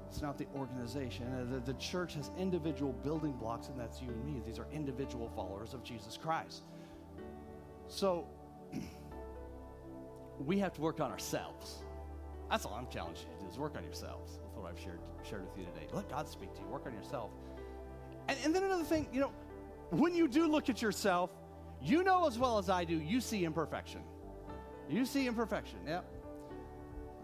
it's 0.08 0.20
not 0.20 0.36
the 0.36 0.46
organization. 0.54 1.26
Uh, 1.26 1.54
the, 1.54 1.72
the 1.72 1.78
church 1.78 2.14
has 2.14 2.30
individual 2.38 2.92
building 2.92 3.32
blocks, 3.32 3.68
and 3.68 3.80
that's 3.80 4.02
you 4.02 4.08
and 4.08 4.24
me. 4.24 4.42
These 4.46 4.58
are 4.58 4.66
individual 4.72 5.30
followers 5.34 5.74
of 5.74 5.82
Jesus 5.82 6.18
Christ. 6.18 6.64
So, 7.88 8.26
we 10.38 10.58
have 10.58 10.74
to 10.74 10.80
work 10.80 11.00
on 11.00 11.10
ourselves. 11.10 11.78
That's 12.50 12.64
all 12.64 12.74
I'm 12.74 12.88
challenging 12.88 13.26
you 13.30 13.36
to 13.38 13.44
do 13.44 13.50
is 13.50 13.58
work 13.58 13.76
on 13.76 13.84
yourselves. 13.84 14.38
That's 14.42 14.56
what 14.56 14.70
I've 14.70 14.78
shared, 14.78 15.00
shared 15.28 15.42
with 15.42 15.58
you 15.58 15.64
today. 15.64 15.86
Let 15.92 16.08
God 16.08 16.28
speak 16.28 16.54
to 16.54 16.60
you. 16.60 16.66
Work 16.68 16.86
on 16.86 16.94
yourself. 16.94 17.30
And, 18.28 18.38
and 18.44 18.54
then 18.54 18.64
another 18.64 18.84
thing, 18.84 19.08
you 19.12 19.20
know, 19.20 19.32
when 19.90 20.14
you 20.14 20.28
do 20.28 20.46
look 20.46 20.68
at 20.68 20.82
yourself, 20.82 21.30
you 21.82 22.02
know 22.02 22.26
as 22.26 22.38
well 22.38 22.58
as 22.58 22.70
I 22.70 22.84
do, 22.84 22.96
you 22.96 23.20
see 23.20 23.44
imperfection. 23.44 24.00
You 24.88 25.04
see 25.04 25.26
imperfection. 25.26 25.78
Yep. 25.86 26.04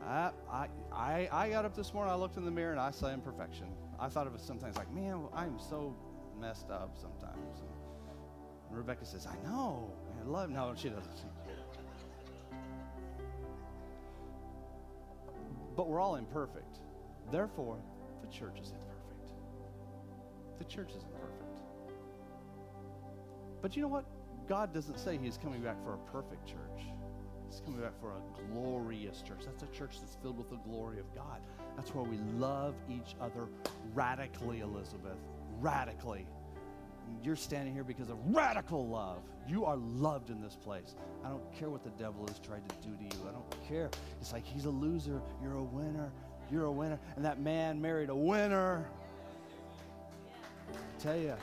I, 0.07 0.31
I, 0.51 0.69
I, 0.93 1.29
I 1.31 1.51
got 1.51 1.65
up 1.65 1.77
this 1.77 1.95
morning, 1.95 2.13
I 2.13 2.17
looked 2.17 2.37
in 2.37 2.45
the 2.45 2.51
mirror, 2.51 2.73
and 2.73 2.81
I 2.81 2.91
saw 2.91 3.09
imperfection. 3.13 3.69
I 4.01 4.09
thought 4.09 4.27
of 4.27 4.35
it 4.35 4.41
sometimes 4.41 4.77
like, 4.77 4.93
man, 4.93 5.23
I'm 5.33 5.59
so 5.59 5.95
messed 6.41 6.71
up 6.71 6.97
sometimes. 7.01 7.61
And 7.61 8.77
Rebecca 8.77 9.05
says, 9.05 9.27
I 9.27 9.37
know. 9.49 9.91
I 10.21 10.29
love. 10.29 10.51
No, 10.51 10.73
she 10.77 10.89
doesn't. 10.89 11.13
But 15.77 15.89
we're 15.89 16.01
all 16.01 16.17
imperfect. 16.17 16.81
Therefore, 17.31 17.79
the 18.23 18.29
church 18.29 18.61
is 18.61 18.73
imperfect. 18.73 19.31
The 20.59 20.65
church 20.65 20.91
is 20.91 21.05
imperfect. 21.05 21.61
But 23.61 23.77
you 23.77 23.83
know 23.83 23.89
what? 23.89 24.05
God 24.49 24.75
doesn't 24.75 24.99
say 24.99 25.19
He's 25.23 25.39
coming 25.39 25.63
back 25.63 25.83
for 25.85 25.95
a 25.95 25.99
perfect 26.13 26.47
church. 26.47 26.87
He's 27.49 27.61
coming 27.61 27.81
back 27.81 27.99
for 28.01 28.13
a 28.13 28.53
glorious 28.53 29.23
church. 29.23 29.43
That's 29.45 29.63
a 29.63 29.67
church 29.67 30.01
that's 30.01 30.17
filled 30.23 30.39
with 30.39 30.51
the 30.51 30.57
glory 30.57 30.99
of 30.99 31.15
God. 31.15 31.41
That's 31.77 31.95
where 31.95 32.05
we 32.05 32.17
love 32.39 32.75
each 32.89 33.15
other 33.21 33.49
radically, 33.95 34.61
Elizabeth. 34.61 35.19
Radically. 35.61 36.27
You're 37.23 37.37
standing 37.37 37.73
here 37.73 37.85
because 37.85 38.11
of 38.11 38.19
radical 38.35 38.89
love. 38.89 39.19
You 39.47 39.65
are 39.65 39.77
loved 39.77 40.31
in 40.31 40.41
this 40.41 40.57
place. 40.57 40.95
I 41.25 41.29
don't 41.29 41.53
care 41.53 41.71
what 41.71 41.85
the 41.85 41.91
devil 41.91 42.27
has 42.27 42.39
tried 42.39 42.69
to 42.69 42.75
do 42.89 42.97
to 42.97 43.03
you. 43.03 43.29
I 43.29 43.33
don't 43.33 43.69
care. 43.69 43.91
It's 44.21 44.33
like 44.33 44.45
he's 44.45 44.65
a 44.65 44.71
loser. 44.71 45.21
You're 45.43 45.55
a 45.55 45.63
winner. 45.63 46.11
You're 46.51 46.65
a 46.65 46.73
winner. 46.73 46.99
And 47.17 47.25
that 47.25 47.41
man 47.41 47.81
married 47.81 48.09
a 48.09 48.15
winner. 48.15 48.85
I 50.71 51.03
tell 51.03 51.17
you, 51.17 51.35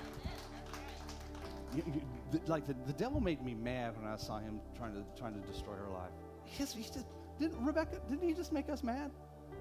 you, 1.75 1.83
you 1.93 2.01
like 2.47 2.67
the, 2.67 2.75
the 2.85 2.93
devil 2.93 3.19
made 3.19 3.43
me 3.43 3.53
mad 3.53 3.97
when 3.97 4.07
I 4.07 4.17
saw 4.17 4.39
him 4.39 4.59
trying 4.77 4.93
to 4.93 5.03
trying 5.17 5.39
to 5.39 5.47
destroy 5.47 5.75
her 5.75 5.89
life. 5.91 6.11
Just, 6.57 6.75
he 6.75 6.83
just 6.83 7.05
didn't 7.39 7.63
Rebecca. 7.63 7.99
Didn't 8.09 8.27
he 8.27 8.33
just 8.33 8.51
make 8.51 8.69
us 8.69 8.83
mad? 8.83 9.11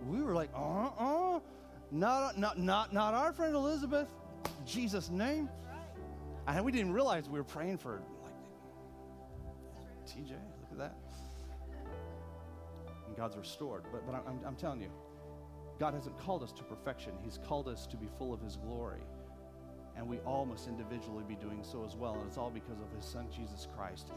We 0.06 0.22
were 0.22 0.34
like, 0.34 0.50
uh 0.54 0.90
uh, 0.98 1.40
not 1.90 2.38
not 2.38 2.58
not 2.58 2.92
not 2.92 3.14
our 3.14 3.32
friend 3.32 3.54
Elizabeth. 3.54 4.08
Jesus' 4.64 5.10
name. 5.10 5.48
And 6.48 6.64
we 6.64 6.72
didn't 6.72 6.92
realize 6.92 7.28
we 7.28 7.38
were 7.38 7.44
praying 7.44 7.76
for, 7.76 8.00
like, 8.22 8.32
TJ, 10.06 10.30
look 10.30 10.72
at 10.72 10.78
that. 10.78 10.96
And 13.06 13.16
God's 13.16 13.36
restored. 13.36 13.84
But, 13.92 14.06
but 14.06 14.14
I'm, 14.14 14.40
I'm 14.46 14.56
telling 14.56 14.80
you, 14.80 14.88
God 15.78 15.92
hasn't 15.92 16.18
called 16.18 16.42
us 16.42 16.50
to 16.52 16.62
perfection, 16.64 17.12
He's 17.22 17.38
called 17.46 17.68
us 17.68 17.86
to 17.88 17.96
be 17.96 18.08
full 18.18 18.32
of 18.32 18.40
His 18.40 18.56
glory. 18.56 19.02
And 19.96 20.08
we 20.08 20.18
all 20.20 20.46
must 20.46 20.68
individually 20.68 21.24
be 21.28 21.34
doing 21.34 21.60
so 21.62 21.84
as 21.84 21.96
well. 21.96 22.14
And 22.14 22.26
it's 22.26 22.38
all 22.38 22.50
because 22.50 22.80
of 22.80 22.90
His 22.96 23.04
Son, 23.04 23.26
Jesus 23.34 23.66
Christ. 23.76 24.12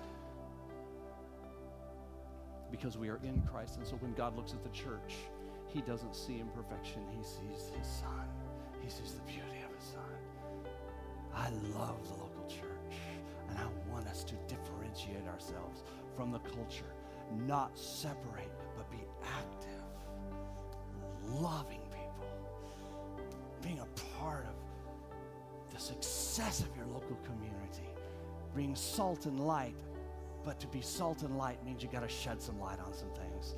Because 2.72 2.98
we 2.98 3.10
are 3.10 3.20
in 3.24 3.42
Christ. 3.52 3.78
And 3.78 3.86
so 3.86 3.96
when 3.96 4.14
God 4.14 4.38
looks 4.38 4.54
at 4.54 4.64
the 4.64 4.70
church, 4.70 5.16
He 5.68 5.82
doesn't 5.82 6.16
see 6.16 6.40
imperfection, 6.40 7.02
He 7.12 7.24
sees 7.24 7.72
His 7.78 7.88
Son, 7.88 8.28
He 8.82 8.90
sees 8.90 9.14
the 9.16 9.22
beauty 9.24 9.66
of 9.68 9.76
His 9.76 9.90
Son. 9.92 10.21
I 11.36 11.50
love 11.78 11.98
the 12.08 12.14
local 12.14 12.46
church, 12.48 12.98
and 13.50 13.58
I 13.58 13.66
want 13.92 14.08
us 14.08 14.24
to 14.26 14.36
differentiate 14.48 15.28
ourselves 15.28 15.84
from 16.16 16.32
the 16.32 16.40
culture, 16.40 16.94
not 17.48 17.78
separate, 17.78 18.52
but 18.76 18.90
be 18.92 19.04
active, 19.24 19.84
loving 21.42 21.82
people, 21.92 22.28
being 23.62 23.80
a 23.80 23.88
part 24.20 24.46
of 24.46 25.74
the 25.74 25.80
success 25.80 26.60
of 26.62 26.76
your 26.76 26.86
local 26.88 27.18
community, 27.24 27.90
being 28.56 28.76
salt 28.76 29.26
and 29.26 29.40
light. 29.40 29.76
But 30.44 30.60
to 30.60 30.68
be 30.68 30.82
salt 30.82 31.22
and 31.22 31.38
light 31.38 31.64
means 31.64 31.84
you 31.84 31.90
got 31.90 32.02
to 32.02 32.10
shed 32.10 32.42
some 32.42 32.60
light 32.60 32.80
on 32.80 32.94
some 32.94 33.10
things, 33.10 33.56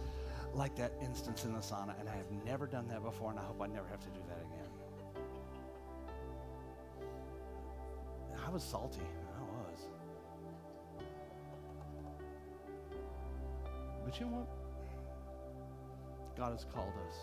like 0.53 0.76
that 0.76 0.91
instance 1.01 1.45
in 1.45 1.53
the 1.53 1.59
sauna. 1.59 1.97
And 1.99 2.09
I 2.09 2.15
have 2.15 2.30
never 2.45 2.67
done 2.67 2.88
that 2.89 3.01
before, 3.01 3.32
and 3.32 3.39
I 3.39 3.43
hope 3.43 3.61
I 3.61 3.67
never 3.67 3.88
have 3.88 4.01
to 4.01 4.09
do 4.09 4.19
that 4.28 4.38
again. 4.38 4.69
I 8.46 8.50
was 8.50 8.64
salty. 8.64 9.02
I 9.02 9.41
was. 9.41 9.80
But 14.04 14.20
you 14.20 14.26
know 14.26 14.38
what? 14.38 14.50
God 16.38 16.52
has 16.52 16.66
called 16.74 16.94
us. 17.08 17.16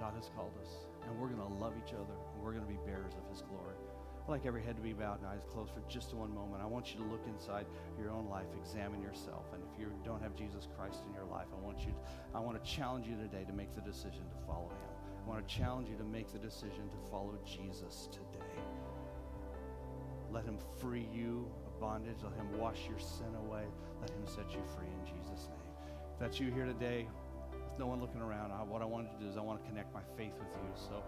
God 0.00 0.14
has 0.16 0.30
called 0.34 0.52
us. 0.60 0.68
And 1.06 1.20
we're 1.20 1.28
going 1.28 1.40
to 1.40 1.54
love 1.62 1.74
each 1.78 1.92
other. 1.92 2.16
And 2.34 2.42
we're 2.42 2.52
going 2.52 2.64
to 2.64 2.70
be 2.70 2.78
bearers 2.84 3.14
of 3.14 3.30
his 3.30 3.42
glory. 3.42 3.76
I'd 4.24 4.30
like 4.30 4.46
every 4.46 4.62
head 4.62 4.74
to 4.76 4.82
be 4.82 4.94
bowed 4.94 5.18
and 5.18 5.26
eyes 5.26 5.44
closed 5.52 5.70
for 5.72 5.82
just 5.86 6.14
one 6.14 6.34
moment. 6.34 6.62
I 6.62 6.66
want 6.66 6.92
you 6.92 6.98
to 7.04 7.06
look 7.10 7.20
inside 7.28 7.66
your 7.98 8.10
own 8.10 8.26
life, 8.30 8.46
examine 8.58 9.02
yourself. 9.02 9.44
And 9.52 9.62
if 9.62 9.78
you 9.78 9.92
don't 10.02 10.22
have 10.22 10.34
Jesus 10.34 10.66
Christ 10.76 11.02
in 11.06 11.14
your 11.14 11.26
life, 11.26 11.46
I 11.52 11.62
want 11.62 11.80
you 11.80 11.92
to, 11.92 11.98
I 12.34 12.40
want 12.40 12.62
to 12.62 12.70
challenge 12.70 13.06
you 13.06 13.16
today 13.16 13.44
to 13.44 13.52
make 13.52 13.74
the 13.74 13.82
decision 13.82 14.24
to 14.30 14.46
follow 14.46 14.70
him. 14.70 14.94
I 15.24 15.28
want 15.28 15.46
to 15.46 15.54
challenge 15.54 15.90
you 15.90 15.96
to 15.96 16.04
make 16.04 16.32
the 16.32 16.38
decision 16.38 16.88
to 16.88 16.96
follow 17.10 17.36
Jesus 17.44 18.08
today. 18.10 18.63
Let 20.34 20.44
him 20.44 20.58
free 20.80 21.06
you 21.14 21.48
of 21.64 21.80
bondage. 21.80 22.16
Let 22.24 22.34
him 22.34 22.58
wash 22.58 22.88
your 22.88 22.98
sin 22.98 23.32
away. 23.46 23.62
Let 24.00 24.10
him 24.10 24.26
set 24.26 24.50
you 24.50 24.60
free 24.76 24.88
in 24.88 25.06
Jesus' 25.06 25.48
name. 25.48 25.94
If 26.12 26.18
that's 26.18 26.40
you 26.40 26.50
here 26.50 26.66
today, 26.66 27.06
with 27.52 27.78
no 27.78 27.86
one 27.86 28.00
looking 28.00 28.20
around, 28.20 28.50
I, 28.50 28.64
what 28.64 28.82
I 28.82 28.84
want 28.84 29.06
to 29.16 29.24
do 29.24 29.30
is 29.30 29.36
I 29.36 29.40
want 29.42 29.62
to 29.62 29.68
connect 29.68 29.94
my 29.94 30.02
faith 30.16 30.32
with 30.36 30.48
you. 30.56 30.70
So 30.74 31.04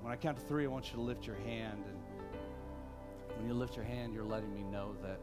when 0.00 0.14
I 0.14 0.16
count 0.16 0.38
to 0.38 0.42
three, 0.44 0.64
I 0.64 0.68
want 0.68 0.88
you 0.88 0.94
to 0.94 1.02
lift 1.02 1.26
your 1.26 1.36
hand. 1.36 1.84
And 1.86 3.36
when 3.36 3.46
you 3.46 3.52
lift 3.52 3.76
your 3.76 3.84
hand, 3.84 4.14
you're 4.14 4.24
letting 4.24 4.54
me 4.54 4.62
know 4.62 4.96
that 5.02 5.20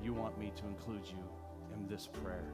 you 0.00 0.14
want 0.14 0.38
me 0.38 0.52
to 0.54 0.66
include 0.66 1.02
you 1.08 1.24
in 1.74 1.88
this 1.88 2.06
prayer 2.22 2.44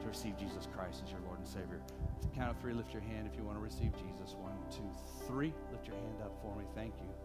to 0.00 0.08
receive 0.08 0.38
Jesus 0.38 0.66
Christ 0.74 1.02
as 1.04 1.10
your 1.10 1.20
Lord 1.26 1.40
and 1.40 1.46
Savior. 1.46 1.82
At 2.24 2.34
count 2.34 2.50
of 2.50 2.58
three, 2.58 2.72
lift 2.72 2.94
your 2.94 3.02
hand 3.02 3.28
if 3.30 3.36
you 3.36 3.44
want 3.44 3.58
to 3.58 3.62
receive 3.62 3.92
Jesus. 3.96 4.34
One, 4.40 4.56
two, 4.70 4.88
three. 5.26 5.52
Lift 5.72 5.86
your 5.86 5.96
hand 5.96 6.22
up 6.22 6.32
for 6.40 6.56
me. 6.56 6.64
Thank 6.74 6.94
you. 7.00 7.19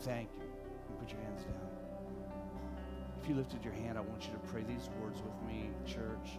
Thank 0.00 0.30
you. 0.38 0.44
you 0.44 0.96
put 0.98 1.10
your 1.10 1.20
hands 1.20 1.42
down. 1.42 1.54
If 3.22 3.28
you 3.28 3.34
lifted 3.34 3.64
your 3.64 3.74
hand, 3.74 3.98
I 3.98 4.00
want 4.00 4.24
you 4.24 4.32
to 4.32 4.38
pray 4.50 4.62
these 4.62 4.88
words 5.00 5.20
with 5.22 5.34
me, 5.46 5.70
church, 5.86 6.38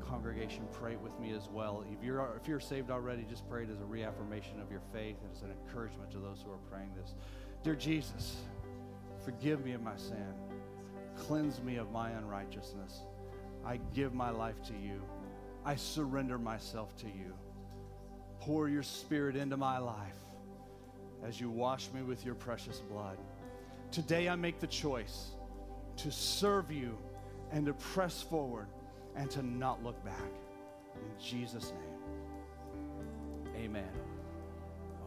congregation. 0.00 0.68
Pray 0.72 0.96
with 0.96 1.18
me 1.18 1.32
as 1.32 1.48
well. 1.48 1.84
If 1.90 2.04
you're 2.04 2.36
if 2.40 2.46
you're 2.46 2.60
saved 2.60 2.90
already, 2.90 3.24
just 3.28 3.48
pray 3.48 3.62
it 3.62 3.70
as 3.70 3.80
a 3.80 3.84
reaffirmation 3.84 4.60
of 4.60 4.70
your 4.70 4.82
faith 4.92 5.16
and 5.22 5.32
as 5.34 5.42
an 5.42 5.52
encouragement 5.52 6.10
to 6.12 6.18
those 6.18 6.42
who 6.44 6.52
are 6.52 6.70
praying 6.70 6.90
this. 6.96 7.14
Dear 7.62 7.74
Jesus, 7.74 8.36
Forgive 9.28 9.62
me 9.62 9.72
of 9.72 9.82
my 9.82 9.96
sin. 9.96 10.32
Cleanse 11.14 11.60
me 11.62 11.76
of 11.76 11.90
my 11.90 12.10
unrighteousness. 12.12 13.02
I 13.62 13.78
give 13.94 14.14
my 14.14 14.30
life 14.30 14.62
to 14.68 14.72
you. 14.72 15.02
I 15.66 15.76
surrender 15.76 16.38
myself 16.38 16.96
to 16.98 17.06
you. 17.06 17.34
Pour 18.40 18.70
your 18.70 18.82
spirit 18.82 19.36
into 19.36 19.58
my 19.58 19.76
life 19.76 20.16
as 21.26 21.40
you 21.40 21.50
wash 21.50 21.90
me 21.92 22.02
with 22.02 22.24
your 22.24 22.34
precious 22.34 22.80
blood. 22.80 23.18
Today 23.90 24.28
I 24.28 24.36
make 24.36 24.60
the 24.60 24.66
choice 24.66 25.28
to 25.96 26.10
serve 26.10 26.70
you 26.70 26.96
and 27.50 27.66
to 27.66 27.72
press 27.74 28.22
forward 28.22 28.68
and 29.16 29.30
to 29.30 29.42
not 29.42 29.82
look 29.82 30.02
back. 30.04 30.32
In 30.94 31.24
Jesus' 31.24 31.72
name, 31.72 33.64
amen. 33.64 33.90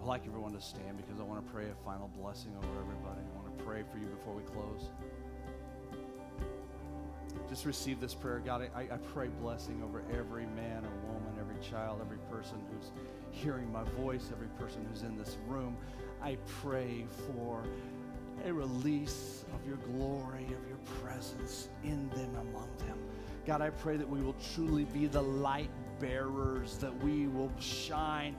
I'd 0.01 0.07
like 0.07 0.25
everyone 0.25 0.53
to 0.53 0.61
stand 0.61 0.97
because 0.97 1.19
I 1.19 1.23
want 1.23 1.45
to 1.45 1.53
pray 1.53 1.65
a 1.65 1.85
final 1.85 2.09
blessing 2.19 2.53
over 2.57 2.79
everybody. 2.79 3.21
I 3.21 3.37
want 3.37 3.57
to 3.57 3.63
pray 3.63 3.83
for 3.91 3.97
you 3.99 4.07
before 4.07 4.33
we 4.33 4.43
close. 4.43 4.89
Just 7.47 7.65
receive 7.65 7.99
this 7.99 8.13
prayer. 8.13 8.41
God, 8.43 8.69
I, 8.75 8.81
I 8.81 8.97
pray 9.13 9.27
blessing 9.27 9.81
over 9.83 10.03
every 10.17 10.45
man 10.47 10.85
child, 11.61 12.01
every 12.01 12.17
person 12.29 12.57
who's 12.71 12.91
hearing 13.31 13.71
my 13.71 13.83
voice, 14.01 14.29
every 14.31 14.47
person 14.59 14.85
who's 14.89 15.03
in 15.03 15.17
this 15.17 15.37
room. 15.47 15.77
I 16.21 16.37
pray 16.61 17.05
for 17.27 17.63
a 18.45 18.51
release 18.51 19.45
of 19.53 19.67
your 19.67 19.77
glory, 19.77 20.45
of 20.45 20.67
your 20.67 20.77
presence 21.01 21.69
in 21.83 22.09
them, 22.09 22.35
among 22.35 22.69
them. 22.79 22.97
God, 23.45 23.61
I 23.61 23.69
pray 23.69 23.97
that 23.97 24.07
we 24.07 24.21
will 24.21 24.35
truly 24.53 24.85
be 24.85 25.07
the 25.07 25.21
light 25.21 25.69
bearers, 25.99 26.77
that 26.77 26.95
we 27.03 27.27
will 27.27 27.51
shine 27.59 28.35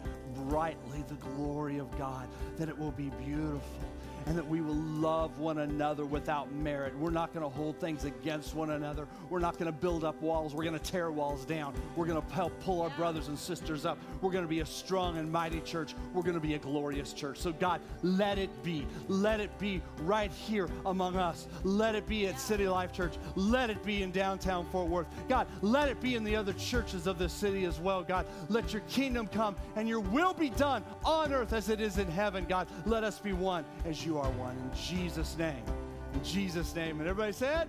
brightly 0.49 1.05
the 1.09 1.15
glory 1.15 1.79
of 1.79 1.97
God, 1.99 2.29
that 2.57 2.69
it 2.69 2.77
will 2.77 2.93
be 2.93 3.11
beautiful 3.25 3.92
and 4.27 4.37
that 4.37 4.47
we 4.47 4.61
will 4.61 4.75
love 4.75 5.39
one 5.39 5.59
another 5.59 6.05
without 6.05 6.53
merit. 6.53 6.97
We're 6.99 7.11
not 7.11 7.33
going 7.33 7.45
to 7.45 7.55
hold 7.55 7.79
things 7.79 8.05
against 8.05 8.55
one 8.55 8.71
another. 8.71 9.07
We're 9.31 9.41
not 9.41 9.55
going 9.55 9.67
to 9.67 9.73
build 9.73 10.05
up 10.05 10.21
walls. 10.23 10.55
We're 10.55 10.65
going 10.65 10.79
to 10.79 10.91
tear 10.91 11.11
walls 11.11 11.45
down. 11.45 11.75
We're 11.97 12.07
going 12.07 12.21
to 12.21 12.35
help 12.35 12.53
pull 12.61 12.83
our 12.83 12.91
brothers 12.91 13.29
and 13.29 13.39
sisters 13.39 13.85
up. 13.85 13.99
We're 14.21 14.31
going 14.31 14.45
to 14.45 14.49
be 14.49 14.61
a 14.61 14.67
strong 14.67 15.19
and 15.19 15.31
mighty 15.31 15.61
church. 15.61 15.95
We're 16.13 16.23
going 16.23 16.35
to 16.35 16.41
be 16.41 16.55
a 16.55 16.59
glorious 16.59 17.13
church. 17.13 17.39
So, 17.39 17.53
God, 17.53 17.81
let 18.03 18.39
it 18.39 18.51
be. 18.63 18.87
Let 19.09 19.41
it 19.41 19.57
be 19.59 19.83
right 20.03 20.31
here 20.31 20.69
among 20.87 21.17
us. 21.17 21.47
Let 21.65 21.95
it 21.95 22.07
be 22.09 22.27
at 22.27 22.39
City 22.39 22.69
Life 22.69 22.93
Church. 22.93 23.15
Let 23.35 23.71
it 23.71 23.83
be 23.85 24.03
in 24.03 24.13
downtown 24.13 24.67
Fort 24.67 24.89
Worth. 24.89 25.07
God, 25.29 25.47
let 25.61 25.89
it 25.89 26.01
be 26.01 26.15
in 26.15 26.25
the 26.25 26.37
other 26.37 26.53
churches 26.53 27.07
of 27.07 27.19
this 27.19 27.33
city 27.33 27.65
as 27.65 27.81
well, 27.81 28.03
God. 28.03 28.27
Let 28.49 28.73
your 28.73 28.83
kingdom 28.83 29.27
come 29.27 29.57
and 29.77 29.89
your 29.89 30.01
will 30.01 30.35
be 30.35 30.51
done 30.51 30.85
on 31.05 31.33
earth 31.33 31.53
as 31.53 31.69
it 31.69 31.81
is 31.81 31.99
in 31.99 32.09
heaven, 32.09 32.45
God. 32.49 32.69
Let 32.87 33.05
us 33.05 33.19
be 33.19 33.33
one 33.33 33.65
as 33.85 34.05
you 34.05 34.12
you 34.13 34.19
are 34.19 34.31
one. 34.33 34.57
In 34.57 34.71
Jesus' 34.77 35.39
name. 35.39 35.65
In 36.13 36.23
Jesus' 36.23 36.75
name. 36.75 37.01
And 37.01 37.09
everybody 37.09 37.33
said, 37.33 37.69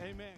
Amen. 0.00 0.32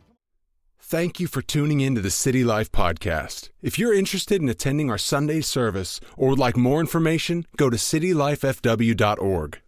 Thank 0.80 1.20
you 1.20 1.26
for 1.26 1.42
tuning 1.42 1.80
in 1.80 1.94
to 1.94 2.00
the 2.00 2.10
City 2.10 2.42
Life 2.42 2.72
Podcast. 2.72 3.50
If 3.62 3.78
you're 3.78 3.94
interested 3.94 4.42
in 4.42 4.48
attending 4.48 4.90
our 4.90 4.98
Sunday 4.98 5.40
service 5.40 6.00
or 6.16 6.30
would 6.30 6.38
like 6.38 6.56
more 6.56 6.80
information, 6.80 7.46
go 7.56 7.70
to 7.70 7.76
citylifefw.org. 7.76 9.60